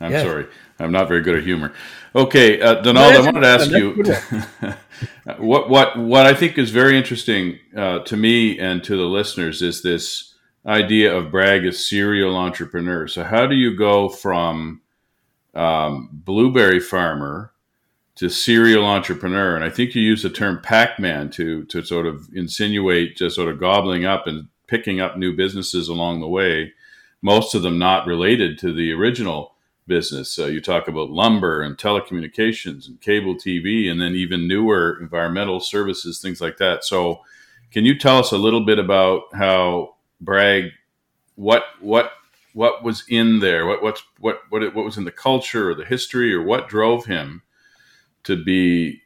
I'm 0.00 0.10
yes. 0.10 0.24
sorry. 0.24 0.46
I'm 0.78 0.92
not 0.92 1.08
very 1.08 1.22
good 1.22 1.36
at 1.36 1.44
humor. 1.44 1.72
Okay, 2.14 2.60
uh, 2.60 2.82
Donald, 2.82 3.14
I 3.14 3.20
wanted 3.20 3.40
to 3.40 3.46
ask 3.46 3.70
you 3.70 4.74
what 5.38 5.70
what 5.70 5.98
what 5.98 6.26
I 6.26 6.34
think 6.34 6.58
is 6.58 6.70
very 6.70 6.98
interesting 6.98 7.58
uh, 7.76 8.00
to 8.00 8.16
me 8.16 8.58
and 8.58 8.84
to 8.84 8.96
the 8.96 9.04
listeners 9.04 9.62
is 9.62 9.82
this 9.82 10.34
idea 10.66 11.14
of 11.14 11.30
Bragg 11.30 11.64
as 11.64 11.88
serial 11.88 12.36
entrepreneur. 12.36 13.06
So, 13.06 13.24
how 13.24 13.46
do 13.46 13.54
you 13.54 13.76
go 13.76 14.08
from 14.08 14.82
um, 15.54 16.10
blueberry 16.12 16.80
farmer 16.80 17.53
to 18.16 18.28
serial 18.28 18.84
entrepreneur? 18.84 19.54
And 19.54 19.64
I 19.64 19.70
think 19.70 19.94
you 19.94 20.02
use 20.02 20.22
the 20.22 20.30
term 20.30 20.60
Pac-Man 20.62 21.30
to 21.30 21.64
to 21.64 21.84
sort 21.84 22.06
of 22.06 22.28
insinuate 22.34 23.16
just 23.16 23.36
sort 23.36 23.52
of 23.52 23.60
gobbling 23.60 24.04
up 24.04 24.26
and 24.26 24.48
picking 24.66 25.00
up 25.00 25.16
new 25.16 25.34
businesses 25.34 25.88
along 25.88 26.20
the 26.20 26.28
way. 26.28 26.72
Most 27.22 27.54
of 27.54 27.62
them 27.62 27.78
not 27.78 28.06
related 28.06 28.58
to 28.58 28.72
the 28.72 28.92
original 28.92 29.54
business. 29.86 30.30
So 30.30 30.46
you 30.46 30.60
talk 30.60 30.88
about 30.88 31.10
lumber 31.10 31.62
and 31.62 31.76
telecommunications 31.76 32.88
and 32.88 33.00
cable 33.00 33.34
TV, 33.34 33.90
and 33.90 34.00
then 34.00 34.14
even 34.14 34.48
newer 34.48 34.98
environmental 35.00 35.60
services, 35.60 36.20
things 36.20 36.40
like 36.40 36.56
that. 36.58 36.84
So, 36.84 37.20
can 37.70 37.84
you 37.84 37.98
tell 37.98 38.18
us 38.18 38.30
a 38.30 38.38
little 38.38 38.64
bit 38.64 38.78
about 38.78 39.22
how 39.34 39.96
Bragg, 40.20 40.70
what 41.34 41.64
what 41.80 42.12
what 42.52 42.84
was 42.84 43.04
in 43.08 43.40
there, 43.40 43.66
what 43.66 43.82
what's 43.82 44.02
what 44.20 44.42
what 44.48 44.74
what 44.74 44.84
was 44.84 44.96
in 44.96 45.04
the 45.04 45.10
culture 45.10 45.70
or 45.70 45.74
the 45.74 45.84
history, 45.84 46.32
or 46.32 46.42
what 46.42 46.68
drove 46.68 47.06
him 47.06 47.42
to 48.24 48.42
be 48.42 49.02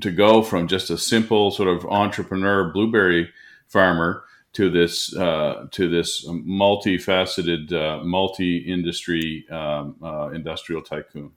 to 0.00 0.10
go 0.10 0.42
from 0.42 0.68
just 0.68 0.90
a 0.90 0.98
simple 0.98 1.50
sort 1.50 1.68
of 1.68 1.84
entrepreneur 1.86 2.72
blueberry 2.72 3.30
farmer 3.68 4.24
to 4.54 4.70
this 4.70 5.14
uh, 5.16 5.66
to 5.72 5.88
this 5.88 6.26
multifaceted, 6.28 7.72
uh, 7.72 8.04
multi-industry 8.04 9.46
um, 9.50 9.96
uh, 10.02 10.28
industrial 10.28 10.82
tycoon? 10.82 11.32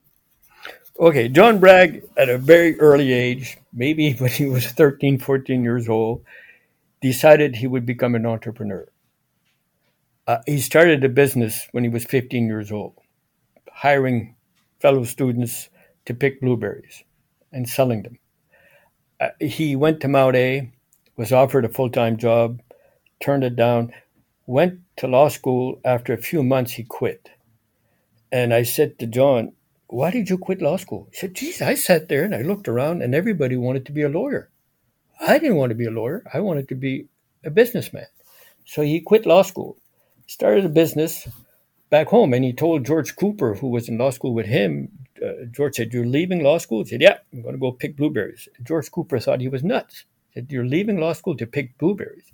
Okay, 1.00 1.28
John 1.28 1.60
Bragg, 1.60 2.04
at 2.18 2.30
a 2.30 2.38
very 2.38 2.80
early 2.80 3.13
age, 3.13 3.58
maybe 3.74 4.13
when 4.18 4.32
he 4.32 4.46
was 4.46 4.68
13, 4.68 5.20
14 5.20 5.63
years 5.63 5.90
old, 5.90 6.24
decided 7.02 7.56
he 7.56 7.68
would 7.68 7.86
become 7.86 8.16
an 8.16 8.26
entrepreneur. 8.26 8.88
Uh, 10.26 10.40
he 10.46 10.60
started 10.60 11.04
a 11.04 11.10
business 11.10 11.68
when 11.72 11.84
he 11.84 11.90
was 11.90 12.04
15 12.04 12.48
years 12.48 12.72
old, 12.72 12.96
hiring 13.72 14.36
fellow 14.80 15.04
students 15.04 15.70
to 16.06 16.13
pick 16.13 16.42
blueberries 16.42 17.04
and 17.52 17.68
selling 17.68 18.04
them. 18.04 18.20
Uh, 19.20 19.30
he 19.40 19.76
went 19.76 20.02
to 20.02 20.08
Mount 20.08 20.36
A, 20.36 20.72
was 21.16 21.32
offered 21.32 21.66
a 21.66 21.70
full 21.70 21.90
time 21.90 22.18
job, 22.18 22.62
turned 23.20 23.44
it 23.44 23.56
down, 23.56 23.92
went 24.46 24.80
to 24.98 25.08
law 25.08 25.28
school. 25.28 25.80
After 25.84 26.14
a 26.14 26.22
few 26.22 26.44
months, 26.44 26.74
he 26.74 26.84
quit. 26.84 27.30
And 28.32 28.54
I 28.54 28.64
said 28.64 29.00
to 29.00 29.08
John, 29.08 29.54
Why 29.88 30.12
did 30.12 30.30
you 30.30 30.38
quit 30.38 30.62
law 30.62 30.78
school? 30.78 31.08
He 31.12 31.18
said, 31.18 31.34
Geez, 31.34 31.62
I 31.62 31.76
sat 31.76 32.10
there 32.10 32.24
and 32.24 32.36
I 32.36 32.42
looked 32.42 32.68
around 32.68 33.02
and 33.02 33.16
everybody 33.16 33.56
wanted 33.56 33.86
to 33.88 33.92
be 33.92 34.04
a 34.04 34.10
lawyer. 34.10 34.50
I 35.20 35.40
didn't 35.40 35.58
want 35.58 35.72
to 35.72 35.76
be 35.76 35.86
a 35.86 35.92
lawyer, 35.92 36.24
I 36.32 36.40
wanted 36.42 36.70
to 36.70 36.76
be 36.76 37.08
a 37.44 37.50
businessman. 37.50 38.08
So 38.66 38.82
he 38.82 39.00
quit 39.00 39.26
law 39.26 39.42
school, 39.42 39.78
started 40.28 40.66
a 40.66 40.70
business 40.70 41.28
back 41.90 42.08
home, 42.08 42.34
and 42.34 42.44
he 42.44 42.54
told 42.54 42.86
George 42.86 43.16
Cooper, 43.16 43.56
who 43.56 43.70
was 43.70 43.88
in 43.88 43.98
law 43.98 44.12
school 44.12 44.34
with 44.34 44.46
him, 44.46 44.92
uh, 45.23 45.45
George 45.51 45.75
said, 45.75 45.93
You're 45.93 46.06
leaving 46.06 46.43
law 46.43 46.58
school? 46.58 46.84
He 46.84 46.89
said, 46.89 47.01
Yeah, 47.01 47.17
I'm 47.34 47.41
going 47.41 47.56
to 47.56 47.60
go 47.60 47.71
pick 47.71 47.97
blueberries. 47.97 48.47
George 48.63 48.91
Cooper 48.91 49.19
thought 49.19 49.41
he 49.41 49.49
was 49.49 49.63
nuts. 49.63 50.06
He 50.30 50.39
said, 50.39 50.51
You're 50.51 50.65
leaving 50.65 50.99
law 50.99 51.13
school 51.13 51.36
to 51.38 51.45
pick 51.45 51.77
blueberries. 51.77 52.32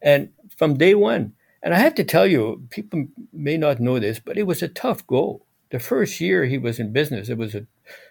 And 0.00 0.30
from 0.56 0.76
day 0.76 0.94
one, 0.94 1.34
and 1.62 1.74
I 1.74 1.78
have 1.78 1.94
to 1.96 2.04
tell 2.04 2.26
you, 2.26 2.62
people 2.70 3.06
may 3.32 3.56
not 3.56 3.80
know 3.80 3.98
this, 3.98 4.20
but 4.20 4.38
it 4.38 4.46
was 4.46 4.62
a 4.62 4.68
tough 4.68 5.06
go. 5.06 5.42
The 5.70 5.80
first 5.80 6.20
year 6.20 6.44
he 6.44 6.56
was 6.56 6.78
in 6.78 6.92
business, 6.92 7.28
it 7.28 7.36
was 7.36 7.54
a 7.54 7.66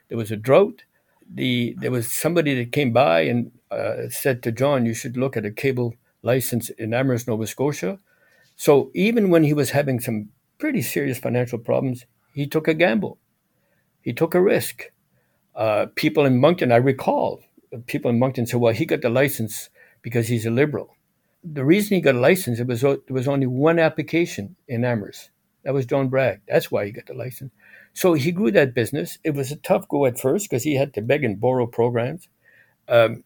there 0.09 0.17
was 0.17 0.31
a 0.31 0.37
drought. 0.37 0.83
The 1.33 1.75
there 1.79 1.91
was 1.91 2.11
somebody 2.11 2.55
that 2.55 2.71
came 2.71 2.91
by 2.93 3.21
and 3.21 3.51
uh, 3.71 4.09
said 4.09 4.43
to 4.43 4.51
John, 4.51 4.85
"You 4.85 4.93
should 4.93 5.17
look 5.17 5.35
at 5.35 5.45
a 5.45 5.51
cable 5.51 5.95
license 6.21 6.69
in 6.69 6.93
Amherst, 6.93 7.27
Nova 7.27 7.47
Scotia." 7.47 7.99
So 8.55 8.91
even 8.93 9.29
when 9.29 9.43
he 9.43 9.53
was 9.53 9.71
having 9.71 9.99
some 9.99 10.29
pretty 10.57 10.81
serious 10.81 11.19
financial 11.19 11.59
problems, 11.59 12.05
he 12.33 12.47
took 12.47 12.67
a 12.67 12.73
gamble. 12.73 13.17
He 14.07 14.13
took 14.13 14.33
a 14.33 14.41
risk. 14.41 14.91
Uh, 15.53 15.87
people 15.95 16.25
in 16.25 16.39
Moncton, 16.39 16.71
I 16.71 16.77
recall, 16.77 17.41
people 17.87 18.09
in 18.11 18.19
Moncton 18.19 18.45
said, 18.45 18.59
"Well, 18.61 18.73
he 18.73 18.85
got 18.85 19.01
the 19.01 19.09
license 19.09 19.69
because 20.01 20.27
he's 20.29 20.45
a 20.45 20.51
liberal." 20.51 20.97
the 21.53 21.65
reason 21.65 21.95
he 21.95 22.01
got 22.01 22.15
a 22.15 22.19
license, 22.19 22.59
it 22.59 22.67
was 22.67 22.81
there 22.81 22.99
was 23.09 23.27
only 23.27 23.47
one 23.47 23.79
application 23.79 24.55
in 24.67 24.83
Amherst. 24.83 25.29
That 25.63 25.73
was 25.73 25.85
John 25.85 26.09
Bragg. 26.09 26.41
That's 26.47 26.71
why 26.71 26.85
he 26.85 26.91
got 26.91 27.05
the 27.05 27.13
license. 27.13 27.51
So 27.93 28.13
he 28.13 28.31
grew 28.31 28.51
that 28.51 28.73
business. 28.73 29.17
It 29.23 29.31
was 29.31 29.51
a 29.51 29.57
tough 29.57 29.87
go 29.87 30.05
at 30.05 30.19
first 30.19 30.49
because 30.49 30.63
he 30.63 30.75
had 30.75 30.93
to 30.93 31.01
beg 31.01 31.23
and 31.23 31.39
borrow 31.39 31.67
programs. 31.67 32.27
Um, 32.87 33.23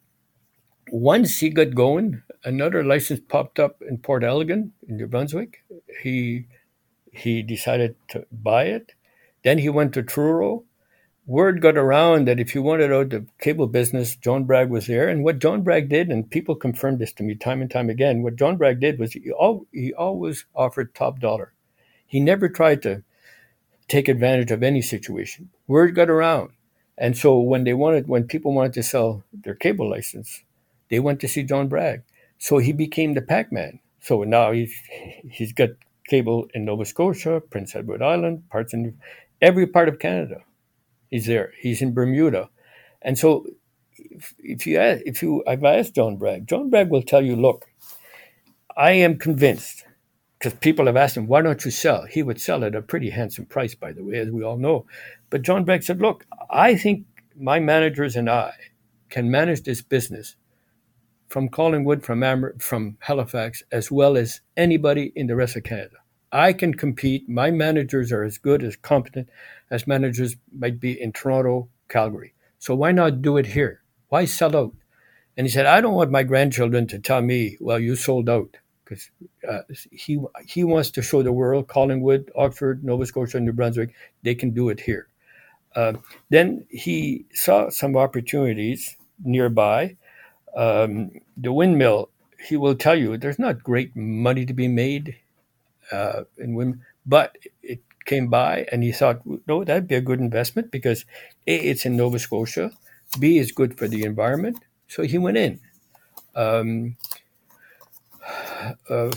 once 0.91 1.39
he 1.39 1.49
got 1.49 1.75
going, 1.75 2.23
another 2.43 2.83
license 2.83 3.19
popped 3.27 3.59
up 3.59 3.81
in 3.87 3.97
Port 3.99 4.23
Elgin 4.23 4.73
in 4.87 4.97
New 4.97 5.07
Brunswick. 5.07 5.63
He 6.01 6.47
he 7.11 7.43
decided 7.43 7.95
to 8.09 8.25
buy 8.31 8.65
it. 8.65 8.93
Then 9.43 9.57
he 9.57 9.69
went 9.69 9.93
to 9.93 10.03
Truro 10.03 10.63
word 11.31 11.61
got 11.61 11.77
around 11.77 12.27
that 12.27 12.41
if 12.41 12.53
you 12.53 12.61
wanted 12.61 12.91
out 12.91 13.09
the 13.09 13.25
cable 13.39 13.65
business, 13.65 14.17
John 14.17 14.43
Bragg 14.43 14.69
was 14.69 14.87
there. 14.87 15.07
And 15.07 15.23
what 15.23 15.39
John 15.39 15.61
Bragg 15.61 15.87
did, 15.87 16.09
and 16.09 16.29
people 16.29 16.55
confirmed 16.55 16.99
this 16.99 17.13
to 17.13 17.23
me 17.23 17.35
time 17.35 17.61
and 17.61 17.71
time 17.71 17.89
again, 17.89 18.21
what 18.21 18.35
John 18.35 18.57
Bragg 18.57 18.81
did 18.81 18.99
was 18.99 19.13
he, 19.13 19.31
all, 19.31 19.65
he 19.71 19.93
always 19.93 20.45
offered 20.53 20.93
top 20.93 21.19
dollar. 21.19 21.53
He 22.05 22.19
never 22.19 22.49
tried 22.49 22.81
to 22.81 23.03
take 23.87 24.09
advantage 24.09 24.51
of 24.51 24.61
any 24.61 24.81
situation. 24.81 25.49
Word 25.67 25.95
got 25.95 26.09
around. 26.09 26.51
And 26.97 27.17
so 27.17 27.39
when 27.39 27.63
they 27.63 27.73
wanted, 27.73 28.09
when 28.09 28.25
people 28.25 28.53
wanted 28.53 28.73
to 28.73 28.83
sell 28.83 29.23
their 29.33 29.55
cable 29.55 29.89
license, 29.89 30.43
they 30.89 30.99
went 30.99 31.21
to 31.21 31.29
see 31.29 31.43
John 31.43 31.69
Bragg. 31.69 32.03
So 32.39 32.57
he 32.57 32.73
became 32.73 33.13
the 33.13 33.21
Pac-Man. 33.21 33.79
So 34.01 34.23
now 34.23 34.51
he's 34.51 34.75
he's 35.29 35.53
got 35.53 35.69
cable 36.07 36.47
in 36.53 36.65
Nova 36.65 36.83
Scotia, 36.83 37.39
Prince 37.39 37.73
Edward 37.75 38.01
Island, 38.01 38.49
parts 38.49 38.73
in 38.73 38.99
every 39.41 39.65
part 39.65 39.88
of 39.88 39.99
Canada. 39.99 40.41
He's 41.12 41.28
there. 41.28 41.53
He's 41.62 41.82
in 41.82 41.93
Bermuda, 41.93 42.49
and 43.01 43.18
so 43.18 43.45
if, 43.97 44.34
if 44.39 44.66
you 44.66 44.80
ask, 44.80 45.03
if 45.05 45.22
you 45.22 45.43
I've 45.47 45.64
asked 45.64 45.93
John 45.93 46.18
Bragg, 46.18 46.47
John 46.47 46.70
Bragg 46.72 46.89
will 46.89 47.03
tell 47.03 47.22
you, 47.22 47.36
look, 47.36 47.66
I 48.76 48.93
am 48.93 49.20
convinced 49.20 49.86
because 50.39 50.57
people 50.57 50.88
have 50.88 50.97
asked 50.97 51.18
him, 51.18 51.28
why 51.28 51.43
don't 51.43 51.64
you 51.64 51.70
sell? 51.70 52.05
He 52.05 52.24
would 52.24 52.41
sell 52.41 52.64
at 52.64 52.74
a 52.74 52.82
pretty 52.82 53.12
handsome 53.12 53.45
price, 53.45 53.76
by 53.76 53.91
the 53.91 54.03
way, 54.03 54.18
as 54.18 54.32
we 54.32 54.43
all 54.43 54.57
know. 54.57 54.88
But 55.30 55.43
John 55.43 55.66
Bragg 55.66 55.84
said, 55.84 56.01
look, 56.01 56.26
I 56.49 56.76
think 56.76 57.05
my 57.36 57.59
managers 57.59 58.16
and 58.16 58.28
I 58.28 58.53
can 59.09 59.30
manage 59.30 59.62
this 59.62 59.84
business 59.84 60.36
from 61.28 61.47
Collingwood, 61.47 62.03
from 62.03 62.24
from 62.59 62.97
Halifax, 63.01 63.62
as 63.72 63.91
well 63.91 64.18
as 64.18 64.41
anybody 64.57 65.14
in 65.16 65.28
the 65.28 65.36
rest 65.36 65.55
of 65.55 65.64
Canada. 65.64 65.97
I 66.32 66.53
can 66.53 66.73
compete. 66.73 67.27
My 67.27 67.51
managers 67.51 68.11
are 68.11 68.23
as 68.23 68.38
good, 68.38 68.63
as 68.63 68.75
competent 68.75 69.29
as 69.69 69.88
managers 69.88 70.36
might 70.57 70.79
be 70.79 70.99
in 71.01 71.11
Toronto, 71.11 71.69
Calgary. 71.89 72.34
So 72.59 72.75
why 72.75 72.91
not 72.91 73.21
do 73.21 73.38
it 73.38 73.47
here? 73.47 73.82
Why 74.09 74.25
sell 74.25 74.55
out? 74.55 74.73
And 75.38 75.47
he 75.47 75.51
said, 75.51 75.65
I 75.65 75.82
don't 75.82 75.93
want 75.93 76.11
my 76.11 76.23
grandchildren 76.23 76.88
to 76.88 76.99
tell 76.99 77.21
me, 77.21 77.57
well, 77.59 77.79
you 77.79 77.95
sold 77.95 78.29
out. 78.29 78.57
Because 78.84 79.09
uh, 79.49 79.61
he, 79.91 80.19
he 80.45 80.65
wants 80.65 80.91
to 80.91 81.01
show 81.01 81.23
the 81.23 81.32
world, 81.32 81.69
Collingwood, 81.69 82.29
Oxford, 82.36 82.84
Nova 82.84 83.05
Scotia, 83.05 83.39
New 83.39 83.53
Brunswick, 83.53 83.93
they 84.23 84.36
can 84.36 84.51
do 84.51 84.67
it 84.67 84.82
here. 84.82 85.07
Uh, 85.73 85.93
then 86.29 86.65
he 86.69 87.25
saw 87.34 87.69
some 87.69 87.95
opportunities 87.95 88.97
nearby. 89.23 89.95
Um, 90.55 91.11
the 91.38 91.53
windmill, 91.53 92.09
he 92.45 92.57
will 92.57 92.75
tell 92.75 92.99
you, 92.99 93.15
there's 93.15 93.39
not 93.39 93.63
great 93.63 93.95
money 93.95 94.45
to 94.45 94.53
be 94.53 94.67
made 94.67 95.15
uh, 95.91 96.23
in 96.37 96.55
women, 96.55 96.81
but 97.05 97.37
it 97.61 97.79
came 98.05 98.27
by 98.27 98.65
and 98.71 98.83
he 98.83 98.91
thought, 98.91 99.21
no, 99.47 99.63
that'd 99.63 99.87
be 99.87 99.95
a 99.95 100.01
good 100.01 100.19
investment 100.19 100.71
because 100.71 101.05
A, 101.47 101.55
it's 101.55 101.85
in 101.85 101.95
Nova 101.95 102.19
Scotia, 102.19 102.71
B, 103.19 103.37
is 103.37 103.51
good 103.51 103.77
for 103.77 103.87
the 103.87 104.03
environment. 104.03 104.57
So 104.87 105.03
he 105.03 105.17
went 105.17 105.37
in. 105.37 105.59
Um, 106.35 106.97
uh, 108.89 109.11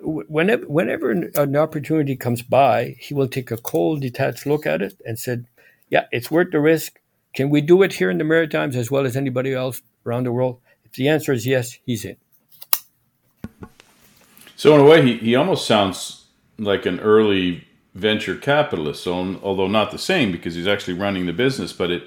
whenever, 0.00 0.66
whenever 0.66 1.10
an 1.10 1.56
opportunity 1.56 2.16
comes 2.16 2.42
by, 2.42 2.96
he 2.98 3.14
will 3.14 3.28
take 3.28 3.50
a 3.50 3.56
cold, 3.56 4.00
detached 4.00 4.46
look 4.46 4.66
at 4.66 4.82
it 4.82 4.94
and 5.06 5.18
said, 5.18 5.46
yeah, 5.90 6.06
it's 6.12 6.30
worth 6.30 6.50
the 6.50 6.60
risk. 6.60 7.00
Can 7.34 7.50
we 7.50 7.60
do 7.60 7.82
it 7.82 7.94
here 7.94 8.10
in 8.10 8.18
the 8.18 8.24
Maritimes 8.24 8.76
as 8.76 8.90
well 8.90 9.06
as 9.06 9.16
anybody 9.16 9.52
else 9.52 9.82
around 10.06 10.24
the 10.24 10.32
world? 10.32 10.60
If 10.84 10.92
the 10.92 11.08
answer 11.08 11.32
is 11.32 11.46
yes, 11.46 11.78
he's 11.84 12.04
in. 12.04 12.16
So 14.56 14.74
in 14.74 14.80
a 14.80 14.84
way, 14.84 15.02
he, 15.02 15.18
he 15.18 15.34
almost 15.34 15.66
sounds 15.66 16.26
like 16.58 16.86
an 16.86 17.00
early 17.00 17.66
venture 17.94 18.36
capitalist. 18.36 19.04
So 19.04 19.38
although 19.42 19.68
not 19.68 19.90
the 19.90 19.98
same 19.98 20.32
because 20.32 20.54
he's 20.54 20.68
actually 20.68 20.94
running 20.94 21.26
the 21.26 21.32
business, 21.32 21.72
but 21.72 21.90
it 21.90 22.04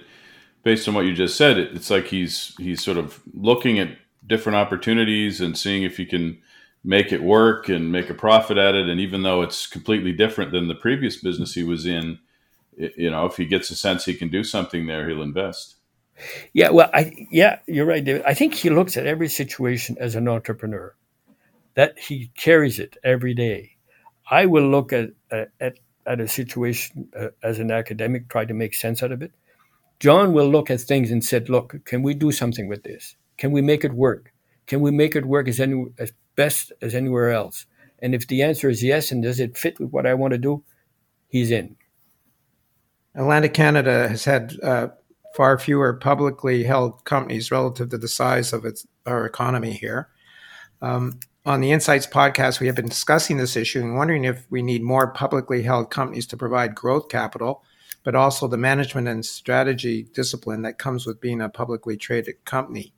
based 0.64 0.88
on 0.88 0.93
what 0.93 1.06
you 1.06 1.14
just 1.14 1.38
said, 1.38 1.58
it, 1.58 1.74
it's 1.76 1.89
like 1.89 2.08
he's 2.08 2.54
he's 2.58 2.84
sort 2.84 2.98
of 2.98 3.22
looking 3.34 3.80
at 3.80 3.98
different 4.26 4.58
opportunities 4.58 5.39
and 5.39 5.58
seeing 5.58 5.84
if 5.84 5.98
he 5.98 6.06
can 6.06 6.38
make 6.84 7.12
it 7.12 7.24
work 7.24 7.70
and 7.70 7.91
make 7.91 8.10
a 8.10 8.14
profit 8.14 8.58
at 8.58 8.76
it. 8.76 8.88
And 8.88 9.00
even 9.00 9.24
though 9.24 9.41
it's 9.41 9.68
completely 9.68 10.12
different 10.12 10.52
than 10.52 10.68
the 10.68 10.76
previous 10.76 11.18
business 11.18 11.54
he 11.54 11.64
was 11.64 11.86
in, 11.86 12.20
you 12.76 13.10
know, 13.10 13.26
if 13.26 13.38
he 13.38 13.45
gets 13.45 13.70
a 13.72 13.76
sense 13.76 14.06
he 14.06 14.14
can 14.14 14.30
do 14.30 14.43
something 14.43 14.88
there, 14.88 15.08
he'll 15.08 15.22
invest. 15.22 15.76
Yeah, 16.54 16.70
well, 16.70 16.89
I 16.93 17.28
yeah, 17.32 17.60
you're 17.68 17.86
right, 17.86 18.04
David. 18.04 18.24
I 18.26 18.34
think 18.34 18.54
he 18.54 18.70
looks 18.70 18.98
at 18.98 19.06
every 19.06 19.30
situation 19.30 19.98
as 20.00 20.16
an 20.16 20.28
entrepreneur 20.28 20.95
that 21.78 21.97
he 21.99 22.32
carries 22.36 22.80
it 22.80 22.97
every 23.03 23.36
day. 23.36 23.78
I 24.32 24.47
will 24.47 24.67
look 24.67 24.91
at 24.91 25.11
at, 25.32 25.78
at 26.07 26.19
a 26.19 26.28
situation 26.28 27.07
uh, 27.17 27.28
as 27.43 27.59
an 27.59 27.71
academic, 27.71 28.28
try 28.28 28.45
to 28.45 28.53
make 28.53 28.73
sense 28.73 29.03
out 29.03 29.11
of 29.11 29.21
it. 29.21 29.32
John 29.99 30.34
will 30.34 30.49
look 30.49 30.71
at 30.71 30.82
things 30.82 31.11
and 31.11 31.23
said, 31.23 31.49
"Look, 31.49 31.86
can 31.86 32.01
we 32.01 32.15
do 32.15 32.32
something 32.32 32.67
with 32.67 32.84
this? 32.84 33.15
Can 33.38 33.51
we 33.51 33.61
make 33.61 33.86
it 33.86 33.93
work? 33.93 34.34
Can 34.65 34.82
we 34.82 34.89
make 34.89 35.15
it 35.15 35.25
work 35.25 35.47
as 35.47 35.59
any 35.59 35.86
as 35.99 36.11
best 36.36 36.73
as 36.82 36.95
anywhere 36.95 37.32
else?" 37.32 37.67
And 37.99 38.15
if 38.15 38.28
the 38.28 38.41
answer 38.41 38.69
is 38.69 38.84
yes, 38.84 39.11
and 39.11 39.21
does 39.21 39.39
it 39.39 39.57
fit 39.57 39.80
with 39.80 39.91
what 39.91 40.07
I 40.07 40.15
want 40.15 40.32
to 40.34 40.39
do, 40.39 40.63
he's 41.30 41.51
in. 41.51 41.75
Atlantic 43.15 43.53
Canada 43.53 44.07
has 44.07 44.25
had 44.25 44.55
uh, 44.63 44.88
far 45.36 45.59
fewer 45.59 45.93
publicly 45.93 46.63
held 46.63 47.05
companies 47.05 47.51
relative 47.51 47.89
to 47.89 47.97
the 47.97 48.07
size 48.07 48.51
of 48.51 48.65
its 48.65 48.88
our 49.05 49.25
economy 49.25 49.73
here. 49.73 50.09
Um, 50.82 51.19
on 51.48 51.62
the 51.62 51.72
Insights 51.72 52.06
podcast, 52.06 52.60
we 52.60 52.68
have 52.68 52.76
been 52.76 52.89
discussing 52.89 53.38
this 53.38 53.56
issue 53.56 53.80
and 53.80 53.95
wondering 53.95 54.26
if 54.26 54.45
we 54.50 54.62
need 54.62 54.84
more 54.84 55.08
publicly 55.08 55.64
held 55.64 55.89
companies 55.89 56.28
to 56.28 56.36
provide 56.36 56.76
growth 56.76 57.08
capital, 57.08 57.64
but 58.04 58.16
also 58.16 58.50
the 58.50 58.58
management 58.58 59.08
and 59.08 59.26
strategy 59.26 60.04
discipline 60.14 60.62
that 60.64 60.78
comes 60.78 61.06
with 61.06 61.22
being 61.22 61.39
a 61.39 61.48
publicly 61.48 61.95
traded 61.95 62.43
company. 62.43 62.91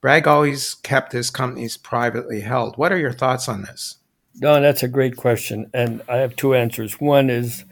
Bragg 0.00 0.26
always 0.26 0.72
kept 0.72 1.12
his 1.12 1.28
companies 1.28 1.76
privately 1.76 2.40
held. 2.40 2.78
What 2.78 2.92
are 2.92 2.98
your 2.98 3.12
thoughts 3.12 3.46
on 3.46 3.60
this? 3.60 3.98
Don, 4.40 4.62
that's 4.62 4.82
a 4.82 4.88
great 4.88 5.18
question. 5.18 5.70
And 5.74 6.00
I 6.08 6.16
have 6.16 6.34
two 6.34 6.54
answers. 6.54 6.98
One 6.98 7.28
is 7.28 7.66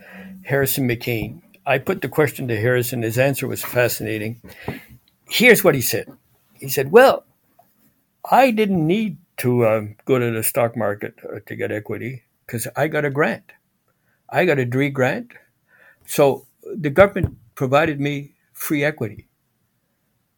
Harrison 0.45 0.87
McCain. 0.87 1.41
I 1.65 1.79
put 1.79 2.03
the 2.03 2.09
question 2.11 2.47
to 2.49 2.61
Harrison. 2.61 3.01
His 3.01 3.19
answer 3.19 3.49
was 3.49 3.65
fascinating. 3.65 4.43
Here's 5.31 5.65
what 5.65 5.75
he 5.75 5.81
said 5.81 6.09
He 6.53 6.69
said, 6.69 6.93
Well, 6.93 7.25
I 8.31 8.51
didn't 8.51 8.87
need 8.87 9.17
to 9.41 9.65
uh, 9.65 9.83
go 10.05 10.19
to 10.19 10.31
the 10.31 10.43
stock 10.43 10.77
market 10.77 11.15
uh, 11.25 11.41
to 11.47 11.57
get 11.57 11.73
equity 11.73 12.25
because 12.47 12.69
I 12.77 12.89
got 12.89 13.07
a 13.07 13.11
grant. 13.11 13.53
I 14.29 14.45
got 14.45 14.59
a 14.59 14.67
DREE 14.67 14.91
grant. 14.91 15.33
So 16.07 16.47
the 16.63 16.91
government 16.91 17.39
provided 17.55 18.01
me 18.01 18.35
free 18.53 18.85
equity. 18.85 19.29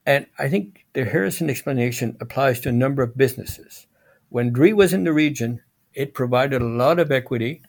And 0.07 0.27
I 0.39 0.49
think 0.49 0.87
the 0.93 1.05
Harrison 1.05 1.51
explanation 1.51 2.17
applies 2.21 2.61
to 2.61 2.69
a 2.69 2.73
number 2.73 3.03
of 3.03 3.17
businesses. 3.17 3.87
When 4.29 4.53
DREE 4.53 4.73
was 4.73 4.93
in 4.93 5.05
the 5.05 5.13
region, 5.13 5.63
it 5.95 6.15
provided 6.15 6.63
a 6.63 6.65
lot 6.65 7.01
of 7.01 7.11
equity. 7.11 7.63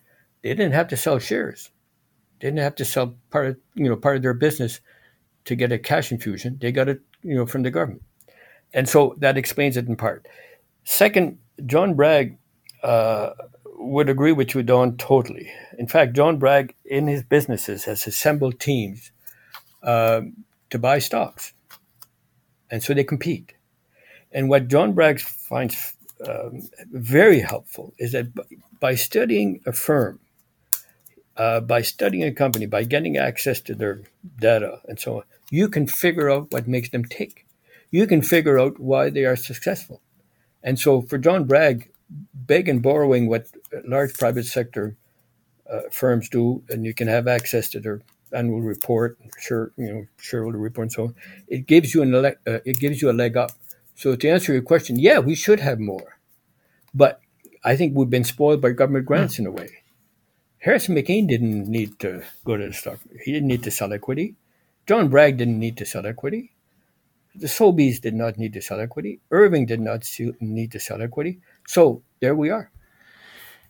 They 0.43 0.49
didn't 0.49 0.73
have 0.73 0.87
to 0.89 0.97
sell 0.97 1.17
shares. 1.17 1.71
They 2.39 2.47
didn't 2.47 2.59
have 2.59 2.75
to 2.75 2.85
sell 2.85 3.15
part 3.31 3.47
of, 3.47 3.57
you 3.73 3.89
know, 3.89 3.95
part 3.95 4.17
of 4.17 4.21
their 4.21 4.33
business 4.35 4.81
to 5.45 5.55
get 5.55 5.71
a 5.71 5.79
cash 5.79 6.11
infusion. 6.11 6.59
They 6.61 6.71
got 6.71 6.89
it, 6.89 7.01
you 7.23 7.35
know, 7.35 7.47
from 7.47 7.63
the 7.63 7.71
government. 7.71 8.03
And 8.73 8.87
so 8.87 9.15
that 9.17 9.37
explains 9.37 9.77
it 9.77 9.87
in 9.87 9.95
part. 9.95 10.27
Second, 10.83 11.39
John 11.65 11.93
Bragg 11.95 12.37
uh, 12.83 13.31
would 13.65 14.09
agree 14.09 14.31
with 14.31 14.53
you, 14.53 14.63
Don, 14.63 14.97
totally. 14.97 15.51
In 15.77 15.87
fact, 15.87 16.13
John 16.13 16.37
Bragg, 16.37 16.75
in 16.85 17.07
his 17.07 17.23
businesses, 17.23 17.85
has 17.85 18.05
assembled 18.07 18.59
teams 18.59 19.11
uh, 19.81 20.21
to 20.69 20.79
buy 20.79 20.99
stocks. 20.99 21.53
And 22.69 22.83
so 22.83 22.93
they 22.93 23.03
compete. 23.03 23.53
And 24.31 24.49
what 24.49 24.67
John 24.67 24.93
Bragg 24.93 25.19
finds 25.19 25.95
um, 26.27 26.61
very 26.91 27.39
helpful 27.39 27.93
is 27.97 28.13
that 28.13 28.27
by 28.79 28.95
studying 28.95 29.61
a 29.65 29.71
firm, 29.71 30.19
uh, 31.37 31.59
by 31.59 31.81
studying 31.81 32.23
a 32.23 32.31
company, 32.31 32.65
by 32.65 32.83
getting 32.83 33.17
access 33.17 33.59
to 33.61 33.75
their 33.75 34.01
data 34.39 34.79
and 34.87 34.99
so 34.99 35.17
on, 35.17 35.23
you 35.49 35.69
can 35.69 35.87
figure 35.87 36.29
out 36.29 36.51
what 36.51 36.67
makes 36.67 36.89
them 36.89 37.05
tick. 37.05 37.45
You 37.91 38.07
can 38.07 38.21
figure 38.21 38.59
out 38.59 38.79
why 38.79 39.09
they 39.09 39.25
are 39.25 39.35
successful. 39.35 40.01
And 40.63 40.79
so 40.79 41.01
for 41.01 41.17
John 41.17 41.43
Bragg, 41.43 41.91
begging 42.33 42.79
borrowing 42.79 43.27
what 43.27 43.47
large 43.85 44.13
private 44.13 44.45
sector 44.45 44.95
uh, 45.69 45.81
firms 45.91 46.29
do, 46.29 46.63
and 46.69 46.85
you 46.85 46.93
can 46.93 47.07
have 47.07 47.27
access 47.27 47.69
to 47.69 47.79
their 47.79 48.01
annual 48.31 48.61
report, 48.61 49.17
sure, 49.39 49.71
you 49.77 49.93
know, 49.93 50.05
shareholder 50.17 50.57
report, 50.57 50.85
and 50.85 50.91
so 50.91 51.03
on. 51.05 51.15
It 51.47 51.67
gives 51.67 51.93
you 51.93 52.01
an 52.01 52.13
uh, 52.15 52.31
it 52.45 52.79
gives 52.79 53.01
you 53.01 53.09
a 53.09 53.13
leg 53.13 53.37
up. 53.37 53.51
So 53.95 54.15
to 54.15 54.29
answer 54.29 54.53
your 54.53 54.61
question, 54.61 54.97
yeah, 54.97 55.19
we 55.19 55.35
should 55.35 55.59
have 55.59 55.79
more, 55.79 56.17
but 56.93 57.21
I 57.63 57.75
think 57.75 57.95
we've 57.95 58.09
been 58.09 58.23
spoiled 58.23 58.61
by 58.61 58.71
government 58.71 59.05
grants 59.05 59.39
in 59.39 59.45
a 59.45 59.51
way. 59.51 59.69
Harrison 60.59 60.95
McCain 60.95 61.27
didn't 61.27 61.67
need 61.67 61.99
to 61.99 62.23
go 62.45 62.55
to 62.57 62.67
the 62.67 62.73
stock. 62.73 62.99
He 63.23 63.33
didn't 63.33 63.49
need 63.49 63.63
to 63.63 63.71
sell 63.71 63.91
equity. 63.91 64.35
John 64.87 65.09
Bragg 65.09 65.37
didn't 65.37 65.59
need 65.59 65.77
to 65.77 65.85
sell 65.85 66.05
equity. 66.05 66.52
The 67.35 67.47
Sobeys 67.47 67.99
did 67.99 68.13
not 68.13 68.37
need 68.37 68.53
to 68.53 68.61
sell 68.61 68.79
equity. 68.79 69.19
Irving 69.31 69.65
did 69.65 69.81
not 69.81 70.07
need 70.39 70.71
to 70.71 70.79
sell 70.79 71.01
equity. 71.01 71.39
So 71.67 72.03
there 72.19 72.35
we 72.35 72.49
are. 72.49 72.71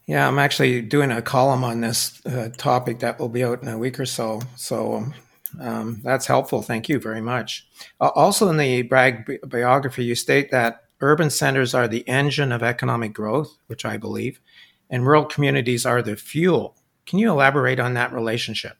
Yeah, 0.05 0.27
I'm 0.27 0.39
actually 0.39 0.81
doing 0.81 1.11
a 1.11 1.21
column 1.21 1.63
on 1.63 1.79
this 1.79 2.23
uh, 2.25 2.49
topic 2.57 2.99
that 2.99 3.19
will 3.19 3.29
be 3.29 3.43
out 3.43 3.61
in 3.61 3.69
a 3.69 3.77
week 3.77 3.99
or 3.99 4.05
so. 4.05 4.41
So 4.57 4.95
um, 4.95 5.13
um 5.61 6.01
that's 6.03 6.27
helpful. 6.27 6.61
Thank 6.61 6.89
you 6.89 6.99
very 6.99 7.21
much. 7.21 7.65
Uh, 8.01 8.09
also, 8.09 8.49
in 8.49 8.57
the 8.57 8.81
Bragg 8.81 9.25
bi- 9.25 9.39
biography, 9.45 10.03
you 10.03 10.15
state 10.15 10.51
that 10.51 10.83
urban 10.99 11.29
centers 11.29 11.73
are 11.73 11.87
the 11.87 12.07
engine 12.07 12.51
of 12.51 12.63
economic 12.63 13.13
growth, 13.13 13.57
which 13.67 13.85
I 13.85 13.95
believe, 13.97 14.41
and 14.89 15.05
rural 15.05 15.25
communities 15.25 15.85
are 15.85 16.01
the 16.01 16.17
fuel. 16.17 16.75
Can 17.05 17.19
you 17.19 17.29
elaborate 17.29 17.79
on 17.79 17.93
that 17.93 18.13
relationship? 18.13 18.77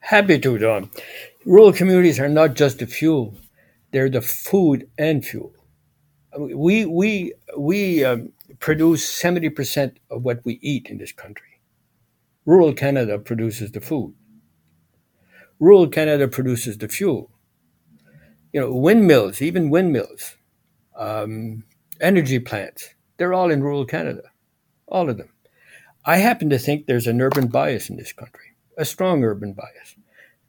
Happy 0.00 0.38
to, 0.38 0.58
Don. 0.58 0.90
Rural 1.44 1.72
communities 1.72 2.20
are 2.20 2.28
not 2.28 2.54
just 2.54 2.78
the 2.78 2.86
fuel, 2.86 3.36
they're 3.90 4.10
the 4.10 4.22
food 4.22 4.88
and 4.98 5.24
fuel. 5.24 5.54
We 6.38 6.84
we 6.84 7.34
we 7.56 8.04
um, 8.04 8.32
produce 8.58 9.08
seventy 9.08 9.48
percent 9.48 9.98
of 10.10 10.22
what 10.22 10.44
we 10.44 10.58
eat 10.62 10.88
in 10.88 10.98
this 10.98 11.12
country. 11.12 11.60
Rural 12.44 12.72
Canada 12.72 13.18
produces 13.18 13.72
the 13.72 13.80
food. 13.80 14.14
Rural 15.58 15.88
Canada 15.88 16.28
produces 16.28 16.78
the 16.78 16.88
fuel. 16.88 17.30
You 18.52 18.60
know, 18.60 18.72
windmills, 18.72 19.42
even 19.42 19.68
windmills, 19.68 20.36
um, 20.96 21.64
energy 22.00 22.38
plants, 22.38 22.94
they're 23.18 23.34
all 23.34 23.50
in 23.50 23.62
rural 23.62 23.84
Canada, 23.84 24.22
all 24.86 25.10
of 25.10 25.18
them. 25.18 25.28
I 26.04 26.16
happen 26.16 26.48
to 26.50 26.58
think 26.58 26.86
there's 26.86 27.06
an 27.06 27.20
urban 27.20 27.48
bias 27.48 27.90
in 27.90 27.96
this 27.96 28.12
country, 28.12 28.54
a 28.78 28.84
strong 28.84 29.22
urban 29.24 29.52
bias. 29.52 29.96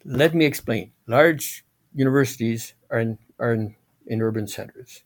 Let 0.05 0.33
me 0.33 0.45
explain. 0.45 0.91
Large 1.07 1.65
universities 1.93 2.73
are 2.89 2.99
in 2.99 3.17
are 3.39 3.53
in, 3.53 3.75
in 4.07 4.21
urban 4.21 4.47
centers. 4.47 5.03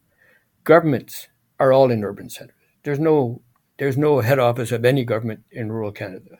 governments 0.63 1.27
are 1.59 1.71
all 1.73 1.91
in 1.91 2.03
urban 2.03 2.29
centers. 2.29 2.55
There's 2.84 2.99
no 2.99 3.41
there's 3.77 3.97
no 3.97 4.21
head 4.21 4.39
office 4.39 4.71
of 4.71 4.86
any 4.86 5.03
government 5.03 5.43
in 5.51 5.71
rural 5.71 5.91
Canada. 5.91 6.38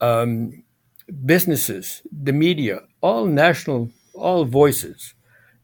Um, 0.00 0.64
businesses, 1.24 2.02
the 2.12 2.32
media, 2.32 2.80
all 3.00 3.26
national, 3.26 3.90
all 4.14 4.44
voices 4.44 5.14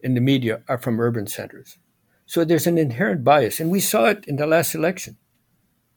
in 0.00 0.14
the 0.14 0.20
media 0.20 0.62
are 0.68 0.78
from 0.78 1.00
urban 1.00 1.26
centers. 1.26 1.78
So 2.26 2.44
there's 2.44 2.66
an 2.66 2.78
inherent 2.78 3.22
bias, 3.22 3.60
and 3.60 3.70
we 3.70 3.80
saw 3.80 4.06
it 4.06 4.24
in 4.26 4.36
the 4.36 4.46
last 4.46 4.74
election. 4.74 5.18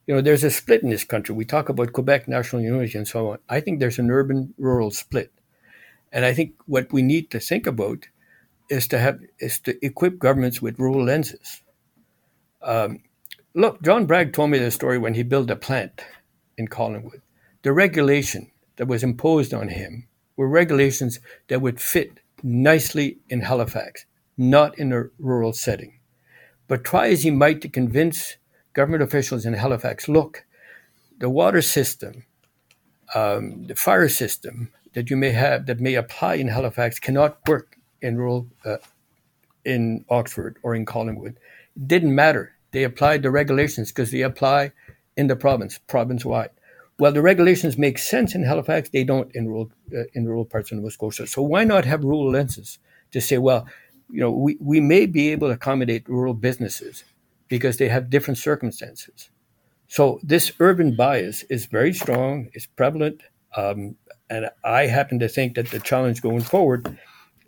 You 0.05 0.15
know, 0.15 0.21
there's 0.21 0.43
a 0.43 0.51
split 0.51 0.83
in 0.83 0.89
this 0.89 1.05
country. 1.05 1.33
We 1.33 1.45
talk 1.45 1.69
about 1.69 1.93
Quebec 1.93 2.27
national 2.27 2.61
unity 2.61 2.97
and 2.97 3.07
so 3.07 3.31
on. 3.31 3.37
I 3.49 3.61
think 3.61 3.79
there's 3.79 3.99
an 3.99 4.11
urban-rural 4.11 4.91
split, 4.91 5.31
and 6.11 6.25
I 6.25 6.33
think 6.33 6.53
what 6.65 6.91
we 6.91 7.01
need 7.01 7.31
to 7.31 7.39
think 7.39 7.65
about 7.65 8.07
is 8.69 8.87
to 8.87 8.99
have 8.99 9.19
is 9.39 9.59
to 9.59 9.85
equip 9.85 10.19
governments 10.19 10.61
with 10.61 10.79
rural 10.79 11.05
lenses. 11.05 11.61
Um, 12.61 13.03
look, 13.53 13.81
John 13.81 14.05
Bragg 14.05 14.33
told 14.33 14.49
me 14.49 14.59
the 14.59 14.71
story 14.71 14.97
when 14.97 15.13
he 15.13 15.23
built 15.23 15.51
a 15.51 15.55
plant 15.55 16.01
in 16.57 16.67
Collingwood. 16.67 17.21
The 17.61 17.73
regulation 17.73 18.51
that 18.77 18.87
was 18.87 19.03
imposed 19.03 19.53
on 19.53 19.69
him 19.69 20.07
were 20.35 20.47
regulations 20.47 21.19
that 21.47 21.61
would 21.61 21.79
fit 21.79 22.19
nicely 22.43 23.19
in 23.29 23.41
Halifax, 23.41 24.05
not 24.37 24.77
in 24.77 24.91
a 24.91 25.05
rural 25.19 25.53
setting. 25.53 25.99
But 26.67 26.83
try 26.83 27.09
as 27.09 27.23
he 27.23 27.31
might 27.31 27.61
to 27.61 27.69
convince 27.69 28.37
government 28.73 29.03
officials 29.03 29.45
in 29.45 29.53
Halifax 29.53 30.07
look, 30.07 30.45
the 31.17 31.29
water 31.29 31.61
system, 31.61 32.25
um, 33.13 33.65
the 33.67 33.75
fire 33.75 34.09
system 34.09 34.71
that 34.93 35.09
you 35.09 35.15
may 35.15 35.31
have 35.31 35.65
that 35.67 35.79
may 35.79 35.95
apply 35.95 36.35
in 36.35 36.47
Halifax 36.47 36.99
cannot 36.99 37.37
work 37.47 37.77
in 38.05 38.17
rural 38.17 38.47
uh, 38.63 38.77
in 39.65 40.05
Oxford 40.09 40.57
or 40.63 40.75
in 40.75 40.85
Collingwood. 40.85 41.37
It 41.75 41.87
didn't 41.87 42.13
matter. 42.13 42.53
They 42.71 42.83
applied 42.83 43.23
the 43.23 43.31
regulations 43.31 43.91
because 43.91 44.11
they 44.11 44.21
apply 44.21 44.71
in 45.17 45.27
the 45.27 45.35
province, 45.35 45.79
province 45.87 46.23
wide. 46.23 46.51
Well, 46.97 47.11
the 47.11 47.21
regulations 47.21 47.77
make 47.77 47.97
sense 47.97 48.35
in 48.35 48.43
Halifax. 48.43 48.89
They 48.89 49.03
don't 49.03 49.33
in 49.35 49.47
rural 49.47 49.71
uh, 49.93 50.03
in 50.13 50.25
rural 50.25 50.45
parts 50.45 50.71
of 50.71 50.77
Nova 50.77 50.91
Scotia. 50.91 51.27
So 51.27 51.41
why 51.41 51.63
not 51.63 51.85
have 51.85 52.03
rural 52.03 52.31
lenses 52.31 52.79
to 53.11 53.19
say, 53.19 53.37
well, 53.37 53.67
you 54.09 54.21
know, 54.21 54.31
we, 54.31 54.57
we 54.59 54.79
may 54.79 55.05
be 55.05 55.31
able 55.31 55.47
to 55.49 55.55
accommodate 55.55 56.07
rural 56.07 56.33
businesses 56.33 57.03
because 57.47 57.77
they 57.77 57.89
have 57.89 58.09
different 58.09 58.37
circumstances. 58.37 59.29
So 59.87 60.19
this 60.23 60.51
urban 60.59 60.95
bias 60.95 61.43
is 61.43 61.65
very 61.65 61.93
strong, 61.93 62.49
it's 62.53 62.65
prevalent, 62.65 63.21
um, 63.55 63.95
and 64.29 64.49
I 64.63 64.87
happen 64.87 65.19
to 65.19 65.29
think 65.29 65.55
that 65.55 65.69
the 65.69 65.79
challenge 65.79 66.21
going 66.21 66.41
forward 66.41 66.97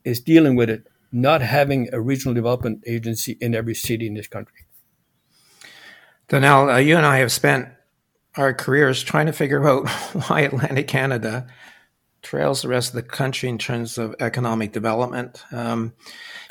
is 0.08 0.20
dealing 0.20 0.56
with 0.56 0.70
it, 0.70 0.88
not 1.12 1.42
having 1.42 1.90
a 1.94 2.00
regional 2.00 2.34
development 2.34 2.84
agency 2.88 3.38
in 3.42 3.54
every 3.54 3.76
city 3.76 4.08
in 4.08 4.14
this 4.14 4.28
country. 4.28 4.66
Donald, 6.30 6.70
uh, 6.70 6.76
you 6.78 6.98
and 6.98 7.06
I 7.06 7.18
have 7.18 7.32
spent 7.32 7.70
our 8.36 8.54
careers 8.54 9.04
trying 9.04 9.26
to 9.28 9.34
figure 9.34 9.68
out 9.68 9.90
why 10.28 10.42
Atlantic 10.42 10.88
Canada 10.88 11.48
trails 12.22 12.62
the 12.62 12.68
rest 12.68 12.90
of 12.90 12.96
the 12.96 13.04
country 13.04 13.48
in 13.50 13.58
terms 13.58 13.98
of 13.98 14.16
economic 14.20 14.74
development. 14.74 15.44
Um, 15.52 15.94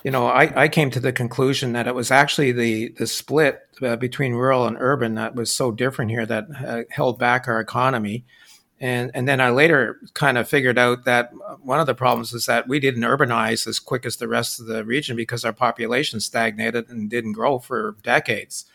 you 0.05 0.11
know, 0.11 0.27
I, 0.27 0.63
I, 0.65 0.69
came 0.69 0.91
to 0.93 1.01
the 1.01 1.13
conclusion 1.13 1.73
that 1.73 1.87
it 1.87 1.95
was 1.95 2.11
actually 2.11 2.53
the 2.53 2.91
the 2.91 3.07
split 3.07 3.61
uh, 3.83 3.97
between 3.97 4.33
rural 4.35 4.67
and 4.67 4.77
urban 4.79 5.17
that 5.17 5.35
was 5.35 5.53
so 5.53 5.73
different 5.73 6.11
here 6.11 6.25
that 6.25 6.47
uh, 6.65 6.83
held 6.91 7.19
back 7.19 7.49
our 7.49 7.61
economy. 7.61 8.25
And 8.79 9.11
and 9.15 9.27
then 9.27 9.41
I 9.41 9.51
later 9.51 9.99
kind 10.13 10.37
of 10.37 10.49
figured 10.49 10.77
out 10.77 11.05
that 11.07 11.33
one 11.63 11.81
of 11.81 11.87
the 11.87 11.95
problems 11.95 12.35
is 12.35 12.47
that 12.47 12.69
we 12.69 12.79
didn't 12.79 13.03
urbanize 13.03 13.67
as 13.67 13.79
quick 13.79 14.05
as 14.05 14.17
the 14.17 14.29
rest 14.29 14.61
of 14.61 14.67
the 14.67 14.85
region 14.85 15.17
because 15.17 15.45
our 15.45 15.53
population 15.53 16.21
stagnated 16.21 16.91
and 16.91 17.09
didn't 17.09 17.33
grow 17.33 17.59
for 17.59 17.97
decades. 18.03 18.67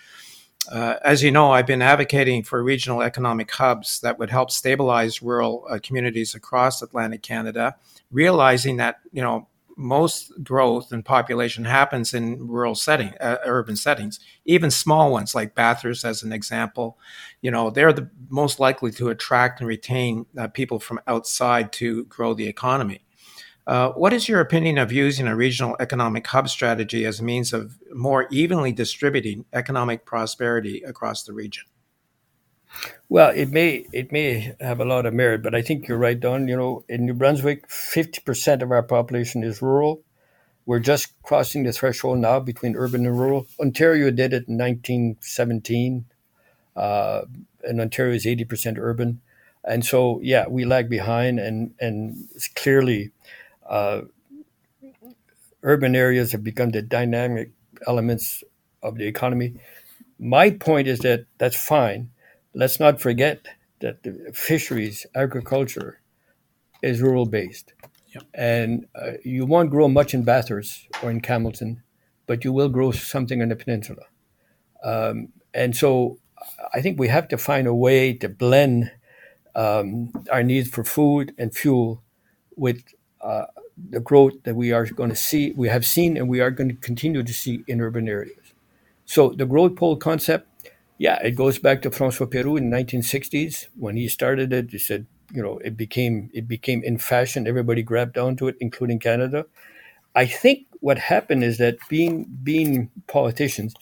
Uh, 0.72 0.96
as 1.04 1.24
you 1.24 1.32
know, 1.32 1.52
I've 1.52 1.66
been 1.66 1.82
advocating 1.82 2.44
for 2.44 2.64
regional 2.64 3.02
economic 3.02 3.50
hubs 3.52 4.00
that 4.02 4.20
would 4.20 4.30
help 4.30 4.52
stabilize 4.52 5.22
rural 5.22 5.66
uh, 5.70 5.80
communities 5.82 6.36
across 6.36 6.82
Atlantic 6.82 7.24
Canada, 7.24 7.76
realizing 8.12 8.78
that 8.78 9.00
you 9.12 9.22
know 9.22 9.48
most 9.78 10.32
growth 10.44 10.92
and 10.92 11.04
population 11.04 11.66
happens 11.66 12.14
in 12.14 12.48
rural 12.48 12.76
setting, 12.76 13.14
uh, 13.20 13.38
urban 13.46 13.76
settings. 13.76 14.20
Even 14.46 14.72
small 14.72 15.12
ones 15.12 15.34
like 15.36 15.56
Bathurst, 15.56 16.06
as 16.06 16.24
an 16.24 16.32
example, 16.32 16.98
you 17.42 17.52
know 17.52 17.70
they're 17.70 17.94
the 17.94 18.10
most 18.30 18.60
likely 18.60 18.92
to 18.92 19.10
attract 19.10 19.60
and 19.60 19.68
retain 19.68 20.26
uh, 20.38 20.48
people 20.48 20.80
from 20.80 21.00
outside 21.08 21.72
to 21.74 22.06
grow 22.06 22.34
the 22.34 22.48
economy. 22.48 23.04
Uh, 23.68 23.92
what 23.92 24.12
is 24.12 24.28
your 24.28 24.40
opinion 24.40 24.78
of 24.78 24.92
using 24.92 25.28
a 25.28 25.36
regional 25.36 25.76
economic 25.80 26.26
hub 26.28 26.50
strategy 26.50 27.06
as 27.06 27.20
a 27.20 27.24
means 27.24 27.54
of 27.54 27.78
more 27.94 28.28
evenly 28.32 28.72
distributing 28.72 29.46
economic 29.54 30.06
prosperity 30.06 30.82
across 30.82 31.24
the 31.24 31.34
region? 31.34 31.64
Well, 33.10 33.32
it 33.36 33.50
may 33.52 33.88
it 33.94 34.12
may 34.12 34.56
have 34.60 34.80
a 34.80 34.86
lot 34.86 35.06
of 35.06 35.14
merit, 35.14 35.44
but 35.44 35.56
I 35.56 35.62
think 35.62 35.88
you're 35.88 35.98
right, 35.98 36.20
Don. 36.20 36.48
You 36.48 36.58
know, 36.58 36.86
in 36.90 37.06
New 37.06 37.14
Brunswick, 37.14 37.70
fifty 37.70 38.22
percent 38.22 38.62
of 38.64 38.72
our 38.72 38.84
population 38.84 39.44
is 39.44 39.62
rural. 39.62 40.04
We're 40.66 40.80
just 40.80 41.22
crossing 41.24 41.64
the 41.64 41.74
threshold 41.74 42.20
now 42.20 42.40
between 42.40 42.76
urban 42.78 43.06
and 43.06 43.20
rural. 43.20 43.48
Ontario 43.60 44.12
did 44.12 44.34
it 44.34 44.48
in 44.48 44.58
1917, 44.58 46.06
uh, 46.76 47.24
and 47.64 47.82
Ontario 47.82 48.16
is 48.16 48.28
eighty 48.28 48.46
percent 48.46 48.78
urban, 48.80 49.22
and 49.64 49.86
so 49.86 50.20
yeah, 50.24 50.48
we 50.48 50.66
lag 50.66 50.90
behind, 50.90 51.40
and 51.40 51.74
and 51.80 52.28
it's 52.36 52.50
clearly 52.50 53.12
uh, 53.70 54.02
urban 55.64 55.96
areas 55.96 56.32
have 56.32 56.44
become 56.44 56.72
the 56.72 56.82
dynamic 56.82 57.52
elements 57.88 58.44
of 58.84 58.98
the 58.98 59.06
economy. 59.08 59.56
My 60.20 60.52
point 60.52 60.88
is 60.88 61.00
that 61.00 61.26
that's 61.38 61.58
fine. 61.58 62.12
Let's 62.54 62.80
not 62.80 63.02
forget 63.02 63.46
that 63.80 64.04
the 64.04 64.32
fisheries, 64.34 65.06
agriculture 65.16 66.02
is 66.82 67.02
rural 67.02 67.26
based. 67.26 67.74
Yep. 68.14 68.24
And 68.34 68.86
uh, 68.94 69.12
you 69.24 69.46
won't 69.46 69.70
grow 69.70 69.88
much 69.88 70.14
in 70.14 70.24
Bathurst 70.24 70.88
or 71.02 71.10
in 71.10 71.22
Campbellton, 71.22 71.82
but 72.28 72.44
you 72.44 72.52
will 72.52 72.70
grow 72.70 72.92
something 72.92 73.42
on 73.42 73.50
the 73.50 73.56
peninsula. 73.56 74.04
Um, 74.84 75.30
and 75.54 75.76
so 75.76 76.20
I 76.74 76.82
think 76.82 77.00
we 77.00 77.08
have 77.08 77.28
to 77.30 77.38
find 77.38 77.68
a 77.68 77.74
way 77.74 78.14
to 78.14 78.28
blend 78.28 78.92
um, 79.56 80.12
our 80.32 80.44
needs 80.44 80.70
for 80.70 80.84
food 80.84 81.34
and 81.38 81.56
fuel 81.56 82.04
with 82.56 82.84
uh, 83.22 83.46
the 83.90 84.00
growth 84.00 84.44
that 84.44 84.56
we 84.56 84.72
are 84.72 84.86
going 84.86 85.10
to 85.10 85.16
see, 85.16 85.52
we 85.52 85.70
have 85.70 85.86
seen, 85.86 86.18
and 86.18 86.28
we 86.28 86.42
are 86.42 86.52
going 86.52 86.70
to 86.70 86.76
continue 86.76 87.24
to 87.24 87.34
see 87.34 87.64
in 87.68 87.82
urban 87.82 88.08
areas. 88.08 88.54
So 89.06 89.30
the 89.30 89.46
growth 89.46 89.76
pole 89.76 89.96
concept, 89.96 90.48
yeah, 91.02 91.18
it 91.24 91.32
goes 91.32 91.58
back 91.58 91.82
to 91.82 91.90
Francois 91.90 92.28
Perroux 92.28 92.60
in 92.60 92.70
the 92.70 92.78
1960s 92.78 93.70
when 93.76 93.98
he 93.98 94.08
started 94.08 94.54
it. 94.54 94.70
He 94.70 94.78
said, 94.78 95.08
you 95.34 95.42
know, 95.42 95.58
it 95.58 95.76
became 95.76 96.30
it 96.32 96.48
became 96.48 96.84
in 96.84 97.00
fashion. 97.00 97.48
Everybody 97.48 97.82
grabbed 97.82 98.20
onto 98.20 98.48
it, 98.48 98.56
including 98.60 99.00
Canada. 99.00 99.48
I 100.14 100.28
think 100.28 100.68
what 100.80 101.00
happened 101.00 101.44
is 101.44 101.58
that 101.58 101.80
being 101.90 102.26
being 102.44 102.92
politicians 103.08 103.74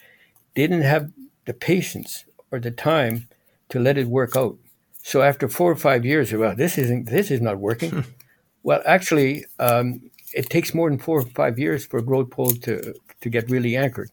didn't 0.55 0.83
have 0.83 1.11
the 1.45 1.53
patience 1.53 2.23
or 2.51 2.59
the 2.61 2.71
time 2.71 3.27
to 3.67 3.79
let 3.81 3.97
it 3.97 4.07
work 4.07 4.37
out. 4.37 4.55
So 5.03 5.21
after 5.21 5.49
four 5.49 5.69
or 5.73 5.81
five 5.89 6.05
years, 6.05 6.31
well, 6.31 6.55
this 6.55 6.77
isn't 6.77 7.09
this 7.09 7.31
is 7.31 7.41
not 7.41 7.57
working. 7.59 8.05
Well, 8.63 8.81
actually, 8.85 9.45
um, 9.59 10.11
it 10.33 10.49
takes 10.49 10.73
more 10.73 10.89
than 10.89 10.99
four 10.99 11.19
or 11.21 11.25
five 11.41 11.57
years 11.57 11.85
for 11.85 11.97
a 11.99 12.03
growth 12.03 12.29
pole 12.29 12.51
to, 12.65 12.93
to 13.21 13.29
get 13.29 13.49
really 13.49 13.77
anchored. 13.77 14.09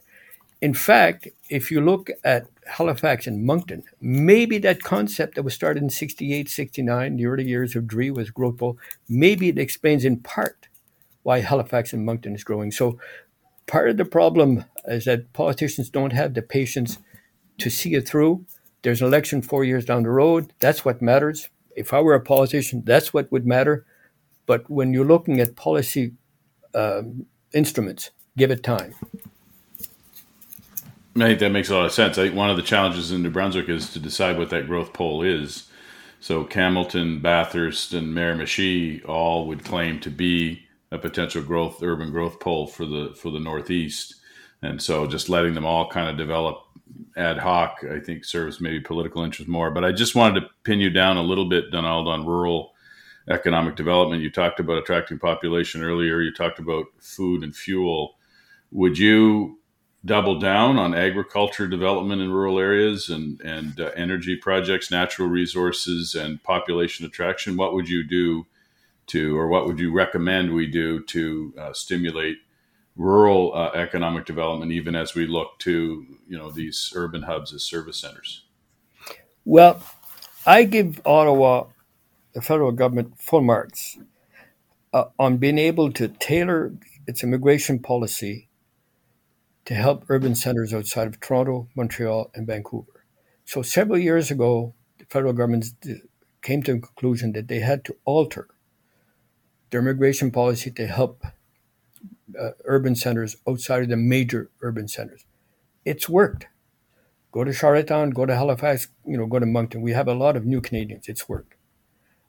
In 0.62 0.72
fact, 0.72 1.28
if 1.50 1.70
you 1.72 1.80
look 1.80 2.10
at 2.24 2.46
Halifax 2.66 3.26
and 3.26 3.44
Moncton, 3.44 3.82
maybe 4.00 4.58
that 4.58 4.82
concept 4.82 5.34
that 5.34 5.42
was 5.42 5.54
started 5.54 5.82
in 5.82 5.90
68, 5.90 6.48
69, 6.48 7.16
the 7.16 7.26
early 7.26 7.44
years 7.44 7.76
of 7.76 7.86
DREE 7.86 8.10
was 8.10 8.30
growth 8.30 8.58
pole, 8.58 8.78
maybe 9.08 9.48
it 9.48 9.58
explains 9.58 10.04
in 10.04 10.18
part 10.18 10.68
why 11.22 11.40
Halifax 11.40 11.92
and 11.92 12.04
Moncton 12.04 12.34
is 12.34 12.44
growing. 12.44 12.70
So 12.70 12.98
part 13.66 13.90
of 13.90 13.96
the 13.96 14.04
problem 14.04 14.64
is 14.86 15.04
that 15.06 15.32
politicians 15.32 15.90
don't 15.90 16.12
have 16.12 16.34
the 16.34 16.42
patience 16.42 16.98
to 17.58 17.70
see 17.70 17.94
it 17.94 18.08
through. 18.08 18.46
There's 18.82 19.00
an 19.00 19.08
election 19.08 19.42
four 19.42 19.64
years 19.64 19.84
down 19.84 20.04
the 20.04 20.10
road. 20.10 20.52
That's 20.60 20.84
what 20.84 21.02
matters. 21.02 21.48
If 21.76 21.92
I 21.92 22.00
were 22.00 22.14
a 22.14 22.20
politician, 22.20 22.82
that's 22.84 23.12
what 23.12 23.30
would 23.32 23.46
matter. 23.46 23.84
But 24.46 24.70
when 24.70 24.92
you're 24.92 25.04
looking 25.04 25.40
at 25.40 25.56
policy 25.56 26.12
um, 26.74 27.26
instruments, 27.52 28.10
give 28.36 28.50
it 28.50 28.62
time. 28.62 28.94
I 31.16 31.28
think 31.28 31.38
that 31.40 31.50
makes 31.50 31.70
a 31.70 31.74
lot 31.74 31.86
of 31.86 31.92
sense. 31.92 32.18
I 32.18 32.24
think 32.24 32.34
one 32.34 32.50
of 32.50 32.56
the 32.56 32.62
challenges 32.62 33.10
in 33.10 33.22
New 33.22 33.30
Brunswick 33.30 33.70
is 33.70 33.90
to 33.94 33.98
decide 33.98 34.36
what 34.36 34.50
that 34.50 34.66
growth 34.66 34.92
pole 34.92 35.22
is. 35.22 35.66
So 36.20 36.44
Campbellton, 36.44 37.22
Bathurst, 37.22 37.94
and 37.94 38.14
Miramichi 38.14 39.06
all 39.08 39.46
would 39.46 39.64
claim 39.64 39.98
to 40.00 40.10
be 40.10 40.66
a 40.92 40.98
potential 40.98 41.42
growth 41.42 41.82
urban 41.82 42.10
growth 42.10 42.38
pole 42.38 42.66
for 42.66 42.84
the 42.84 43.14
for 43.20 43.30
the 43.30 43.40
Northeast. 43.40 44.16
And 44.60 44.80
so 44.82 45.06
just 45.06 45.30
letting 45.30 45.54
them 45.54 45.64
all 45.64 45.88
kind 45.88 46.10
of 46.10 46.18
develop 46.18 46.62
ad 47.16 47.38
hoc, 47.38 47.82
I 47.90 47.98
think 47.98 48.24
serves 48.24 48.60
maybe 48.60 48.80
political 48.80 49.22
interest 49.22 49.48
more. 49.48 49.70
But 49.70 49.84
I 49.84 49.92
just 49.92 50.14
wanted 50.14 50.40
to 50.40 50.46
pin 50.64 50.80
you 50.80 50.90
down 50.90 51.16
a 51.16 51.22
little 51.22 51.48
bit, 51.48 51.70
Donald, 51.70 52.08
on 52.08 52.26
rural 52.26 52.74
economic 53.28 53.74
development. 53.74 54.22
You 54.22 54.30
talked 54.30 54.60
about 54.60 54.78
attracting 54.78 55.18
population 55.18 55.82
earlier. 55.82 56.20
You 56.20 56.32
talked 56.32 56.58
about 56.58 56.86
food 56.98 57.42
and 57.42 57.56
fuel. 57.56 58.16
Would 58.70 58.98
you 58.98 59.55
double 60.06 60.38
down 60.38 60.78
on 60.78 60.94
agriculture 60.94 61.66
development 61.66 62.22
in 62.22 62.30
rural 62.30 62.58
areas 62.58 63.08
and 63.08 63.40
and 63.42 63.80
uh, 63.80 63.90
energy 63.96 64.36
projects, 64.36 64.90
natural 64.90 65.28
resources, 65.28 66.14
and 66.14 66.42
population 66.42 67.04
attraction? 67.04 67.56
What 67.56 67.74
would 67.74 67.88
you 67.88 68.04
do 68.04 68.46
to, 69.08 69.36
or 69.36 69.48
what 69.48 69.66
would 69.66 69.78
you 69.78 69.92
recommend 69.92 70.54
we 70.54 70.66
do 70.66 71.02
to 71.04 71.54
uh, 71.58 71.72
stimulate 71.72 72.38
rural 72.96 73.54
uh, 73.54 73.70
economic 73.72 74.24
development, 74.24 74.72
even 74.72 74.96
as 74.96 75.14
we 75.14 75.26
look 75.26 75.58
to 75.60 76.06
you 76.28 76.38
know 76.38 76.50
these 76.50 76.92
urban 76.94 77.22
hubs 77.22 77.52
as 77.52 77.62
service 77.62 77.98
centers? 77.98 78.44
Well, 79.44 79.82
I 80.46 80.64
give 80.64 81.00
Ottawa, 81.04 81.66
the 82.32 82.42
federal 82.42 82.72
government, 82.72 83.20
full 83.20 83.42
marks 83.42 83.98
uh, 84.92 85.04
on 85.18 85.36
being 85.36 85.58
able 85.58 85.92
to 85.92 86.08
tailor 86.08 86.72
its 87.06 87.22
immigration 87.22 87.78
policy 87.78 88.45
to 89.66 89.74
help 89.74 90.04
urban 90.08 90.34
centers 90.34 90.72
outside 90.72 91.08
of 91.08 91.20
Toronto, 91.20 91.68
Montreal, 91.76 92.30
and 92.34 92.46
Vancouver. 92.46 93.04
So 93.44 93.62
several 93.62 93.98
years 93.98 94.30
ago, 94.30 94.74
the 94.98 95.04
federal 95.06 95.32
government 95.32 95.66
came 96.40 96.62
to 96.62 96.72
a 96.72 96.80
conclusion 96.80 97.32
that 97.32 97.48
they 97.48 97.60
had 97.60 97.84
to 97.84 97.96
alter 98.04 98.48
their 99.70 99.80
immigration 99.80 100.30
policy 100.30 100.70
to 100.70 100.86
help 100.86 101.24
uh, 102.40 102.50
urban 102.64 102.94
centers 102.94 103.36
outside 103.48 103.82
of 103.82 103.88
the 103.88 103.96
major 103.96 104.50
urban 104.60 104.88
centers. 104.88 105.24
It's 105.84 106.08
worked. 106.08 106.46
Go 107.32 107.44
to 107.44 107.52
Charlottetown, 107.52 108.10
go 108.10 108.24
to 108.24 108.34
Halifax, 108.34 108.88
you 109.04 109.16
know, 109.16 109.26
go 109.26 109.38
to 109.38 109.46
Moncton. 109.46 109.82
We 109.82 109.92
have 109.92 110.08
a 110.08 110.14
lot 110.14 110.36
of 110.36 110.46
new 110.46 110.60
Canadians. 110.60 111.08
It's 111.08 111.28
worked. 111.28 111.54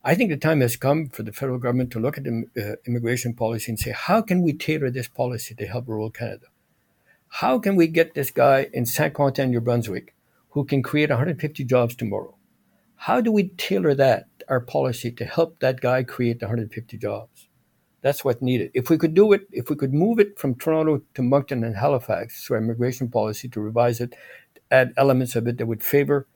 I 0.03 0.15
think 0.15 0.29
the 0.29 0.37
time 0.37 0.61
has 0.61 0.75
come 0.75 1.09
for 1.09 1.23
the 1.23 1.31
federal 1.31 1.59
government 1.59 1.91
to 1.91 1.99
look 1.99 2.17
at 2.17 2.23
the 2.23 2.45
uh, 2.57 2.75
immigration 2.87 3.33
policy 3.33 3.71
and 3.71 3.79
say, 3.79 3.91
how 3.91 4.21
can 4.21 4.41
we 4.41 4.53
tailor 4.53 4.89
this 4.89 5.07
policy 5.07 5.53
to 5.55 5.67
help 5.67 5.87
rural 5.87 6.09
Canada? 6.09 6.47
How 7.29 7.59
can 7.59 7.75
we 7.75 7.87
get 7.87 8.13
this 8.13 8.31
guy 8.31 8.67
in 8.73 8.85
Saint 8.85 9.13
Quentin, 9.13 9.51
New 9.51 9.61
Brunswick, 9.61 10.15
who 10.51 10.65
can 10.65 10.81
create 10.81 11.09
150 11.09 11.63
jobs 11.65 11.95
tomorrow? 11.95 12.35
How 12.95 13.21
do 13.21 13.31
we 13.31 13.49
tailor 13.49 13.93
that, 13.93 14.27
our 14.47 14.59
policy, 14.59 15.11
to 15.11 15.25
help 15.25 15.59
that 15.59 15.81
guy 15.81 16.03
create 16.03 16.41
150 16.41 16.97
jobs? 16.97 17.47
That's 18.01 18.25
what's 18.25 18.41
needed. 18.41 18.71
If 18.73 18.89
we 18.89 18.97
could 18.97 19.13
do 19.13 19.33
it, 19.33 19.41
if 19.51 19.69
we 19.69 19.75
could 19.75 19.93
move 19.93 20.19
it 20.19 20.39
from 20.39 20.55
Toronto 20.55 21.01
to 21.13 21.21
Moncton 21.21 21.63
and 21.63 21.75
Halifax 21.75 22.43
through 22.43 22.57
immigration 22.57 23.09
policy 23.09 23.49
to 23.49 23.61
revise 23.61 23.99
it, 23.99 24.15
add 24.71 24.93
elements 24.97 25.35
of 25.35 25.47
it 25.47 25.57
that 25.57 25.67
would 25.67 25.83
favor 25.83 26.27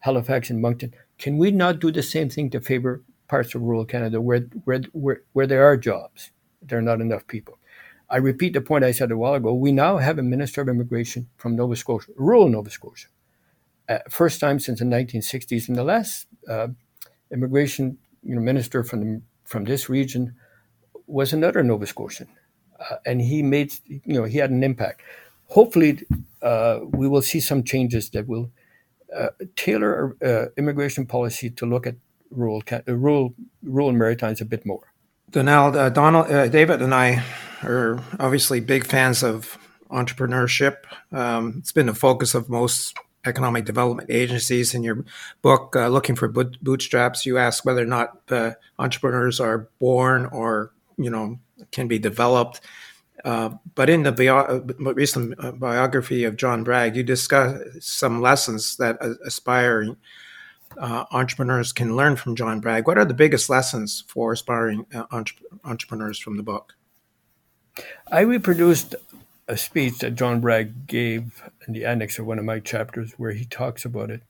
Halifax 0.00 0.50
and 0.50 0.60
Moncton, 0.60 0.94
can 1.18 1.38
we 1.38 1.50
not 1.50 1.80
do 1.80 1.92
the 1.92 2.02
same 2.02 2.30
thing 2.30 2.50
to 2.50 2.60
favor 2.60 3.04
parts 3.28 3.54
of 3.54 3.62
rural 3.62 3.84
Canada 3.84 4.20
where, 4.20 4.40
where, 4.64 4.80
where, 4.92 5.22
where 5.32 5.46
there 5.46 5.64
are 5.64 5.76
jobs? 5.76 6.30
There 6.62 6.78
are 6.78 6.82
not 6.82 7.00
enough 7.00 7.26
people. 7.26 7.58
I 8.10 8.16
repeat 8.16 8.54
the 8.54 8.60
point 8.60 8.84
I 8.84 8.92
said 8.92 9.10
a 9.10 9.16
while 9.18 9.34
ago. 9.34 9.52
We 9.52 9.70
now 9.70 9.98
have 9.98 10.18
a 10.18 10.22
Minister 10.22 10.62
of 10.62 10.68
Immigration 10.68 11.28
from 11.36 11.56
Nova 11.56 11.76
Scotia, 11.76 12.12
rural 12.16 12.48
Nova 12.48 12.70
Scotia. 12.70 13.08
Uh, 13.88 13.98
first 14.08 14.40
time 14.40 14.58
since 14.58 14.78
the 14.78 14.84
1960s. 14.84 15.68
And 15.68 15.76
the 15.76 15.84
last 15.84 16.26
uh, 16.48 16.68
immigration 17.30 17.98
you 18.22 18.34
know, 18.34 18.40
minister 18.40 18.82
from, 18.82 19.00
the, 19.00 19.22
from 19.44 19.64
this 19.64 19.88
region 19.88 20.34
was 21.06 21.32
another 21.32 21.62
Nova 21.62 21.86
Scotian. 21.86 22.28
Uh, 22.78 22.96
and 23.04 23.20
he 23.20 23.42
made, 23.42 23.74
you 23.86 24.14
know, 24.14 24.24
he 24.24 24.38
had 24.38 24.50
an 24.50 24.62
impact. 24.62 25.02
Hopefully, 25.48 26.00
uh, 26.42 26.80
we 26.82 27.08
will 27.08 27.22
see 27.22 27.40
some 27.40 27.62
changes 27.62 28.10
that 28.10 28.26
will 28.26 28.50
uh, 29.14 29.28
tailor 29.56 30.16
our 30.22 30.28
uh, 30.28 30.46
immigration 30.56 31.06
policy 31.06 31.50
to 31.50 31.66
look 31.66 31.86
at 31.86 31.96
rural, 32.30 32.62
rural, 32.86 33.34
rural 33.62 33.92
Maritimes 33.92 34.40
a 34.40 34.44
bit 34.44 34.64
more. 34.64 34.92
Donald, 35.30 35.94
Donald, 35.94 36.28
David, 36.52 36.80
and 36.80 36.94
I 36.94 37.22
are 37.62 38.02
obviously 38.20 38.60
big 38.60 38.86
fans 38.86 39.22
of 39.22 39.58
entrepreneurship. 39.90 40.76
Um, 41.12 41.54
it's 41.58 41.72
been 41.72 41.86
the 41.86 41.94
focus 41.94 42.34
of 42.34 42.48
most 42.48 42.96
economic 43.24 43.64
development 43.64 44.10
agencies. 44.10 44.74
In 44.74 44.82
your 44.82 45.04
book, 45.42 45.74
uh, 45.76 45.88
Looking 45.88 46.16
for 46.16 46.28
Bootstraps, 46.28 47.26
you 47.26 47.38
ask 47.38 47.64
whether 47.64 47.82
or 47.82 47.86
not 47.86 48.18
uh, 48.30 48.52
entrepreneurs 48.78 49.40
are 49.40 49.68
born 49.78 50.26
or 50.26 50.72
you 50.96 51.10
know 51.10 51.38
can 51.72 51.88
be 51.88 51.98
developed. 51.98 52.60
Uh, 53.24 53.50
but 53.74 53.90
in 53.90 54.04
the 54.04 54.12
bio- 54.12 54.64
recent 54.78 55.34
uh, 55.42 55.50
biography 55.52 56.24
of 56.24 56.36
John 56.36 56.62
Bragg, 56.62 56.96
you 56.96 57.02
discuss 57.02 57.60
some 57.80 58.20
lessons 58.20 58.76
that 58.76 58.96
aspiring 59.26 59.96
uh, 60.76 61.04
entrepreneurs 61.10 61.72
can 61.72 61.96
learn 61.96 62.14
from 62.14 62.36
John 62.36 62.60
Bragg. 62.60 62.86
What 62.86 62.96
are 62.98 63.04
the 63.04 63.14
biggest 63.14 63.50
lessons 63.50 64.04
for 64.06 64.32
aspiring 64.32 64.86
uh, 64.94 65.04
entre- 65.10 65.36
entrepreneurs 65.64 66.18
from 66.18 66.36
the 66.36 66.44
book? 66.44 66.74
I 68.10 68.20
reproduced 68.20 68.94
a 69.46 69.56
speech 69.56 69.98
that 69.98 70.14
John 70.14 70.40
Bragg 70.40 70.86
gave 70.86 71.42
in 71.66 71.72
the 71.72 71.84
annex 71.84 72.18
of 72.18 72.26
one 72.26 72.38
of 72.38 72.44
my 72.44 72.60
chapters 72.60 73.14
where 73.16 73.32
he 73.32 73.44
talks 73.44 73.84
about 73.84 74.10
it. 74.10 74.22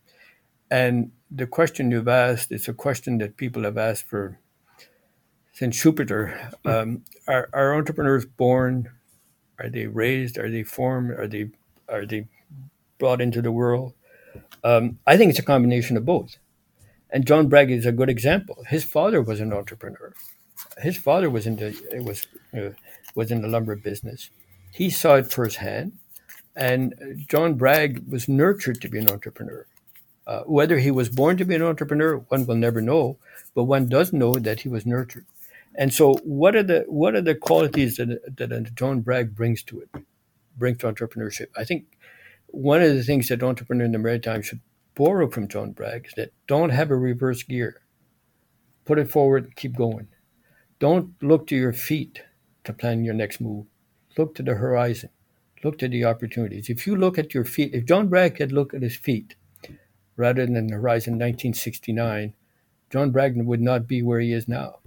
And 0.71 1.13
the 1.31 1.47
question 1.47 1.91
you've 1.91 2.09
asked 2.09 2.53
is 2.53 2.69
a 2.69 2.73
question 2.73 3.19
that 3.19 3.37
people 3.37 3.65
have 3.65 3.79
asked 3.79 4.07
for 4.07 4.39
since 5.53 5.77
Schumpeter. 5.77 6.53
Um, 6.65 7.05
are, 7.27 7.49
are 7.53 7.75
entrepreneurs 7.75 8.27
born? 8.27 8.91
Are 9.59 9.69
they 9.69 9.87
raised? 9.87 10.39
Are 10.39 10.51
they 10.51 10.63
formed? 10.63 11.11
Are 11.11 11.27
they 11.27 11.51
are 11.89 12.07
they 12.07 12.29
brought 12.99 13.21
into 13.21 13.43
the 13.43 13.51
world? 13.51 13.95
Um, 14.63 14.99
I 15.07 15.17
think 15.17 15.31
it's 15.31 15.39
a 15.39 15.43
combination 15.43 15.97
of 15.97 16.05
both. 16.05 16.37
And 17.11 17.27
John 17.27 17.49
Bragg 17.49 17.71
is 17.71 17.87
a 17.87 17.93
good 17.93 18.11
example. 18.11 18.65
His 18.69 18.85
father 18.85 19.23
was 19.23 19.41
an 19.41 19.53
entrepreneur. 19.53 20.13
His 20.79 20.97
father 20.97 21.31
was 21.31 21.47
in 21.47 21.57
the 21.57 21.75
was 22.05 22.27
uh, 22.55 22.71
was 23.15 23.31
in 23.31 23.43
the 23.43 23.49
lumber 23.49 23.77
business. 23.77 24.31
He 24.73 24.91
saw 24.91 25.17
it 25.17 25.33
firsthand, 25.33 25.99
and 26.55 27.25
John 27.29 27.55
Bragg 27.55 28.05
was 28.11 28.29
nurtured 28.29 28.81
to 28.81 28.89
be 28.89 28.99
an 28.99 29.11
entrepreneur. 29.11 29.67
Uh, 30.27 30.43
whether 30.43 30.79
he 30.79 30.91
was 30.91 31.09
born 31.09 31.39
to 31.39 31.45
be 31.45 31.55
an 31.55 31.63
entrepreneur, 31.63 32.19
one 32.29 32.45
will 32.45 32.55
never 32.55 32.83
know, 32.83 33.17
but 33.55 33.65
one 33.65 33.89
does 33.89 34.13
know 34.13 34.35
that 34.35 34.61
he 34.61 34.69
was 34.69 34.85
nurtured. 34.85 35.25
And 35.75 35.93
so, 35.95 36.15
what 36.25 36.55
are 36.55 36.63
the 36.63 36.85
what 36.89 37.15
are 37.15 37.23
the 37.23 37.35
qualities 37.35 37.97
that 37.97 38.37
that 38.37 38.75
John 38.75 39.01
Bragg 39.01 39.35
brings 39.35 39.63
to 39.65 39.81
it, 39.81 39.89
brings 40.57 40.79
to 40.79 40.93
entrepreneurship? 40.93 41.47
I 41.57 41.65
think 41.65 41.87
one 42.49 42.83
of 42.83 42.95
the 42.95 43.05
things 43.05 43.29
that 43.29 43.43
entrepreneur 43.43 43.85
in 43.85 43.93
the 43.93 43.99
maritime 43.99 44.43
should 44.43 44.61
borrow 44.95 45.31
from 45.31 45.49
John 45.49 45.73
Bragg 45.73 46.07
is 46.07 46.15
that 46.17 46.33
don't 46.47 46.71
have 46.71 46.91
a 46.91 46.97
reverse 46.97 47.43
gear. 47.43 47.81
Put 48.85 48.99
it 48.99 49.11
forward, 49.11 49.55
keep 49.55 49.77
going. 49.77 50.09
Don't 50.79 51.15
look 51.23 51.47
to 51.49 51.57
your 51.57 51.73
feet 51.73 52.23
to 52.69 52.73
plan 52.75 53.03
your 53.03 53.15
next 53.15 53.41
move. 53.41 53.67
Look 54.17 54.35
to 54.37 54.43
the 54.43 54.55
horizon. 54.55 55.09
Look 55.65 55.79
to 55.79 55.89
the 55.89 56.05
opportunities. 56.05 56.69
If 56.69 56.87
you 56.87 56.95
look 56.95 57.19
at 57.19 57.35
your 57.35 57.45
feet, 57.45 57.75
if 57.75 57.87
John 57.87 58.09
Bragg 58.09 58.39
had 58.39 58.53
looked 58.53 58.75
at 58.75 58.83
his 58.83 58.95
feet 58.95 59.35
rather 60.17 60.45
than 60.45 60.67
the 60.67 60.77
horizon 60.77 61.15
1969, 61.15 62.35
John 62.91 63.11
Bragg 63.11 63.37
would 63.37 63.63
not 63.63 63.89
be 63.89 64.03
where 64.03 64.21
he 64.21 64.33
is 64.33 64.47
now. 64.47 64.81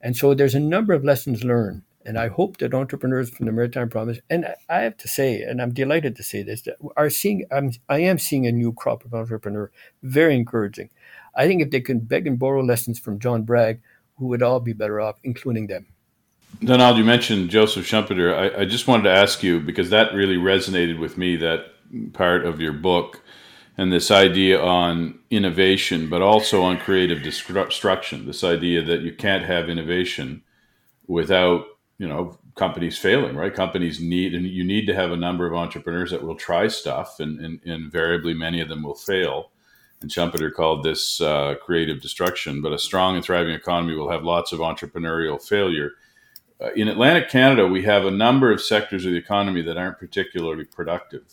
And 0.00 0.16
so 0.16 0.34
there's 0.34 0.56
a 0.56 0.60
number 0.60 0.92
of 0.92 1.04
lessons 1.04 1.44
learned. 1.44 1.82
And 2.04 2.18
I 2.18 2.28
hope 2.28 2.58
that 2.58 2.74
entrepreneurs 2.74 3.30
from 3.30 3.46
the 3.46 3.52
Maritime 3.52 3.88
Province, 3.88 4.18
and 4.28 4.44
I 4.68 4.80
have 4.80 4.98
to 4.98 5.08
say, 5.08 5.40
and 5.40 5.62
I'm 5.62 5.72
delighted 5.72 6.16
to 6.16 6.22
say 6.22 6.42
this, 6.42 6.62
that 6.62 6.76
are 6.96 7.08
seeing, 7.08 7.46
I'm, 7.50 7.70
I 7.88 8.00
am 8.00 8.18
seeing 8.18 8.46
a 8.46 8.52
new 8.52 8.72
crop 8.72 9.06
of 9.06 9.14
entrepreneur, 9.14 9.70
very 10.02 10.34
encouraging. 10.34 10.90
I 11.34 11.46
think 11.46 11.62
if 11.62 11.70
they 11.70 11.80
can 11.80 12.00
beg 12.00 12.26
and 12.26 12.38
borrow 12.38 12.62
lessons 12.62 12.98
from 12.98 13.20
John 13.20 13.44
Bragg, 13.44 13.80
we 14.18 14.26
would 14.26 14.42
all 14.42 14.60
be 14.60 14.74
better 14.74 15.00
off, 15.00 15.16
including 15.22 15.68
them. 15.68 15.86
Donald, 16.62 16.98
you 16.98 17.04
mentioned 17.04 17.50
Joseph 17.50 17.86
Schumpeter. 17.86 18.34
I, 18.34 18.62
I, 18.62 18.64
just 18.64 18.86
wanted 18.86 19.04
to 19.04 19.10
ask 19.10 19.42
you 19.42 19.60
because 19.60 19.90
that 19.90 20.14
really 20.14 20.36
resonated 20.36 20.98
with 20.98 21.18
me. 21.18 21.36
That 21.36 21.66
part 22.12 22.44
of 22.44 22.60
your 22.60 22.72
book 22.72 23.22
and 23.76 23.92
this 23.92 24.10
idea 24.10 24.60
on 24.60 25.18
innovation, 25.30 26.08
but 26.08 26.22
also 26.22 26.62
on 26.62 26.78
creative 26.78 27.22
destruction. 27.22 28.26
This 28.26 28.44
idea 28.44 28.82
that 28.82 29.00
you 29.00 29.12
can't 29.14 29.44
have 29.44 29.68
innovation 29.68 30.42
without 31.06 31.66
you 31.98 32.08
know 32.08 32.38
companies 32.54 32.98
failing, 32.98 33.36
right? 33.36 33.54
Companies 33.54 34.00
need 34.00 34.34
and 34.34 34.46
you 34.46 34.64
need 34.64 34.86
to 34.86 34.94
have 34.94 35.12
a 35.12 35.16
number 35.16 35.46
of 35.46 35.54
entrepreneurs 35.54 36.10
that 36.10 36.22
will 36.22 36.36
try 36.36 36.68
stuff, 36.68 37.20
and, 37.20 37.38
and, 37.40 37.60
and 37.64 37.84
invariably 37.84 38.34
many 38.34 38.60
of 38.60 38.68
them 38.68 38.82
will 38.82 38.94
fail. 38.94 39.50
And 40.00 40.10
Schumpeter 40.10 40.52
called 40.52 40.82
this 40.84 41.20
uh, 41.20 41.54
creative 41.64 42.00
destruction. 42.02 42.60
But 42.60 42.72
a 42.72 42.78
strong 42.78 43.16
and 43.16 43.24
thriving 43.24 43.54
economy 43.54 43.94
will 43.96 44.10
have 44.10 44.22
lots 44.22 44.52
of 44.52 44.60
entrepreneurial 44.60 45.42
failure. 45.42 45.92
Uh, 46.60 46.72
in 46.76 46.88
Atlantic 46.88 47.28
Canada, 47.28 47.66
we 47.66 47.82
have 47.82 48.04
a 48.04 48.10
number 48.10 48.52
of 48.52 48.62
sectors 48.62 49.04
of 49.04 49.12
the 49.12 49.18
economy 49.18 49.62
that 49.62 49.76
aren't 49.76 49.98
particularly 49.98 50.64
productive. 50.64 51.24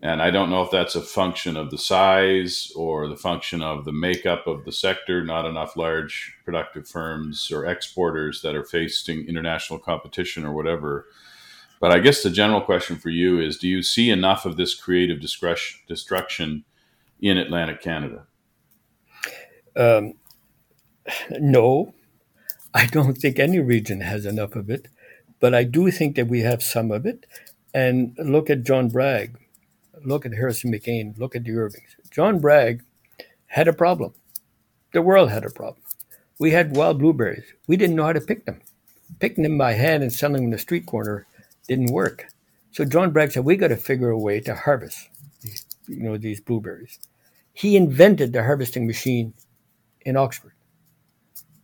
And 0.00 0.22
I 0.22 0.30
don't 0.30 0.48
know 0.48 0.62
if 0.62 0.70
that's 0.70 0.94
a 0.94 1.02
function 1.02 1.56
of 1.56 1.70
the 1.70 1.78
size 1.78 2.72
or 2.76 3.08
the 3.08 3.16
function 3.16 3.62
of 3.62 3.84
the 3.84 3.92
makeup 3.92 4.46
of 4.46 4.64
the 4.64 4.72
sector, 4.72 5.24
not 5.24 5.44
enough 5.44 5.76
large 5.76 6.36
productive 6.44 6.86
firms 6.86 7.50
or 7.50 7.66
exporters 7.66 8.40
that 8.42 8.54
are 8.54 8.64
facing 8.64 9.26
international 9.26 9.80
competition 9.80 10.44
or 10.44 10.52
whatever. 10.52 11.06
But 11.80 11.90
I 11.90 11.98
guess 11.98 12.22
the 12.22 12.30
general 12.30 12.60
question 12.60 12.96
for 12.96 13.10
you 13.10 13.40
is 13.40 13.58
do 13.58 13.68
you 13.68 13.82
see 13.82 14.10
enough 14.10 14.46
of 14.46 14.56
this 14.56 14.74
creative 14.74 15.20
destruction 15.20 16.64
in 17.20 17.36
Atlantic 17.36 17.82
Canada? 17.82 18.26
Um, 19.76 20.14
no, 21.30 21.94
I 22.74 22.86
don't 22.86 23.14
think 23.16 23.38
any 23.38 23.58
region 23.60 24.00
has 24.02 24.26
enough 24.26 24.54
of 24.56 24.70
it, 24.70 24.88
but 25.40 25.54
I 25.54 25.64
do 25.64 25.90
think 25.90 26.16
that 26.16 26.28
we 26.28 26.40
have 26.40 26.62
some 26.62 26.90
of 26.90 27.06
it. 27.06 27.26
and 27.74 28.16
look 28.18 28.50
at 28.50 28.64
John 28.64 28.88
Bragg, 28.88 29.38
look 30.04 30.24
at 30.26 30.32
Harrison 30.32 30.72
McCain, 30.72 31.18
look 31.18 31.36
at 31.36 31.44
the 31.44 31.52
Irvings. 31.56 31.96
John 32.10 32.38
Bragg 32.38 32.82
had 33.46 33.68
a 33.68 33.72
problem. 33.72 34.14
The 34.92 35.02
world 35.02 35.30
had 35.30 35.44
a 35.44 35.50
problem. 35.50 35.82
We 36.38 36.52
had 36.52 36.76
wild 36.76 36.98
blueberries. 36.98 37.44
We 37.66 37.76
didn't 37.76 37.96
know 37.96 38.06
how 38.06 38.12
to 38.14 38.20
pick 38.20 38.46
them. 38.46 38.60
Picking 39.20 39.44
them 39.44 39.58
by 39.58 39.72
hand 39.74 40.02
and 40.02 40.12
selling 40.12 40.34
them 40.36 40.44
in 40.44 40.50
the 40.50 40.58
street 40.58 40.86
corner 40.86 41.26
didn't 41.68 41.92
work. 41.92 42.26
So 42.72 42.84
John 42.84 43.10
Bragg 43.10 43.32
said, 43.32 43.44
"We 43.44 43.56
got 43.56 43.68
to 43.68 43.76
figure 43.76 44.10
a 44.10 44.18
way 44.18 44.40
to 44.40 44.54
harvest 44.54 45.08
these, 45.42 45.66
you 45.86 46.00
know, 46.00 46.16
these 46.16 46.40
blueberries." 46.40 46.98
He 47.52 47.76
invented 47.76 48.32
the 48.32 48.44
harvesting 48.44 48.86
machine 48.86 49.34
in 50.02 50.16
Oxford. 50.16 50.52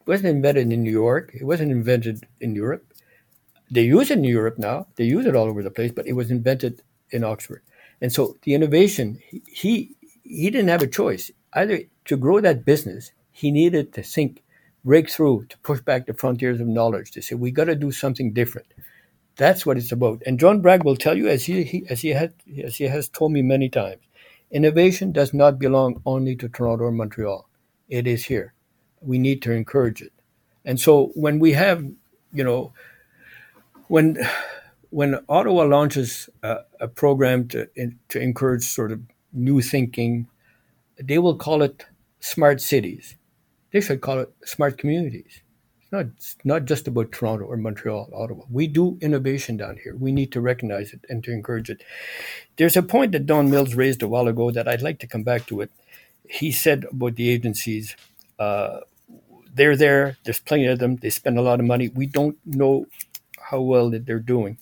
It 0.07 0.11
wasn't 0.11 0.37
invented 0.37 0.71
in 0.71 0.83
New 0.83 0.93
York. 0.93 1.31
It 1.35 1.45
wasn't 1.45 1.73
invented 1.73 2.27
in 2.41 2.55
Europe. 2.55 2.85
They 3.71 3.83
use 3.83 4.11
it 4.11 4.19
in 4.19 4.25
Europe 4.25 4.59
now. 4.59 4.87
They 4.97 5.05
use 5.05 5.25
it 5.25 5.35
all 5.35 5.47
over 5.47 5.63
the 5.63 5.71
place, 5.71 5.93
but 5.93 6.07
it 6.07 6.13
was 6.13 6.31
invented 6.31 6.83
in 7.11 7.25
Oxford. 7.25 7.63
And 8.03 8.13
so 8.13 8.37
the 8.43 8.55
innovation, 8.55 9.19
he 9.47 9.97
he 10.23 10.51
didn't 10.51 10.69
have 10.69 10.83
a 10.83 10.87
choice. 10.87 11.31
Either 11.55 11.81
to 12.05 12.17
grow 12.17 12.41
that 12.41 12.65
business, 12.65 13.13
he 13.31 13.51
needed 13.51 13.93
to 13.95 14.03
think, 14.03 14.43
break 14.85 15.09
through, 15.09 15.47
to 15.49 15.59
push 15.59 15.81
back 15.81 16.07
the 16.07 16.15
frontiers 16.15 16.61
of 16.61 16.67
knowledge, 16.67 17.11
to 17.13 17.23
say, 17.23 17.35
we 17.35 17.51
got 17.51 17.65
to 17.65 17.75
do 17.75 17.93
something 17.93 18.33
different. 18.33 18.69
That's 19.37 19.65
what 19.65 19.77
it's 19.77 19.93
about. 19.93 20.23
And 20.27 20.39
John 20.39 20.61
Bragg 20.61 20.85
will 20.85 20.97
tell 20.97 21.17
you, 21.17 21.29
as 21.29 21.45
he, 21.45 21.65
he, 21.65 21.85
as 21.89 22.03
he 22.03 22.11
had 22.11 22.35
as 22.63 22.77
he 22.77 22.85
has 22.85 23.09
told 23.09 23.33
me 23.33 23.43
many 23.43 23.69
times, 23.69 24.03
innovation 24.51 25.13
does 25.13 25.35
not 25.35 25.59
belong 25.59 26.01
only 26.07 26.37
to 26.37 26.49
Toronto 26.49 26.85
or 26.85 26.93
Montreal. 26.93 27.49
It 27.89 28.07
is 28.07 28.27
here. 28.27 28.54
We 29.05 29.19
need 29.19 29.43
to 29.43 29.53
encourage 29.53 30.03
it. 30.03 30.13
And 30.65 30.81
so 30.81 31.13
when 31.15 31.39
we 31.39 31.53
have, 31.53 31.85
you 32.33 32.45
know, 32.45 32.73
when 33.89 34.19
when 34.91 35.19
Ottawa 35.29 35.65
launches 35.65 36.29
a, 36.43 36.59
a 36.81 36.89
program 36.89 37.49
to 37.49 37.69
in, 37.75 37.99
to 38.09 38.21
encourage 38.21 38.65
sort 38.65 38.93
of 38.93 39.01
new 39.33 39.61
thinking, 39.61 40.29
they 40.97 41.19
will 41.19 41.37
call 41.37 41.63
it 41.63 41.85
smart 42.21 42.61
cities. 42.61 43.17
They 43.73 43.81
should 43.81 44.01
call 44.01 44.21
it 44.21 44.33
smart 44.45 44.79
communities. 44.79 45.43
It's 45.83 45.93
not 45.93 46.07
it's 46.17 46.37
not 46.45 46.65
just 46.65 46.89
about 46.89 47.13
Toronto 47.13 47.45
or 47.45 47.57
Montreal, 47.57 48.09
Ottawa. 48.15 48.45
We 48.51 48.67
do 48.67 48.97
innovation 49.03 49.57
down 49.57 49.79
here. 49.83 49.97
We 49.97 50.13
need 50.13 50.33
to 50.33 50.41
recognize 50.41 50.93
it 50.93 51.05
and 51.09 51.23
to 51.25 51.33
encourage 51.33 51.69
it. 51.69 51.83
There's 52.57 52.77
a 52.77 52.83
point 52.83 53.13
that 53.13 53.27
Don 53.27 53.51
Mills 53.51 53.75
raised 53.75 54.03
a 54.03 54.09
while 54.09 54.29
ago 54.29 54.51
that 54.51 54.69
I'd 54.69 54.83
like 54.83 55.01
to 55.01 55.07
come 55.07 55.25
back 55.25 55.47
to 55.47 55.61
it. 55.61 55.71
He 56.29 56.53
said 56.53 56.87
about 56.91 57.17
the 57.17 57.29
agencies. 57.29 57.97
Uh, 58.39 58.81
they're 59.55 59.77
there. 59.77 60.17
There's 60.25 60.41
plenty 60.41 60.67
of 60.67 60.79
them. 60.79 60.97
They 60.97 61.11
spend 61.11 61.39
a 61.39 61.43
lot 61.43 61.61
of 61.61 61.67
money. 61.67 61.89
We 61.89 62.07
don't 62.07 62.37
know 62.45 62.87
how 63.51 63.61
well 63.61 63.91
that 63.91 64.07
they're 64.07 64.19
doing. 64.19 64.59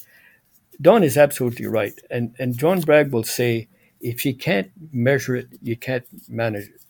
Don 0.80 1.02
is 1.02 1.16
absolutely 1.16 1.66
right, 1.66 1.94
and 2.10 2.34
and 2.38 2.58
John 2.58 2.80
Bragg 2.80 3.12
will 3.12 3.22
say, 3.22 3.68
if 4.00 4.24
you 4.24 4.34
can't 4.34 4.70
measure 4.92 5.36
it, 5.36 5.48
you 5.62 5.76
can't 5.76 6.04
manage 6.28 6.68
it. 6.68 6.82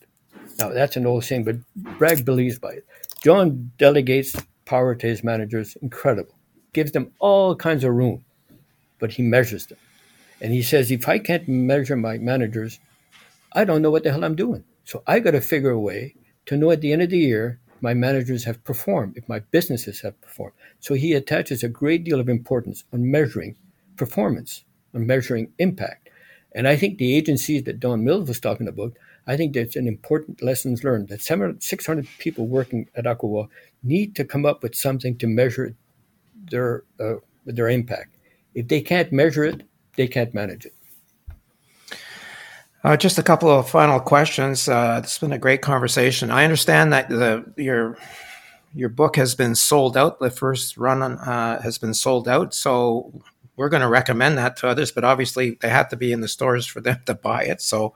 Now 0.58 0.70
that's 0.70 0.96
an 0.96 1.06
old 1.06 1.24
saying, 1.24 1.44
but 1.44 1.56
Bragg 1.98 2.24
believes 2.24 2.58
by 2.58 2.72
it. 2.72 2.86
John 3.22 3.70
delegates 3.78 4.34
power 4.64 4.94
to 4.94 5.06
his 5.06 5.22
managers, 5.22 5.76
incredible, 5.82 6.34
gives 6.72 6.92
them 6.92 7.12
all 7.18 7.54
kinds 7.54 7.84
of 7.84 7.92
room, 7.92 8.24
but 8.98 9.12
he 9.12 9.22
measures 9.22 9.66
them, 9.66 9.78
and 10.40 10.52
he 10.52 10.62
says, 10.62 10.90
if 10.90 11.06
I 11.06 11.18
can't 11.18 11.46
measure 11.46 11.96
my 11.96 12.16
managers, 12.16 12.80
I 13.52 13.64
don't 13.64 13.82
know 13.82 13.90
what 13.90 14.04
the 14.04 14.10
hell 14.10 14.24
I'm 14.24 14.36
doing. 14.36 14.64
So 14.84 15.02
I 15.06 15.20
got 15.20 15.32
to 15.32 15.40
figure 15.40 15.70
a 15.70 15.78
way 15.78 16.14
to 16.46 16.56
know 16.56 16.70
at 16.70 16.80
the 16.80 16.92
end 16.92 17.02
of 17.02 17.10
the 17.10 17.18
year 17.18 17.60
my 17.82 17.94
managers 17.94 18.44
have 18.44 18.62
performed, 18.64 19.16
if 19.16 19.28
my 19.28 19.40
businesses 19.40 20.00
have 20.00 20.20
performed. 20.20 20.54
So 20.80 20.94
he 20.94 21.12
attaches 21.12 21.62
a 21.62 21.68
great 21.68 22.04
deal 22.04 22.20
of 22.20 22.28
importance 22.28 22.84
on 22.92 23.10
measuring 23.10 23.56
performance, 23.96 24.64
on 24.94 25.06
measuring 25.06 25.52
impact. 25.58 26.08
And 26.54 26.68
I 26.68 26.76
think 26.76 26.98
the 26.98 27.16
agencies 27.16 27.64
that 27.64 27.80
Don 27.80 28.04
Mills 28.04 28.28
was 28.28 28.40
talking 28.40 28.68
about, 28.68 28.92
I 29.26 29.36
think 29.36 29.54
that's 29.54 29.76
an 29.76 29.86
important 29.86 30.42
lessons 30.42 30.84
learned 30.84 31.08
that 31.08 31.22
600 31.22 32.08
people 32.18 32.46
working 32.46 32.88
at 32.94 33.04
ACOA 33.04 33.48
need 33.82 34.14
to 34.16 34.24
come 34.24 34.44
up 34.44 34.62
with 34.62 34.74
something 34.74 35.16
to 35.18 35.26
measure 35.26 35.74
their 36.50 36.84
uh, 37.00 37.16
their 37.46 37.68
impact. 37.68 38.16
If 38.54 38.68
they 38.68 38.80
can't 38.80 39.12
measure 39.12 39.44
it, 39.44 39.62
they 39.96 40.06
can't 40.06 40.34
manage 40.34 40.66
it. 40.66 40.74
Uh, 42.84 42.96
just 42.96 43.18
a 43.18 43.22
couple 43.22 43.48
of 43.48 43.68
final 43.68 44.00
questions. 44.00 44.68
Uh, 44.68 45.00
it's 45.02 45.18
been 45.18 45.32
a 45.32 45.38
great 45.38 45.62
conversation. 45.62 46.30
I 46.32 46.42
understand 46.42 46.92
that 46.92 47.08
the 47.08 47.44
your 47.56 47.96
your 48.74 48.88
book 48.88 49.16
has 49.16 49.36
been 49.36 49.54
sold 49.54 49.96
out. 49.96 50.18
The 50.18 50.30
first 50.30 50.76
run 50.76 51.02
uh, 51.02 51.62
has 51.62 51.78
been 51.78 51.94
sold 51.94 52.28
out, 52.28 52.54
so 52.54 53.12
we're 53.56 53.68
going 53.68 53.82
to 53.82 53.88
recommend 53.88 54.36
that 54.38 54.56
to 54.58 54.68
others. 54.68 54.90
But 54.90 55.04
obviously, 55.04 55.58
they 55.60 55.68
have 55.68 55.90
to 55.90 55.96
be 55.96 56.10
in 56.10 56.22
the 56.22 56.28
stores 56.28 56.66
for 56.66 56.80
them 56.80 56.98
to 57.06 57.14
buy 57.14 57.44
it. 57.44 57.62
So 57.62 57.94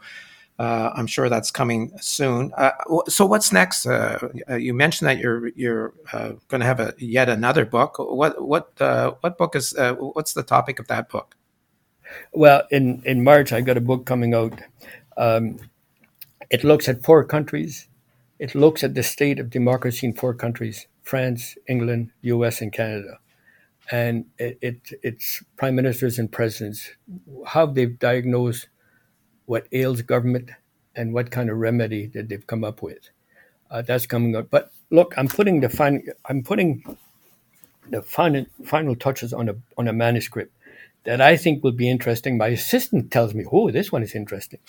uh, 0.61 0.91
I'm 0.95 1.09
sure 1.09 1.29
that's 1.29 1.51
coming 1.51 1.91
soon. 2.01 2.53
Uh, 2.57 2.71
so 3.09 3.27
what's 3.27 3.51
next? 3.53 3.87
Uh, 3.87 4.29
you 4.57 4.73
mentioned 4.73 5.09
that 5.09 5.19
you're 5.19 5.49
you're 5.49 5.95
going 6.13 6.61
to 6.61 6.67
have 6.67 6.79
a 6.79 6.95
yet 6.99 7.29
another 7.29 7.67
book. 7.67 7.97
What 7.99 8.41
what 8.41 8.71
what 8.79 9.37
book 9.37 9.57
is? 9.57 9.75
what's 9.77 10.35
the 10.35 10.45
topic 10.45 10.79
of 10.79 10.87
that 10.87 11.09
book? 11.09 11.37
Well, 12.33 12.65
in, 12.71 13.03
in 13.05 13.25
March, 13.25 13.53
I 13.53 13.61
got 13.61 13.77
a 13.77 13.81
book 13.81 14.07
coming 14.07 14.35
out. 14.35 14.61
Um, 15.17 15.59
it 16.51 16.65
looks 16.65 16.89
at 16.89 17.03
four 17.05 17.25
countries. 17.25 17.89
It 18.39 18.55
looks 18.55 18.85
at 18.85 18.95
the 18.95 19.03
state 19.03 19.39
of 19.39 19.51
democracy 19.51 20.07
in 20.07 20.15
four 20.15 20.35
countries 20.35 20.87
France, 21.03 21.57
England, 21.69 22.11
US, 22.23 22.61
and 22.61 22.73
Canada. 22.73 23.19
And 23.91 24.27
it, 24.39 24.59
it, 24.61 24.81
it's 25.03 25.43
prime 25.57 25.77
ministers 25.77 26.19
and 26.19 26.31
presidents, 26.31 26.91
how 27.47 27.67
they've 27.67 27.99
diagnosed 27.99 28.69
what 29.47 29.69
ails 29.73 30.03
government 30.03 30.51
and 30.97 31.15
what 31.15 31.31
kind 31.31 31.51
of 31.51 31.59
remedy 31.59 32.07
that 32.09 32.29
they've 32.29 32.47
come 32.47 32.65
up 32.65 32.83
with. 32.83 33.11
Uh, 33.71 33.83
that's 33.83 34.07
coming 34.07 34.35
up. 34.35 34.51
But 34.51 34.73
look, 34.91 35.15
I'm 35.17 35.29
putting 35.29 35.61
the 35.61 35.69
final, 35.69 36.01
I'm 36.29 36.43
putting 36.43 36.83
the 37.91 38.03
final 38.03 38.47
final 38.65 38.97
touches 38.97 39.33
on 39.33 39.49
a 39.49 39.55
on 39.79 39.89
a 39.89 39.93
manuscript 39.93 40.53
that 41.07 41.21
I 41.21 41.37
think 41.37 41.63
will 41.63 41.73
be 41.73 41.89
interesting. 41.89 42.37
My 42.37 42.49
assistant 42.49 43.11
tells 43.11 43.33
me, 43.33 43.45
"Oh, 43.51 43.71
this 43.71 43.91
one 43.93 44.03
is 44.03 44.15
interesting," 44.15 44.61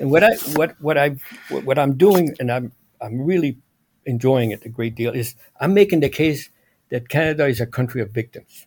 and 0.00 0.10
what 0.10 0.24
I 0.24 0.34
what 0.56 0.74
what 0.80 0.98
I 0.98 1.16
what 1.48 1.78
I'm 1.78 1.96
doing, 1.96 2.34
and 2.40 2.50
I'm 2.50 2.72
I'm 3.00 3.20
really 3.20 3.58
enjoying 4.04 4.50
it 4.50 4.64
a 4.64 4.68
great 4.68 4.94
deal, 4.94 5.12
is 5.12 5.36
I'm 5.60 5.74
making 5.74 6.00
the 6.00 6.08
case 6.08 6.50
that 6.90 7.08
Canada 7.08 7.46
is 7.46 7.60
a 7.60 7.66
country 7.66 8.00
of 8.00 8.10
victims. 8.10 8.66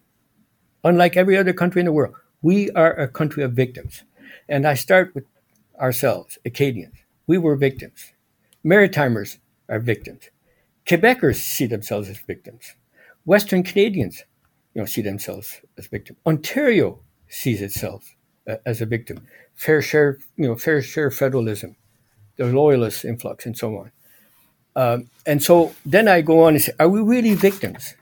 Unlike 0.84 1.18
every 1.18 1.36
other 1.36 1.54
country 1.54 1.80
in 1.82 1.86
the 1.86 1.92
world, 1.92 2.16
we 2.42 2.70
are 2.72 2.94
a 2.94 3.08
country 3.08 3.44
of 3.44 3.54
victims, 3.54 4.04
and 4.48 4.68
I 4.68 4.76
start 4.76 5.14
with 5.16 5.26
ourselves, 5.80 6.38
Acadians. 6.46 6.96
We 7.28 7.38
were 7.40 7.56
victims. 7.56 8.14
Maritimers 8.64 9.40
are 9.68 9.80
victims. 9.80 10.30
Quebecers 10.86 11.38
see 11.38 11.66
themselves 11.66 12.08
as 12.08 12.20
victims. 12.20 12.76
Western 13.26 13.64
Canadians, 13.64 14.24
you 14.76 14.82
know, 14.82 14.86
see 14.86 15.02
themselves 15.02 15.62
as 15.78 15.88
victims. 15.88 16.20
Ontario 16.28 17.00
sees 17.28 17.62
itself 17.62 18.16
uh, 18.48 18.58
as 18.66 18.82
a 18.82 18.86
victim. 18.86 19.28
Fair 19.56 19.82
share, 19.82 20.20
you 20.36 20.48
know, 20.48 20.56
fair 20.56 20.82
share 20.82 21.12
federalism, 21.12 21.76
the 22.38 22.46
loyalist 22.46 23.06
influx, 23.06 23.46
and 23.46 23.58
so 23.58 23.78
on. 23.78 23.92
Um, 24.76 25.10
and 25.26 25.42
so 25.42 25.74
then 25.86 26.08
I 26.08 26.22
go 26.22 26.44
on 26.44 26.54
and 26.54 26.62
say, 26.62 26.74
are 26.80 26.90
we 26.90 27.02
really 27.02 27.34
victims? 27.34 27.96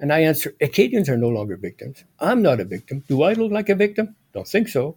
And 0.00 0.12
I 0.12 0.20
answer, 0.20 0.54
Acadians 0.60 1.08
are 1.08 1.16
no 1.16 1.28
longer 1.28 1.56
victims. 1.56 2.04
I'm 2.20 2.40
not 2.40 2.60
a 2.60 2.64
victim. 2.64 3.02
Do 3.08 3.22
I 3.22 3.32
look 3.32 3.50
like 3.50 3.68
a 3.68 3.74
victim? 3.74 4.14
Don't 4.32 4.46
think 4.46 4.68
so. 4.68 4.96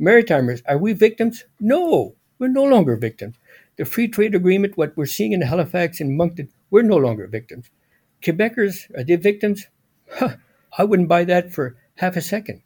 Maritimers, 0.00 0.62
are 0.66 0.78
we 0.78 0.92
victims? 0.92 1.44
No, 1.60 2.16
we're 2.38 2.48
no 2.48 2.64
longer 2.64 2.96
victims. 2.96 3.36
The 3.76 3.84
free 3.84 4.08
trade 4.08 4.34
agreement, 4.34 4.76
what 4.76 4.96
we're 4.96 5.06
seeing 5.06 5.32
in 5.32 5.42
Halifax 5.42 6.00
and 6.00 6.16
Moncton, 6.16 6.48
we're 6.70 6.82
no 6.82 6.96
longer 6.96 7.28
victims. 7.28 7.70
Quebecers, 8.22 8.90
are 8.98 9.04
they 9.04 9.16
victims? 9.16 9.66
Huh, 10.10 10.36
I 10.76 10.84
wouldn't 10.84 11.08
buy 11.08 11.24
that 11.24 11.52
for 11.52 11.76
half 11.96 12.16
a 12.16 12.20
second. 12.20 12.62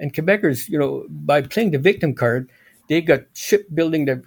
And 0.00 0.12
Quebecers, 0.12 0.68
you 0.68 0.78
know, 0.78 1.06
by 1.08 1.42
playing 1.42 1.70
the 1.70 1.78
victim 1.78 2.14
card, 2.14 2.50
they 2.88 3.00
got 3.02 3.20
shipbuilding 3.34 4.06
that 4.06 4.22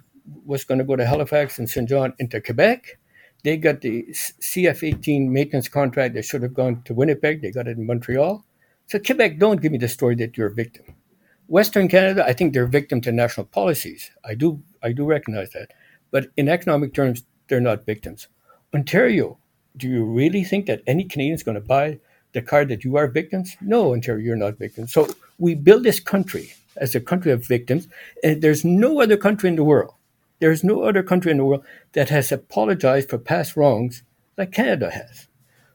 was 0.46 0.64
going 0.64 0.78
to 0.78 0.84
go 0.84 0.96
to 0.96 1.04
Halifax 1.04 1.58
and 1.58 1.68
Saint 1.68 1.88
John 1.88 2.14
into 2.18 2.40
Quebec. 2.40 2.98
They 3.42 3.58
got 3.58 3.82
the 3.82 4.06
CF 4.10 4.82
18 4.82 5.30
maintenance 5.30 5.68
contract 5.68 6.14
that 6.14 6.24
should 6.24 6.42
have 6.42 6.54
gone 6.54 6.82
to 6.84 6.94
Winnipeg. 6.94 7.42
They 7.42 7.50
got 7.50 7.68
it 7.68 7.76
in 7.76 7.86
Montreal. 7.86 8.42
So, 8.86 8.98
Quebec, 8.98 9.38
don't 9.38 9.60
give 9.60 9.72
me 9.72 9.78
the 9.78 9.88
story 9.88 10.14
that 10.16 10.38
you're 10.38 10.46
a 10.46 10.54
victim. 10.54 10.86
Western 11.46 11.88
Canada, 11.88 12.24
I 12.26 12.32
think 12.32 12.54
they're 12.54 12.66
victim 12.66 13.02
to 13.02 13.12
national 13.12 13.46
policies. 13.46 14.10
I 14.24 14.34
do, 14.34 14.62
I 14.82 14.92
do 14.92 15.04
recognize 15.04 15.50
that. 15.50 15.72
But 16.10 16.28
in 16.36 16.48
economic 16.48 16.94
terms, 16.94 17.24
they're 17.48 17.60
not 17.60 17.84
victims. 17.84 18.28
Ontario, 18.74 19.38
do 19.76 19.88
you 19.88 20.04
really 20.04 20.44
think 20.44 20.66
that 20.66 20.82
any 20.86 21.04
Canadian 21.04 21.34
is 21.34 21.42
going 21.42 21.56
to 21.56 21.60
buy 21.60 21.98
the 22.34 22.42
card 22.42 22.68
that 22.68 22.84
you 22.84 22.96
are 22.96 23.06
victims? 23.06 23.56
No, 23.60 23.94
Ontario, 23.94 24.22
you're 24.22 24.36
not 24.36 24.58
victims. 24.58 24.92
So 24.92 25.08
we 25.38 25.54
build 25.54 25.84
this 25.84 26.00
country 26.00 26.52
as 26.76 26.94
a 26.94 27.00
country 27.00 27.32
of 27.32 27.46
victims, 27.46 27.88
and 28.22 28.42
there's 28.42 28.64
no 28.64 29.00
other 29.00 29.16
country 29.16 29.48
in 29.48 29.56
the 29.56 29.64
world, 29.64 29.94
there's 30.40 30.64
no 30.64 30.82
other 30.82 31.02
country 31.02 31.30
in 31.30 31.38
the 31.38 31.44
world 31.44 31.64
that 31.92 32.10
has 32.10 32.30
apologized 32.32 33.08
for 33.08 33.18
past 33.18 33.56
wrongs 33.56 34.02
like 34.36 34.52
Canada 34.52 34.90
has. 34.90 35.28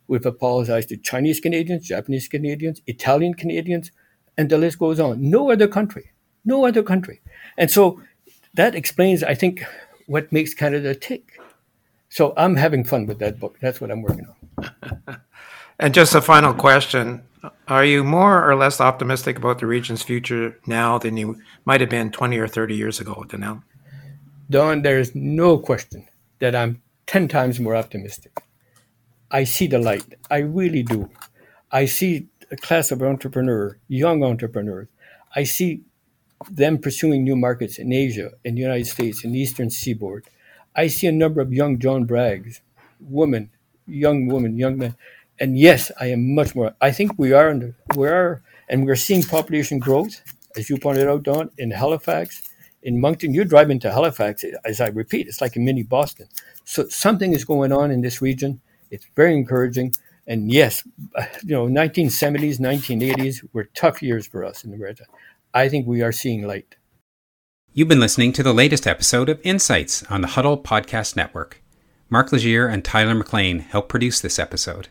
We've 0.07 0.26
apologized 0.26 0.89
to 0.89 0.97
Chinese 0.97 1.39
Canadians, 1.39 1.88
Japanese 1.88 2.28
Canadians, 2.28 2.82
Italian 2.88 3.36
Canadians, 3.36 3.91
and 4.38 4.49
the 4.49 4.57
list 4.57 4.80
goes 4.80 4.99
on. 4.99 5.30
No 5.30 5.51
other 5.51 5.68
country, 5.68 6.12
no 6.43 6.66
other 6.66 6.84
country. 6.84 7.22
And 7.57 7.72
so 7.72 8.01
that 8.55 8.76
explains, 8.76 9.24
I 9.24 9.36
think, 9.36 9.64
what 10.07 10.32
makes 10.32 10.53
Canada 10.53 10.95
tick. 10.95 11.39
So 12.10 12.34
I'm 12.36 12.55
having 12.55 12.84
fun 12.84 13.05
with 13.05 13.20
that 13.20 13.39
book. 13.39 13.57
That's 13.62 13.80
what 13.80 13.91
I'm 13.91 14.01
working 14.01 14.28
on. 14.57 15.22
and 15.80 15.93
just 15.93 16.13
a 16.13 16.21
final 16.21 16.53
question 16.53 17.23
Are 17.67 17.86
you 17.86 18.03
more 18.03 18.47
or 18.47 18.55
less 18.55 18.82
optimistic 18.82 19.38
about 19.38 19.59
the 19.59 19.65
region's 19.65 20.03
future 20.03 20.59
now 20.67 20.97
than 20.97 21.15
you 21.15 21.39
might 21.63 21.80
have 21.80 21.89
been 21.89 22.11
20 22.11 22.38
or 22.38 22.47
30 22.47 22.75
years 22.75 22.99
ago, 22.99 23.25
Donald? 23.27 23.61
Don, 24.49 24.82
there's 24.82 25.15
no 25.15 25.57
question 25.57 26.07
that 26.39 26.55
I'm 26.55 26.82
10 27.07 27.27
times 27.27 27.59
more 27.59 27.75
optimistic. 27.75 28.43
I 29.32 29.43
see 29.45 29.67
the 29.67 29.80
light. 29.80 30.15
I 30.30 30.39
really 30.39 30.84
do. 30.84 31.09
I 31.71 31.86
see 31.86 32.27
a 32.51 32.57
class 32.57 32.91
of 32.91 33.01
entrepreneurs, 33.01 33.75
young 33.88 34.23
entrepreneurs. 34.23 34.88
I 35.36 35.43
see 35.43 35.82
them 36.49 36.80
pursuing 36.80 37.23
new 37.23 37.36
markets 37.36 37.77
in 37.77 37.93
Asia, 37.93 38.32
in 38.43 38.55
the 38.55 38.61
United 38.61 38.88
States, 38.88 39.23
in 39.23 39.34
the 39.34 39.39
Eastern 39.39 39.69
Seaboard. 39.69 40.25
I 40.75 40.88
see 40.88 41.07
a 41.07 41.11
number 41.11 41.41
of 41.41 41.53
young 41.53 41.77
John 41.80 42.05
Braggs, 42.07 42.61
women, 42.99 43.51
young 43.86 44.27
women, 44.27 44.57
young 44.57 44.77
men. 44.77 44.95
And 45.39 45.57
yes, 45.57 45.91
I 45.99 46.07
am 46.07 46.35
much 46.35 46.55
more. 46.55 46.75
I 46.81 46.91
think 46.91 47.13
we 47.17 47.31
are, 47.33 47.53
the, 47.53 47.73
we 47.95 48.07
are, 48.07 48.41
and 48.67 48.85
we're 48.85 48.95
seeing 48.95 49.23
population 49.23 49.79
growth, 49.79 50.21
as 50.57 50.69
you 50.69 50.77
pointed 50.77 51.07
out, 51.07 51.23
Don, 51.23 51.49
in 51.57 51.71
Halifax, 51.71 52.49
in 52.83 52.99
Moncton. 52.99 53.33
You 53.33 53.45
drive 53.45 53.69
into 53.69 53.91
Halifax, 53.91 54.43
as 54.65 54.81
I 54.81 54.87
repeat, 54.87 55.27
it's 55.27 55.41
like 55.41 55.55
a 55.55 55.59
mini 55.59 55.83
Boston. 55.83 56.27
So 56.65 56.87
something 56.89 57.33
is 57.33 57.45
going 57.45 57.71
on 57.71 57.89
in 57.91 58.01
this 58.01 58.21
region. 58.21 58.59
It's 58.91 59.05
very 59.15 59.33
encouraging. 59.33 59.93
And 60.27 60.51
yes, 60.51 60.83
you 61.43 61.55
know, 61.55 61.67
1970s, 61.67 62.59
1980s 62.59 63.47
were 63.53 63.69
tough 63.75 64.01
years 64.01 64.27
for 64.27 64.43
us 64.43 64.63
in 64.63 64.73
America. 64.73 65.05
I 65.53 65.69
think 65.69 65.87
we 65.87 66.01
are 66.01 66.11
seeing 66.11 66.45
light. 66.45 66.75
You've 67.73 67.87
been 67.87 67.99
listening 67.99 68.33
to 68.33 68.43
the 68.43 68.53
latest 68.53 68.85
episode 68.87 69.29
of 69.29 69.39
Insights 69.43 70.03
on 70.11 70.21
the 70.21 70.27
Huddle 70.27 70.57
Podcast 70.57 71.15
Network. 71.15 71.61
Mark 72.09 72.31
Legier 72.31 72.67
and 72.67 72.83
Tyler 72.83 73.15
McLean 73.15 73.59
help 73.59 73.87
produce 73.87 74.19
this 74.19 74.39
episode. 74.39 74.89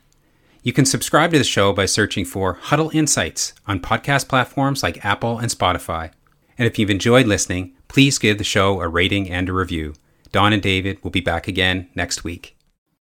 You 0.69 0.75
can 0.75 0.85
subscribe 0.85 1.33
to 1.33 1.39
the 1.39 1.45
show 1.45 1.73
by 1.73 1.87
searching 1.87 2.27
for 2.27 2.59
Huddle 2.61 2.91
Insights 2.93 3.55
on 3.66 3.81
podcast 3.81 4.29
platforms 4.29 4.83
like 4.83 5.03
Apple 5.03 5.39
and 5.39 5.51
Spotify. 5.51 6.11
And 6.59 6.66
if 6.66 6.79
you've 6.79 6.91
enjoyed 6.91 7.25
listening, 7.27 7.73
please 7.89 8.19
give 8.19 8.37
the 8.37 8.45
show 8.45 8.83
a 8.83 8.87
rating 8.87 9.31
and 9.31 9.49
a 9.49 9.55
review. 9.55 9.95
Don 10.31 10.53
and 10.53 10.61
David 10.61 11.03
will 11.03 11.11
be 11.11 11.23
back 11.23 11.49
again 11.49 11.89
next 11.95 12.23
week. 12.23 12.58